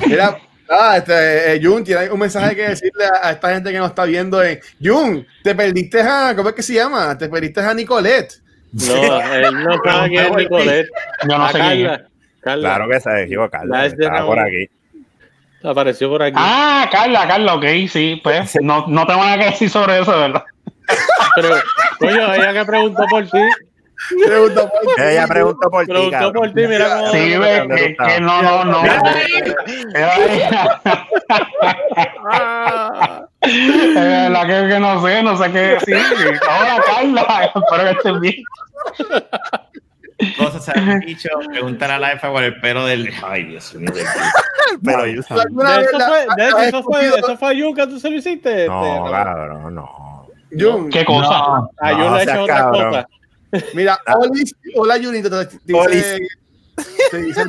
[0.06, 0.38] Mira,
[0.68, 3.88] ah, este, eh, Jun, tiene un mensaje que decirle a, a esta gente que nos
[3.88, 7.16] está viendo en Jun, te perdiste a, ¿cómo es que se llama?
[7.16, 8.34] Te perdiste a Nicolette.
[8.72, 10.88] No, él no sabe quién es Nicolette.
[11.28, 11.86] Yo no A sé quién es.
[11.88, 12.08] Carla.
[12.40, 12.68] Carla.
[12.76, 13.64] Claro que se equivoca.
[13.64, 14.68] La es de Estaba por aquí.
[15.64, 16.36] Apareció por aquí.
[16.38, 20.44] Ah, Carla, Carla, ok, sí, pues no, no tengo nada que decir sobre eso, ¿verdad?
[21.34, 21.56] Pero,
[21.98, 23.40] coño, ella que preguntó por ti.
[24.24, 25.02] Pregunta por ti.
[25.02, 27.12] Ella preguntó por ti, Preguntó por ti, mira cómo.
[27.12, 28.82] Sí, ve, que, que no, no, no.
[33.40, 35.96] Es verdad que, que no sé, no sé qué decir.
[36.42, 38.44] Hola, Carla, espero que estés bien.
[40.38, 41.28] Cosas se han dicho.
[41.50, 43.12] Preguntar a la F por el pelo del.
[43.22, 43.90] Ay, Dios mío.
[43.92, 44.04] del-
[44.84, 47.86] Pero yo ¿Tú alguna De eso fue, de eso, fue, eso fue a Jun que
[47.86, 48.66] tú se lo hiciste.
[48.66, 50.26] No, este, cabrón, no.
[50.58, 51.28] Jun, ¿Qué cosa?
[51.28, 52.88] No, A Jun No, le ha seas hecho otra cabrón.
[52.90, 53.06] cosa.
[53.74, 56.18] mira, Olis, hola Junito, te dice,
[57.10, 57.42] te dice.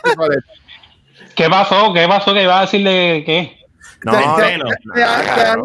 [1.35, 1.93] ¿Qué pasó?
[1.93, 2.33] ¿Qué pasó?
[2.33, 3.57] ¿Que iba a decirle qué?
[4.03, 5.63] No, Te- no, han-.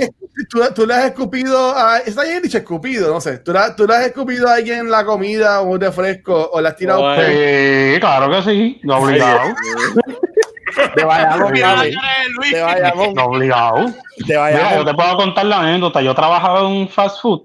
[0.49, 1.99] Tú, tú le has escupido a.
[1.99, 3.39] Está bien dicho escupido, no sé.
[3.39, 6.69] ¿Tú, la- tú le has escupido a alguien la comida o un refresco o le
[6.69, 7.15] has tirado.
[7.17, 9.55] Sí, claro que sí, no obligado,
[10.95, 11.53] Te vayamos.
[11.53, 13.15] Te vayamos.
[13.15, 13.87] no obligado.
[13.87, 14.87] Te Mira, yo vayamos.
[14.87, 16.01] te puedo contar la anécdota.
[16.01, 17.43] Yo trabajaba en un fast food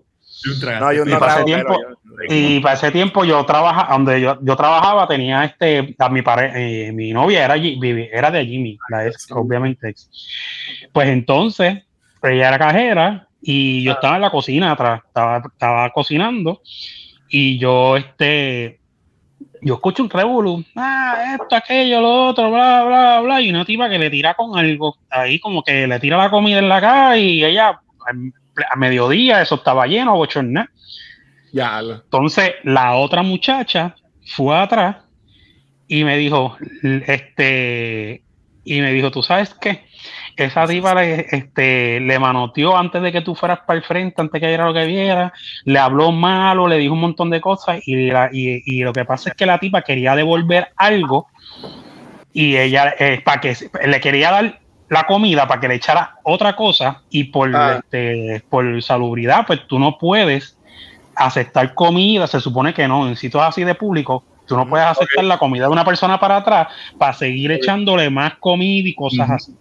[0.80, 1.90] No, yo Y no para ese trago, tiempo- pero
[2.30, 6.22] yo- y para ese tiempo yo trabajaba, donde yo, yo trabajaba tenía este, a mi
[6.22, 9.90] pare, eh, mi novia era, era de allí, mi- la ex, obviamente.
[9.90, 10.10] ex.
[10.94, 11.84] Pues entonces,
[12.24, 16.62] ella era cajera y yo estaba en la cocina atrás, estaba, estaba cocinando
[17.30, 18.80] y yo, este,
[19.62, 23.90] yo escucho un revolú, ah, esto, aquello, lo otro, bla, bla, bla, y una tipa
[23.90, 27.18] que le tira con algo, ahí como que le tira la comida en la cara
[27.18, 30.68] y ella, a, mediodía, eso estaba lleno, bochornado.
[31.54, 33.96] Ya, Entonces, la otra muchacha
[34.26, 34.98] fue atrás
[35.88, 38.24] y me dijo, este,
[38.64, 39.86] y me dijo, ¿tú sabes qué?
[40.38, 44.40] Esa tipa le, este, le manoteó antes de que tú fueras para el frente, antes
[44.40, 45.34] que viera lo que viera,
[45.66, 49.04] le habló malo, le dijo un montón de cosas y, la- y- y lo que
[49.04, 51.28] pasa es que la tipa quería devolver algo
[52.34, 53.56] y ella, eh, para que
[53.86, 54.60] le quería dar
[54.90, 57.80] la comida para que le echara otra cosa y por, Ah.
[57.80, 60.58] este, por salubridad, pues tú no puedes
[61.16, 65.24] aceptar comida, se supone que no, en sitios así de público, tú no puedes aceptar
[65.26, 69.52] la comida de una persona para atrás para seguir echándole más comida y cosas así.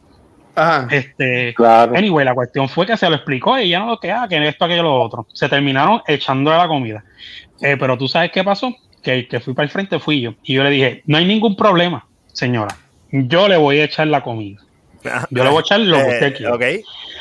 [0.57, 0.89] Ajá.
[0.91, 1.95] Este, Claro.
[1.97, 4.49] Anyway, la cuestión fue que se lo explicó y ella no lo que, ah, que
[4.49, 5.27] esto, aquello, lo otro.
[5.33, 7.05] Se terminaron echándole la comida.
[7.61, 8.75] Eh, pero tú sabes qué pasó?
[9.03, 10.35] Que el que fui para el frente fui yo.
[10.43, 12.75] Y yo le dije, no hay ningún problema, señora.
[13.13, 14.61] Yo le voy a echar la comida.
[15.31, 16.55] Yo le voy a echar lo que Eh, usted quiera.
[16.55, 16.63] ok.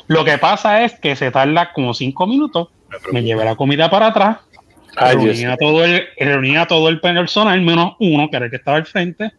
[0.08, 2.70] Lo que pasa es que se tarda como cinco minutos.
[3.12, 4.38] Me llevé la comida para atrás.
[4.98, 8.50] Ay, reuní a todo el, reuní a todo el personal, menos uno, que era el
[8.52, 9.34] que estaba al frente.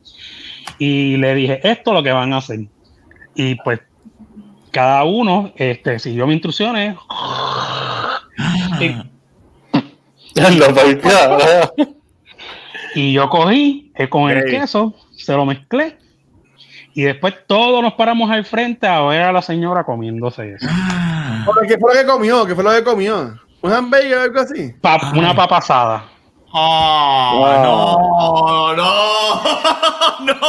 [0.79, 2.61] Y le dije, esto es lo que van a hacer.
[3.37, 3.81] Y pues
[4.71, 6.97] cada uno este, siguió mis instrucciones.
[8.81, 8.89] Y,
[10.41, 11.75] pa'l carajo.
[12.95, 15.99] y yo cogí eh, con el queso, se lo mezclé.
[16.95, 20.67] Y después todos nos paramos al frente a ver a la señora comiéndose eso.
[21.45, 22.47] Pero, ¿Qué fue lo que comió?
[22.47, 23.39] ¿Qué fue lo que comió?
[23.61, 24.73] ¿Un hamburger o algo así?
[24.81, 25.61] Pa- una papa
[26.59, 28.85] Oh, no, no,
[30.25, 30.41] no.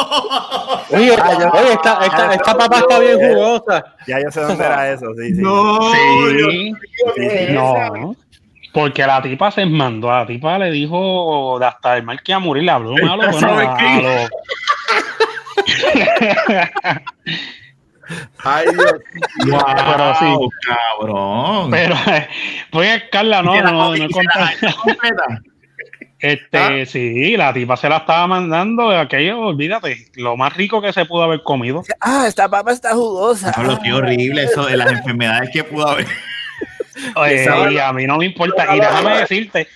[0.97, 3.84] Oye, oye, esta, esta, esta papa está bien jugosa.
[4.07, 5.41] Ya yo sé dónde era eso, sí, sí.
[5.41, 5.79] No,
[7.53, 8.15] no.
[8.73, 12.38] Porque la tipa se mandó, a la tipa le dijo hasta el mal que iba
[12.38, 14.27] a morir, le habló malo bueno,
[18.43, 18.93] Ay, Dios.
[19.47, 20.49] Wow, Pero sí.
[20.65, 21.71] cabrón.
[21.71, 21.95] Pero
[22.71, 24.17] voy a Carla, no, ¿Y se la no, comió- no
[26.19, 31.06] Este, sí, la tipa se la estaba mandando, aquello, olvídate, lo más rico que se
[31.06, 31.84] pudo haber comido.
[31.99, 33.52] Ah, esta papa está jugosa.
[33.52, 36.07] Pablo, qué horrible eso de las enfermedades que pudo haber.
[37.72, 38.76] Y a mí no me importa.
[38.76, 39.68] Y déjame decirte,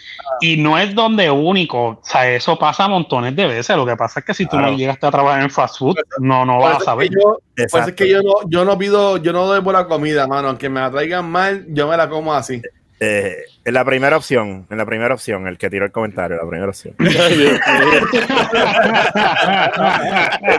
[0.41, 3.75] y no es donde único, o sea, eso pasa montones de veces.
[3.77, 4.71] Lo que pasa es que si tú Claro.
[4.71, 7.05] no llegaste a trabajar en fast food, no, no Por vas a eso saber.
[7.05, 7.39] es que yo-
[7.69, 10.25] por eso es que yo no, yo no pido, yo no doy por la comida,
[10.25, 10.47] mano.
[10.47, 12.59] Aunque me la traigan mal, yo me la como así.
[13.03, 16.47] Eh, en la primera opción, en la primera opción, el que tiró el comentario, la
[16.47, 16.93] primera opción.
[16.99, 17.59] Ay, Dios mío.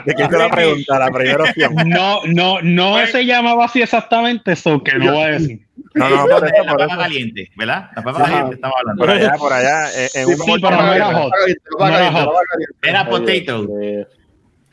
[0.05, 0.99] ¿De te la pregunta?
[0.99, 1.73] La primera opción.
[1.87, 5.61] No, no, no se llamaba así exactamente, eso que no voy a decir.
[5.95, 6.97] No, no, por eso, la por papa eso.
[7.03, 7.91] caliente, ¿verdad?
[7.95, 9.01] La papa caliente estaba hablando.
[9.01, 9.91] Por allá, por allá.
[10.05, 11.33] eh, en un Sí, pero no era hot.
[11.79, 12.35] No era hot.
[12.83, 13.69] Era potato.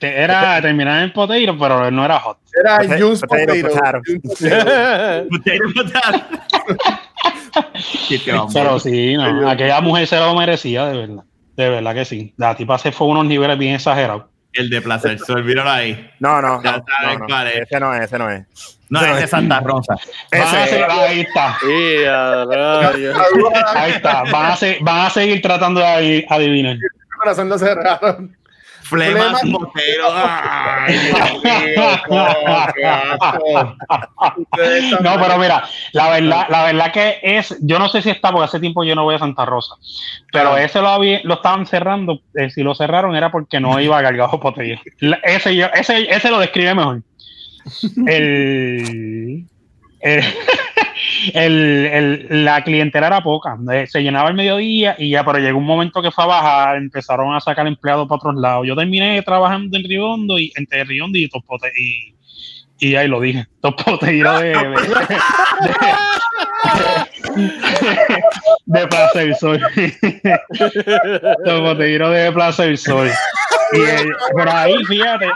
[0.01, 2.38] Era terminar en potato, pero no era hot.
[2.59, 4.01] Era Potato, Juice potato, Potato.
[5.30, 6.19] potato.
[8.13, 8.47] Potato.
[8.53, 11.23] Pero sí, no, aquella mujer se lo merecía, de verdad.
[11.55, 12.34] De verdad que sí.
[12.38, 14.26] La tipa se fue a unos niveles bien exagerados.
[14.53, 16.09] El de placer sol, míralo ahí.
[16.19, 17.26] No, no, Ya no, sabes no, no.
[17.27, 17.55] cuál es.
[17.61, 18.45] Ese no es, ese no es.
[18.89, 19.95] No, es de Santa Rosa.
[20.31, 21.57] Van a Ese seguir- ahí está.
[23.76, 24.23] Ahí está.
[24.23, 26.77] Van a, se- van a seguir tratando de adi- adivinar.
[27.19, 28.35] corazón lo cerraron.
[28.90, 30.07] Flemas Flema- Botero.
[30.14, 31.84] Ay, Dios mío,
[35.02, 35.64] No, pero mira,
[35.94, 38.95] la verdad, la verdad que es, yo no sé si está, porque hace tiempo yo
[38.95, 39.76] no voy a Santa Rosa,
[40.32, 40.64] pero Ah.
[40.64, 44.40] ese lo, había- lo estaban cerrando, eh, si lo cerraron era porque no iba cargado.
[44.99, 47.02] La- Ese, ese, ese lo describe mejor.
[48.07, 49.45] El,
[49.99, 50.23] el,
[51.34, 51.85] el-
[52.30, 55.65] el- la clientela era poca, eh, se llenaba el mediodía y ya, pero llegó un
[55.65, 58.67] momento que fue a bajar, empezaron a sacar empleados para otros lados.
[58.67, 62.15] Yo terminé trabajando en Riondo y entre Riondo y Topote y,
[62.80, 64.53] y ahí lo dije, Topoteiro de, de,
[68.65, 69.61] de, de Plaza del Sol.
[71.45, 73.10] Topoteiro de Plaza del Sol.
[73.72, 75.30] Y el- pero ahí, fíjate,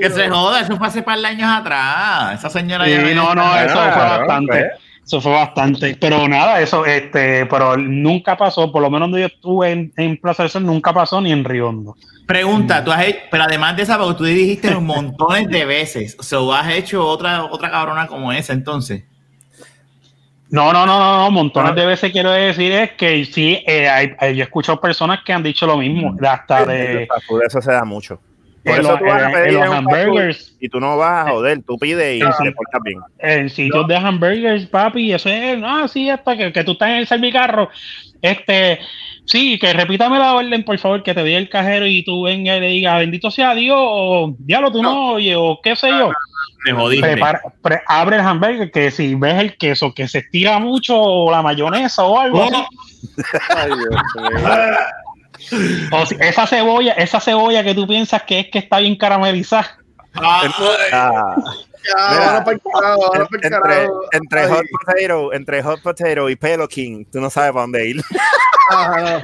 [0.00, 2.38] Que se joda, eso fue hace par de años atrás.
[2.38, 4.70] Esa señora Sí, ya no, no, eso fue bastante.
[5.04, 5.96] Eso fue bastante.
[6.00, 10.16] Pero nada, eso, este, pero nunca pasó, por lo menos donde yo estuve en, en
[10.16, 11.94] Plaza del Sol, nunca pasó ni en Riondo.
[12.26, 16.22] Pregunta, tú has hecho, pero además de esa, porque tú dijiste montones de veces, o
[16.22, 19.04] sea, has hecho otra, otra cabrona como esa, entonces.
[20.48, 24.12] No, no, no, no, no, montones de veces quiero decir es que sí, eh, hay,
[24.18, 27.08] hay- yo he escuchado personas que han dicho lo mismo, hasta de
[27.46, 28.20] eso se da mucho.
[28.64, 31.62] Por eso los, tú vas a pedir los hamburgers, y tú no vas a joder,
[31.66, 32.50] tú pides y te sí.
[32.56, 32.98] portas bien.
[33.18, 36.96] en sitios de hamburgers, papi, eso es, ah, sí, hasta que, que tú estás en
[36.96, 37.68] el servicarro,
[38.22, 38.78] este,
[39.26, 42.56] sí, que repítame la orden, por favor, que te dé el cajero y tú venga
[42.56, 46.10] y le diga, bendito sea Dios, o diablo tú no, oye, o qué sé yo.
[46.64, 47.06] Te jodiste.
[47.18, 51.30] Prepara- pre- abre el hamburger, que si ves el queso que se estira mucho, o
[51.30, 52.64] la mayonesa o algo así,
[53.54, 54.48] Ay, Dios mío.
[55.92, 59.78] O si- esa cebolla, esa cebolla que tú piensas que es que está bien caramelizada.
[60.92, 61.34] Ah,
[62.10, 62.44] Mira,
[64.12, 68.00] entre, hot potato, entre hot potato y pelo king, tú no sabes para dónde ir.
[68.70, 69.20] ajá.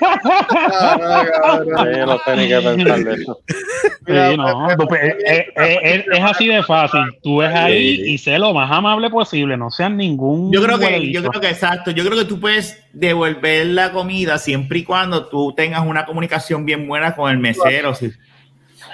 [0.00, 1.24] No,
[1.68, 1.94] cabrón.
[1.96, 3.40] Yo no sé ni qué pensar de eso.
[4.06, 4.76] Mira, Sí, no, es,
[5.24, 5.46] es-
[5.82, 7.00] es- es así de fácil.
[7.22, 10.52] Tú ves ahí y sé lo más amable posible, no seas ningún.
[10.52, 11.90] Yo creo que, yo creo que exacto.
[11.90, 16.64] Yo creo que tú puedes devolver la comida siempre y cuando tú tengas una comunicación
[16.64, 17.92] bien buena con el mesero.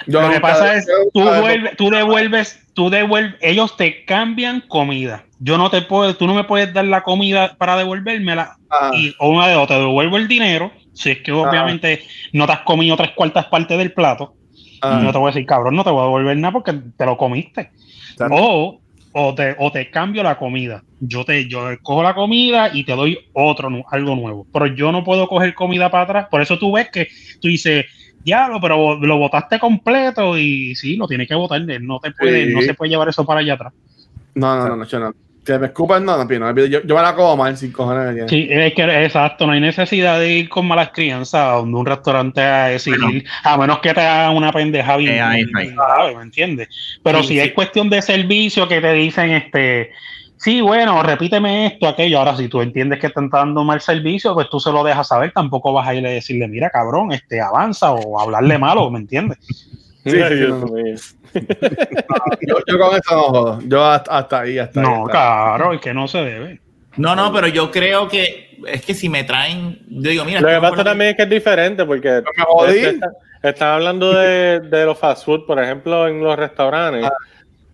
[0.05, 1.21] Yo Lo que pasa es, tú,
[1.77, 5.23] tú devuelves, tú devuelves, ellos te cambian comida.
[5.39, 8.95] Yo no te puedo, tú no me puedes dar la comida para devolvérmela Ajá.
[8.95, 12.03] y o una de te devuelvo el dinero, si es que obviamente
[12.33, 14.35] no te has comido tres cuartas partes del plato,
[14.81, 14.99] Ajá.
[14.99, 17.05] y no te voy a decir, cabrón, no te voy a devolver nada porque te
[17.05, 17.71] lo comiste.
[18.11, 18.35] Exacto.
[18.35, 18.81] O,
[19.19, 20.83] o, te, o te cambio la comida.
[20.99, 24.47] Yo te yo cojo la comida y te doy otro, algo nuevo.
[24.51, 26.27] Pero yo no puedo coger comida para atrás.
[26.29, 27.07] Por eso tú ves que
[27.41, 27.85] tú dices,
[28.27, 31.61] diablo, pero lo botaste completo y sí, lo tienes que botar.
[31.81, 32.53] No te puede, Sí.
[32.53, 33.73] no se puede llevar eso para allá atrás.
[34.35, 35.13] No, no, no, no, yo no.
[35.45, 38.29] Que me escupan, no, no, no, yo, yo me la como mal sin cojones.
[38.29, 41.85] Sí, es que exacto, no hay necesidad de ir con malas crianzas a donde un
[41.85, 42.95] restaurante a decir,
[43.45, 45.69] a menos que te hagan una pendeja bien, Eh, ahí, bien ahí.
[45.73, 46.67] grave, ¿me entiendes?
[47.01, 47.39] Pero Sí, si sí.
[47.39, 49.91] es cuestión de servicio que te dicen, este,
[50.37, 54.33] sí, bueno, repíteme esto, aquello, ahora si tú entiendes que te están dando mal servicio,
[54.33, 57.41] pues tú se lo dejas saber, tampoco vas a ir a decirle, mira, cabrón, este,
[57.41, 59.37] avanza o hablarle malo, ¿me entiendes?
[60.03, 60.73] Sí, sí, Ay, Dios no, no.
[60.73, 60.95] mío.
[62.47, 63.59] Yo, yo con eso no jodo.
[63.65, 64.85] Yo hasta, hasta ahí, hasta ahí.
[64.87, 66.61] No, claro, es que no se debe.
[66.95, 70.47] No, no, pero yo creo que es que si me traen, yo digo, mira, Lo
[70.47, 72.23] que pasa también es que es diferente porque
[72.67, 73.11] este, está-
[73.43, 77.13] están hablando de, de los fast food, por ejemplo, en los restaurantes, Ah.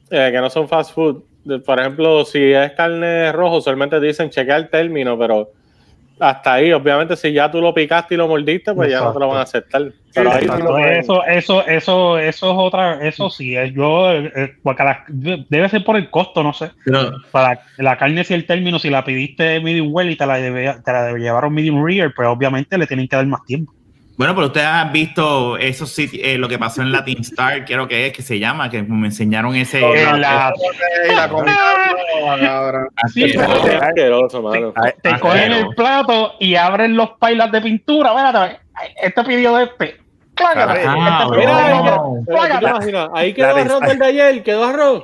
[0.10, 1.24] eh, que no son fast food.
[1.66, 5.50] Por ejemplo, si es carne rojo, solamente dicen chequear el término, pero
[6.20, 9.20] hasta ahí, obviamente, si ya tú lo picaste y lo mordiste, pues ya no te
[9.20, 9.82] lo van a aceptar.
[10.14, 10.62] Pero ahí sí.
[11.00, 15.84] Eso, eso, eso, eso es otra, eso sí, es yo, eh, porque la- debe ser
[15.84, 16.72] por el costo, no sé.
[16.86, 20.38] Pero, Para la carne, si el término, si la pediste medium well y te la,
[20.40, 23.74] debe- te la llevaron medium rare, pues obviamente le tienen que dar más tiempo.
[24.18, 27.88] Bueno, pero ustedes han visto eso sí, eh, lo que pasó en Latin Star, creo
[27.88, 29.82] que es que se llama, que me enseñaron ese.
[29.82, 30.54] La-
[31.10, 31.56] Y la comida,
[32.22, 32.88] no, cabrón.
[33.14, 34.74] Sí, Es asqueroso, mano.
[34.76, 38.10] Ay, te cogen el plato y abren los pailas de pintura.
[38.12, 38.60] Espérate,
[39.02, 39.98] este pidió de este.
[40.44, 41.80] Ah, Este Mira, pidió de mira, otro.
[41.80, 42.70] mira, ¿tú te Clágala.
[42.70, 43.10] imaginas?
[43.14, 45.04] Ahí quedó arroz de- del de ayer, quedó arroz.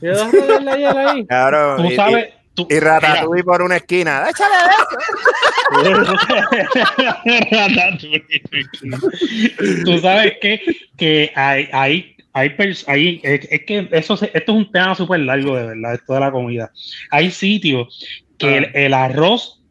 [0.00, 1.26] Quedó arroz del de ayer ahí.
[1.26, 1.76] Cabrón.
[1.88, 2.28] Tú sabes.
[2.56, 4.24] Tú- Y, y Ratatouille por una esquina.
[4.28, 4.54] ¡Échale
[9.84, 10.60] Tú sabes que,
[10.96, 15.56] que hay, hay, hay, es, es que eso se- esto es un tema súper largo
[15.56, 16.70] de verdad, esto de la comida.
[17.10, 18.04] Hay sitios
[18.38, 19.62] que el, el arroz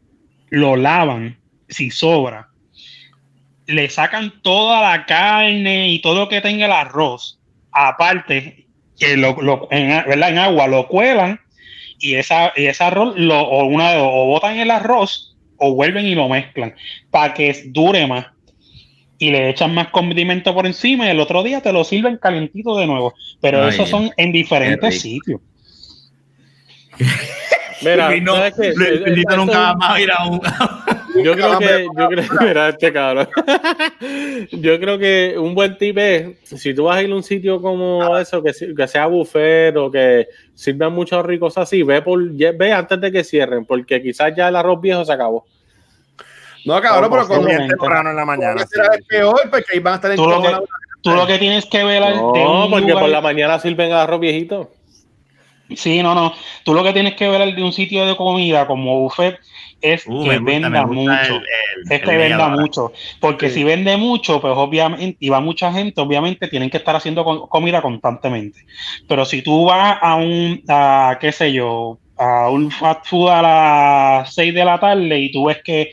[0.50, 1.38] lo lavan
[1.68, 2.48] si sobra,
[3.66, 7.40] le sacan toda la carne y todo lo que tenga el arroz,
[7.72, 8.66] aparte,
[8.98, 10.30] que lo, lo- en, ¿verdad?
[10.30, 11.40] en agua lo cuelan
[11.98, 15.74] y, esa, y ese arroz lo, o, una, de dos, o botan el arroz o
[15.74, 16.74] vuelven y lo mezclan
[17.10, 18.26] para que dure más
[19.18, 22.76] y le echan más condimento por encima y el otro día te lo sirven calientito
[22.76, 23.14] de nuevo.
[23.40, 25.40] Pero Ay, esos son en diferentes sitios.
[27.82, 30.40] Mira, no- Esto- nunca va más a ir a un.
[31.22, 33.28] Yo creo que, yo creo, mira este cabrón.
[34.52, 37.60] Yo creo que un buen tip es, si tú vas a ir a un sitio
[37.60, 42.72] como eso, que, que sea buffet o que sirvan muchos ricos así, ve por, ve
[42.72, 45.44] antes de que cierren, porque quizás ya el arroz viejo se acabó.
[46.64, 48.66] No, cabrón, pero con temprano en la mañana.
[48.66, 50.56] será el peor, porque ahí van a estar en Tú lo que-.
[51.02, 54.72] Tú lo que tienes que ver No, porque lugar- por la mañana sirven arroz viejito.
[55.74, 56.32] Sí, no, no.
[56.64, 59.38] Tú lo que tienes que ver de un sitio de comida como buffet
[59.80, 61.34] es Uh, que gusta, venda mucho.
[61.34, 62.92] el- el- es que el venda mucho.
[63.20, 67.24] Porque si vende mucho, pues obviamente, y va mucha gente, obviamente tienen que estar haciendo
[67.24, 68.58] co- comida constantemente.
[69.08, 73.42] Pero si tú vas a un, a, qué sé yo, a un fast food a
[73.42, 75.90] las 6 de la tarde y tú ves que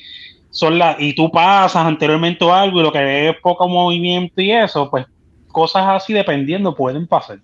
[0.49, 4.41] son las, y tú pasas anteriormente o algo y lo que ves es poco movimiento
[4.41, 5.05] y eso, pues
[5.47, 7.39] cosas así dependiendo pueden pasar.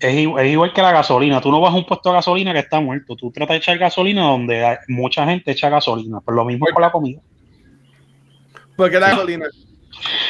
[0.00, 1.40] Es, igual que la gasolina.
[1.42, 3.14] Tú no vas a un puesto de gasolina que está muerto.
[3.16, 6.20] Tú tratas de echar gasolina donde hay- mucha gente echa gasolina.
[6.24, 7.20] Pero lo mismo con la comida.
[8.76, 9.46] ¿Por qué la gasolina?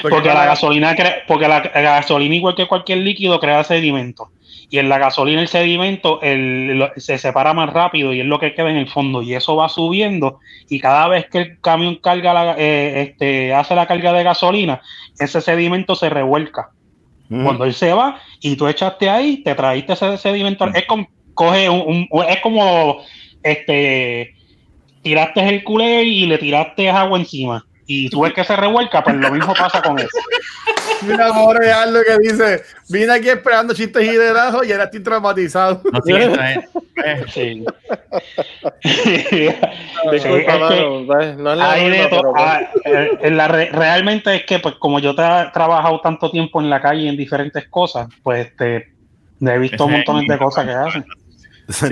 [0.03, 4.31] Porque la gasolina, cre- porque la, la gasolina, igual que cualquier líquido, crea sedimento.
[4.73, 8.41] Y en la gasolina el sedimento el- lo- se separa más rápido y es lo
[8.41, 9.23] que queda en el fondo.
[9.23, 10.41] Y eso va subiendo.
[10.69, 14.81] Y cada vez que el camión carga la, eh, este, hace la carga de gasolina,
[15.19, 16.71] ese sedimento se revuelca.
[17.31, 17.45] Mm.
[17.45, 20.67] Cuando él se va y tú echaste ahí, te traíste ese sedimento.
[20.75, 22.99] Es como, coge un, un- es como
[23.43, 24.35] este
[25.03, 27.65] tiraste el culé y le tiraste agua encima.
[27.93, 30.09] Y tú ves que se revuelca, pues lo mismo pasa con eso.
[31.03, 35.01] Mira, pobre lo que dice, vine aquí esperando chistes y de ajo y ahora estoy
[35.03, 35.83] traumatizado.
[35.93, 36.59] No, sí, eso es-
[37.05, 37.65] eh, Sí.
[40.13, 41.23] Disculpa, es que- mano, no
[41.53, 42.61] es la Hay de norma, to- pero, ah,
[43.23, 46.71] en la re- realmente es que pues como yo tra- he trabajado tanto tiempo en
[46.71, 48.93] la calle en diferentes cosas, pues este,
[49.41, 51.05] he visto Ese- montones de cosas que hacen.
[51.71, 51.89] Sí,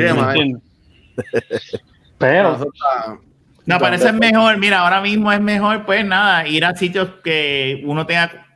[2.21, 3.28] ¿me
[3.75, 4.01] entiendes?
[4.01, 4.59] Pero Eso No, parece mejor.
[4.59, 8.47] Mira, ahora mismo es mejor, pues nada, ir a sitios que uno tenga,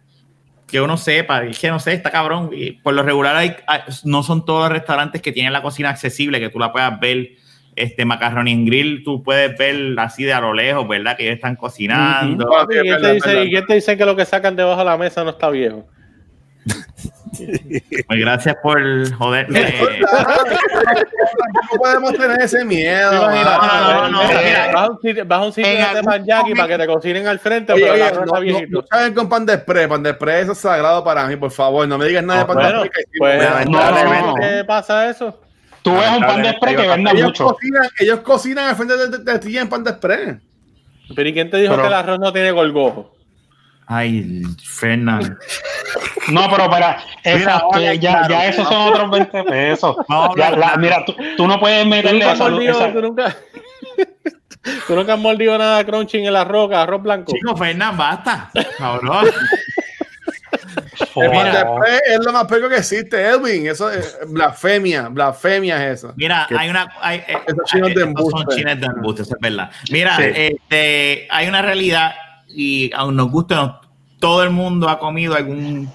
[0.67, 1.45] que uno sepa.
[1.45, 2.51] Es que no sé, está cabrón.
[2.53, 3.57] Y por lo regular, hay,
[4.05, 7.31] no son todos los restaurantes que tienen la cocina accesible, que tú la puedas ver.
[7.75, 11.17] Este Macaroni en Grill, tú puedes ver así de a lo lejos, ¿verdad?
[11.17, 12.45] Que ellos están cocinando.
[12.45, 12.71] Ujú.
[12.71, 14.99] ¿Y quién, te dice, y quién te dice que lo que sacan debajo de la
[14.99, 15.89] mesa no está viejo?
[18.07, 19.75] Pues gracias por joderme.
[21.73, 23.13] No podemos tener ese miedo.
[23.13, 24.73] No, no, no, no, Mira, mira.
[24.73, 27.27] vas a un sitio, vas a un sitio de algún teppanyaki para que te cocinen
[27.27, 30.13] al frente, Oye, pero oye, no, no, no saben con pan de spray, pan de
[30.13, 32.69] spray, eso es sagrado para mí, por favor, no me digas nada de pan de
[32.69, 32.91] spray.
[32.91, 34.35] que pues, no, no, no.
[34.35, 35.41] ¿qué pasa eso?
[35.83, 37.45] tú ves un pan de spray que vende ellos mucho.
[37.47, 40.39] cocinan, ellos cocinan al frente de, ti en pan de spray.
[41.15, 43.15] Pero ¿y quién te dijo que el arroz no tiene golgojo?
[43.87, 45.37] Ay, Fernando.
[46.29, 48.29] No, pero para Mira, exacto, oye, ya, claro.
[48.31, 49.97] ya esos son otros 20 pesos.
[50.37, 53.01] Ya, la- mira, tú, tú no puedes ¿Tú meterle nunca, has esa, mordido, esa- tú,
[53.03, 53.37] nunca,
[54.87, 57.33] tú nunca has mordido nada de crunchy en el arroz, arroz blanco.
[57.33, 58.51] Chico, Fernán, basta.
[58.79, 59.27] Cabrón.
[61.15, 61.23] Oh.
[61.23, 63.67] spray es lo más peor que existe, Edwin.
[63.67, 66.13] Eso es blasfemia, blasfemia es eso.
[66.17, 66.89] Mira, hay una.
[67.01, 68.31] Hay, eh, Esos chinos de embuste.
[68.45, 69.71] Son chinos de embuste, eso es verdad.
[69.91, 70.23] Mira, Sí.
[70.35, 72.15] este, hay una realidad
[72.49, 73.81] y aun nos guste, o no,
[74.23, 75.91] todo el mundo ha comido algún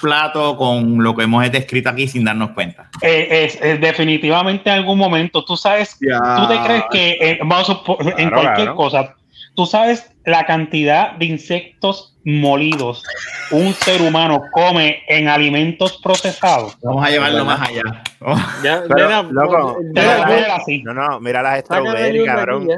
[0.00, 2.88] plato con lo que hemos descrito aquí sin darnos cuenta.
[3.02, 6.18] Eh, es, es definitivamente en algún momento, tú sabes, Ya.
[6.36, 8.76] tú te crees que eh, vamos a supo- en Claro, cualquier claro.
[8.76, 9.14] cosa,
[9.56, 13.02] tú sabes la cantidad de insectos molidos
[13.50, 16.76] un ser humano come en alimentos procesados.
[16.82, 17.82] Vamos a llevarlo más allá.
[18.20, 20.82] Oh, Ya, Pero, nena, loco, Mira, lo la- voy a decir así.
[20.84, 22.68] No, no, mira las una cabrón.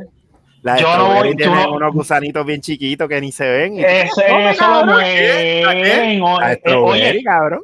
[0.65, 3.75] Las Yo no voy- tienen no- unos gusanitos bien chiquitos que ni se ven.
[3.75, 5.07] y- Ese- eso lo mueven.
[5.07, 7.61] eh, strawberry, Oye, cabrón.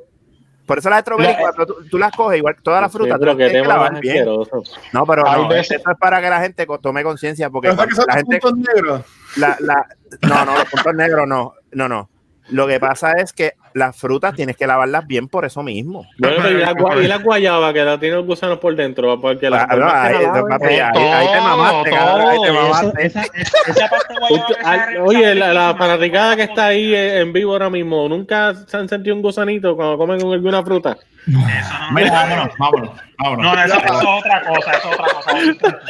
[0.67, 3.17] Por eso las strawberry, La- cuando tú, tú las coges, igual todas las Sí, frutas,
[3.19, 4.17] pero tú que que lavar bien.
[4.19, 4.63] asqueroso.
[4.93, 7.89] No, pero Hay no, veces- eso es para que la gente tome conciencia, porque Pero
[7.89, 9.03] que cuando son la los gente, puntos negros.
[9.39, 9.87] la, la,
[10.29, 12.09] no, no, los puntos negros no, no, no.
[12.49, 16.05] Lo que pasa es que las frutas tienes que lavarlas bien por eso mismo.
[16.19, 19.21] Bueno, pero y la, gua- y la guayaba que la tiene los gusanos por dentro,
[19.21, 20.15] porque la Ah, no, ahí,
[20.49, 23.07] papi, ahí- ahí te mamaste, cabrón, ahí te mamaste.
[23.07, 23.21] eso-
[23.69, 23.89] esa,
[24.19, 28.77] guayaba Oye, la, la fanaticada que está ahí en en vivo ahora mismo, ¿nunca se
[28.77, 30.97] han sentido un gusanito cuando comen alguna fruta?
[31.27, 33.45] Mira, vámonos, vámonos, vámonos.
[33.45, 35.81] No, no, eso, eso es otra cosa, eso es otra cosa.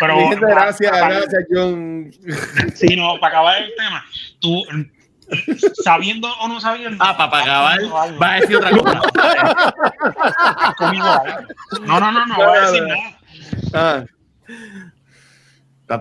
[0.00, 2.10] Pero gracias, para- gracias, John.
[2.74, 4.04] Sí, no, para acabar el tema,
[4.40, 4.64] tú,
[5.82, 7.02] sabiendo o no sabiendo.
[7.04, 9.00] Ah, para acabar, has comido algo, va a decir otra cosa.
[11.86, 13.00] No, no, no, no, voy a decir nada.
[13.74, 14.04] Ah,
[15.88, 15.98] no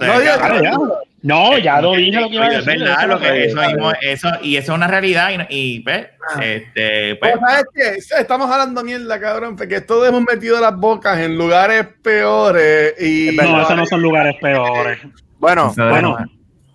[0.61, 0.77] nada.
[1.22, 2.80] No, ya lo dije lo que iba a Oye, es decir.
[2.81, 5.76] verdad, eso lo es que, eso, que- mismo, eso, y eso es una realidad y,
[5.76, 6.07] y pues,
[6.41, 8.22] este, pues, Pero, ¿Sabes qué?
[8.22, 13.61] Estamos hablando mierda, cabrón, porque todos hemos metido las bocas en lugares peores y No,
[13.61, 14.99] esos no son lugares peores.
[15.39, 16.18] Bueno, bueno.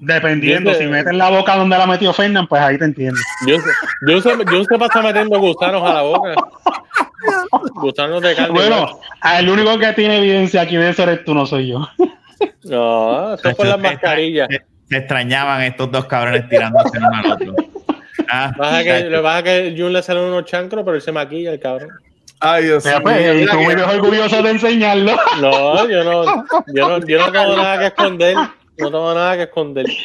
[0.07, 3.19] Dependiendo, Yo si sé- metes la boca donde la metió Fernan, pues ahí te entiendo.
[3.47, 3.71] Yo, sé-
[4.09, 6.35] yo, sé, yo sé para estar metiendo gusanos a la boca.
[7.75, 8.53] Gusanos de carne.
[8.53, 8.99] Bueno,
[9.39, 11.89] el único que tiene evidencia aquí de ser eres tú, no soy yo.
[12.65, 14.49] No, esto es por las Se- mascarillas.
[14.51, 17.55] Se, se extrañaban estos dos cabrones tirándose uno al otro.
[18.31, 19.45] Ah, Baja que, lo que pasa es
[19.75, 21.91] que Jun le salen unos chancros, pero él se maquilla el cabrón.
[22.41, 23.03] Ay, Dios Mira, mío.
[23.05, 25.13] pues, y tú orgulloso de enseñarlo.
[25.41, 26.25] No, yo no,
[26.75, 28.37] yo no, yo no tengo nada que esconder.
[28.79, 29.87] No tengo nada que esconder.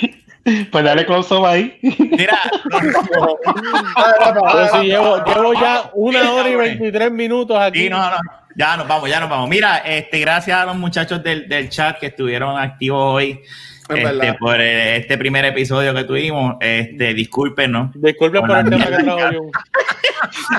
[0.72, 1.78] Pues dale close up ahí.
[1.82, 2.40] Mira,
[2.72, 7.84] Pero si llevo, llevo ya una hora y 23 minutos aquí.
[7.84, 8.18] Sí, no, no,
[8.56, 9.50] ya nos vamos, ya nos vamos.
[9.50, 13.42] Mira, este, gracias a los muchachos del, del chat que estuvieron activos hoy
[13.90, 16.56] Es este, por eh, este primer episodio que tuvimos.
[16.60, 19.52] Este, discúlpenos Disculpen por el tema que trajo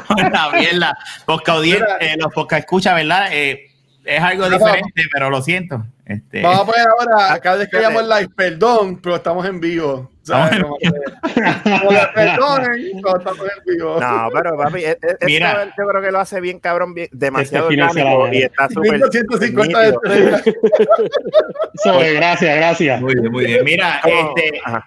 [0.07, 0.99] por la mierda.
[1.25, 3.29] Podcast eh, los podcast escucha, ¿verdad?
[3.33, 3.70] Eh,
[4.05, 5.85] es algo Mira, diferente, pero lo siento.
[6.05, 9.61] Este, Vamos a poner ahora, cada vez que llamo el live, perdón, pero estamos en
[9.61, 10.11] vivo.
[10.23, 10.61] ¿sabes?
[10.61, 14.01] Estamos perdonen, pero estamos en vivo.
[14.01, 15.63] no, pero papi, e- e- Mira.
[15.65, 18.93] esto yo creo que lo hace bien, cabrón, bien, demasiado Este orgánico y está súper
[18.93, 20.01] 1250 nítido.
[20.05, 20.43] estrellas.
[21.75, 23.01] Eso es, gracias, gracias.
[23.01, 23.65] muy bien, muy bien.
[23.65, 24.87] Mira, este, ajá.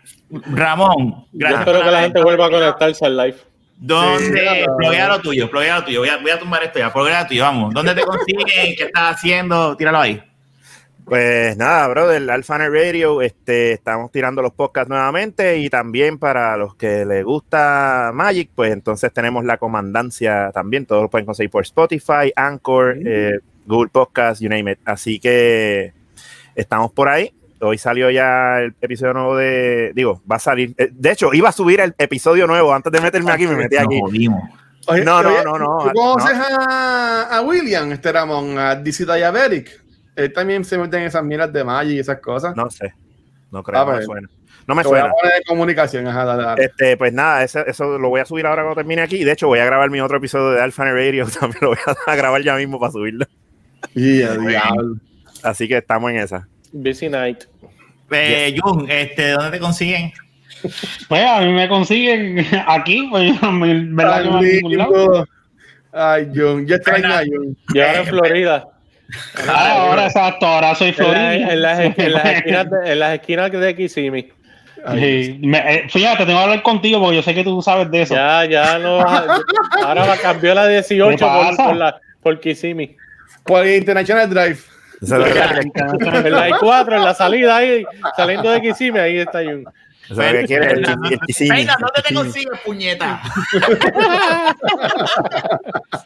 [0.52, 1.60] Ramón, Yo gracias.
[1.62, 3.38] espero que la gente vuelva a conectarse al live.
[3.78, 4.62] ¿Dónde?
[4.62, 4.66] Sí.
[4.78, 6.00] Pluguea lo tuyo, pluguea lo tuyo.
[6.00, 6.92] Voy a, voy a tumbar esto ya.
[6.92, 7.74] Pluguea lo tuyo, vamos.
[7.74, 8.76] ¿Dónde te consiguen?
[8.76, 9.76] ¿Qué estás haciendo?
[9.76, 10.24] Tíralo ahí.
[11.06, 16.76] Pues nada, brother, Alphanet Radio, este, estamos tirando los podcasts nuevamente y también para los
[16.76, 21.64] que les gusta Magic, pues entonces tenemos la comandancia también, todos lo pueden conseguir por
[21.64, 24.80] Spotify, Anchor, eh, Google Podcast, you name it.
[24.86, 25.92] Así que
[26.56, 27.34] estamos por ahí.
[27.64, 30.74] Hoy salió ya el episodio nuevo de, digo, va a salir.
[30.78, 33.78] eh, De hecho, iba a subir el episodio nuevo antes de meterme aquí, me metí
[33.78, 34.00] aquí.
[34.88, 36.46] Oye, No, no, no, no, ¿Tú conoces no.
[36.70, 39.82] a, a William, este Ramón, a DC Diabetic?
[40.16, 42.56] Él también se mete en esas miras de Magic y esas cosas.
[42.56, 42.94] No sé,
[43.52, 44.06] no creo, Ah, no me pues.
[44.06, 44.30] suena.
[44.68, 45.06] No me suena.
[45.08, 46.66] de comunicación, ajá, dale, dale.
[46.66, 49.18] Este, pues nada, eso, eso lo voy a subir ahora cuando termine aquí.
[49.18, 51.26] Y de hecho, voy a grabar mi otro episodio de Alpha Radio.
[51.40, 51.78] También lo voy
[52.08, 53.26] a grabar ya mismo para subirlo.
[53.96, 54.96] Y a diablo.
[55.44, 56.48] Así que estamos en esa.
[56.72, 57.44] Busy night.
[58.14, 60.12] Eh, Jun, este, ¿dónde te consiguen?
[61.10, 64.42] Pues a mí me consiguen aquí, pues verdad que lado.
[64.42, 65.28] Lindo.
[65.92, 67.56] Ay, John, yo extraño a John.
[67.74, 68.68] Yo ahora en Florida.
[69.48, 71.54] Ah, ahora exacto, ahora soy En, la- Florida.
[71.54, 74.34] en las, en las esquinas de, en las esquinas de Kissimmee.
[74.96, 78.02] Sí, me- eh, fíjate, tengo que hablar contigo porque yo sé que tú sabes de
[78.02, 78.16] eso.
[78.16, 79.00] Ya, ya no.
[79.86, 82.96] Ahora cambió la 18 ¿Qué por, por, la, por Kissimmee.
[83.46, 84.58] Por International Drive.
[85.04, 85.40] Eso es lo que,
[86.28, 87.84] En la I4, en la salida ahí,
[88.16, 89.66] saliendo de Kissimmee, ahí está Jun.
[90.10, 91.58] eso es lo que quiere el, el, el Kissimmee.
[91.58, 93.22] Reina, ¿dónde te consigues, puñeta?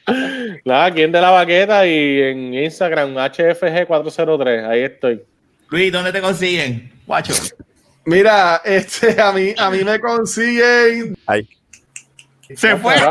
[0.65, 4.67] Nada, aquí en De La Baqueta y en Instagram, HFG403.
[4.67, 5.23] Ahí estoy.
[5.69, 6.91] Luis, ¿dónde te consiguen?
[7.05, 7.33] Guacho.
[8.05, 11.15] Mira, este, a mí, a mí me consiguen.
[11.27, 11.47] Ay,
[12.55, 12.93] Se fue.
[12.95, 13.09] Mira,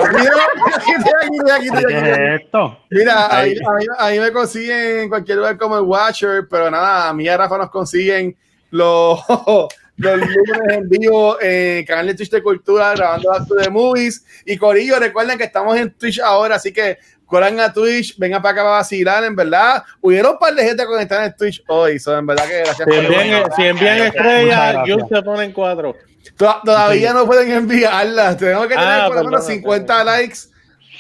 [0.77, 2.25] aquí estoy, aquí estoy, aquí estoy, ¿Qué aquí estoy.
[2.35, 2.79] es esto?
[2.91, 3.51] Mira, Ahí.
[3.53, 7.29] ahí, ahí- me consiguen en cualquier lugar como el Watcher, pero nada, a mí y
[7.29, 8.37] a Rafa nos consiguen
[8.71, 9.21] los,
[9.97, 14.25] los lunes en vivo en canal de Twitch de Cultura grabando Back to the Movies.
[14.45, 18.53] Y Corillo, recuerden que estamos en Twitch ahora, así que corran a Twitch, vengan para
[18.53, 19.83] acá para vacilar, en verdad.
[20.01, 22.85] Hubieron un par de gente conectada en Twitch hoy, so, en verdad que gracias Si
[22.85, 24.77] por envían, si envían estrellas.
[24.87, 25.95] Jun se pone en cuatro.
[26.37, 28.37] Toda- Todavía no pueden enviarlas.
[28.37, 30.37] Tenemos que tener Ah, por lo menos perdón, 50 likes.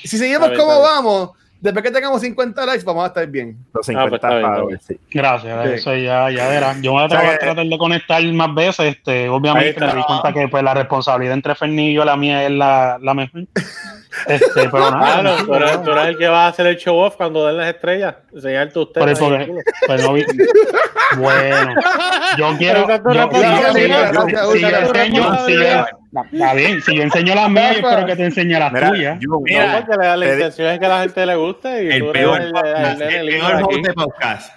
[0.04, 1.30] Si seguimos bien, como vamos,
[1.60, 3.56] después que tengamos 50 likes, vamos a estar bien.
[3.58, 5.00] los Ah, pues 50 está bien, está followers, sí.
[5.10, 5.72] Gracias, Sí.
[5.74, 6.80] eso ya, ya verás.
[6.80, 8.94] Yo voy a O sea tratar, de conectar más veces.
[8.96, 12.44] Este, obviamente me di cuenta que pues, la responsabilidad entre Ferni y yo, la mía
[12.44, 13.42] es la, la mejor.
[14.26, 15.20] Este, pero nada.
[15.20, 17.56] Claro, tú eres, tú eres el que va a hacer el show off cuando den
[17.58, 18.14] las estrellas.
[18.34, 19.00] Enseñarte usted.
[19.00, 19.52] Por eso que-
[19.86, 20.24] pues, no vi-
[21.18, 21.74] bueno,
[22.38, 22.86] yo quiero.
[26.32, 29.18] Está bien, si yo enseño las mías, yo espero que te enseñe las Mira, tuyas.
[29.42, 31.88] Mira, No, porque la, la te- intención es que a la gente le guste y
[31.90, 33.64] El tú peor eres el, el, el, el el peor aquí.
[33.64, 34.52] host de podcast.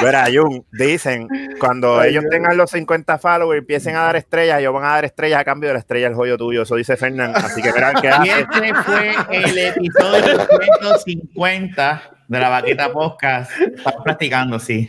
[0.00, 1.28] Mira, Jun, dicen,
[1.58, 5.04] cuando ellos tengan los 50 followers y empiecen a dar estrellas, ellos van a dar
[5.04, 6.62] estrellas a cambio de la estrella del joyo tuyo.
[6.62, 7.32] Eso dice Fernán.
[7.34, 8.40] Así que verán que Y hace.
[8.40, 10.46] este fue el episodio
[10.82, 13.50] 150 de la Baqueta Podcast.
[13.60, 14.88] Estamos practicando, sí.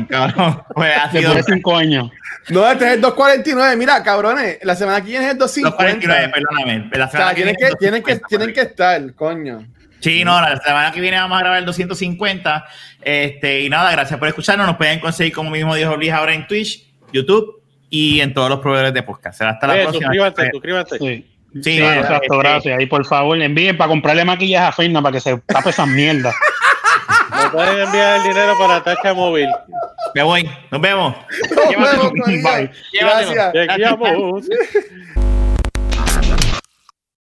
[0.09, 0.62] Cabrón.
[0.74, 2.10] Pues ha sido Después de cinco años.
[2.51, 3.77] No, este es el 249.
[3.77, 5.85] Mira, cabrones, la semana que viene es el 250.
[5.85, 6.90] 249, perdóname.
[6.93, 9.66] La O tienen que, tienen, que, 250, tienen que estar, coño.
[10.02, 12.64] Sí, no, la semana que viene vamos a grabar el 250.
[13.02, 14.66] Este, y nada, gracias por escucharnos.
[14.66, 18.60] Nos pueden conseguir, como mismo dijo Luis, ahora en Twitch, YouTube y en todos los
[18.60, 19.38] proveedores de podcast.
[19.38, 20.06] Será hasta la Oye, próxima.
[20.06, 20.98] suscríbete, suscríbete.
[20.98, 21.28] Sí.
[21.62, 22.78] Sí, exacto, este, gracias.
[22.78, 26.34] Ahí por favor, envíen para comprarle maquillaje a Ferna para que se tape esas mierdas.
[27.30, 29.48] Me pueden enviar el dinero para Tacha Móvil.
[30.14, 30.48] Me voy.
[30.70, 31.14] Nos vemos.
[31.56, 32.12] Nos Llévatelo.
[32.12, 32.42] vemos.
[32.42, 32.70] Bye.
[33.00, 33.52] Gracias.
[33.52, 35.31] Chequeamos.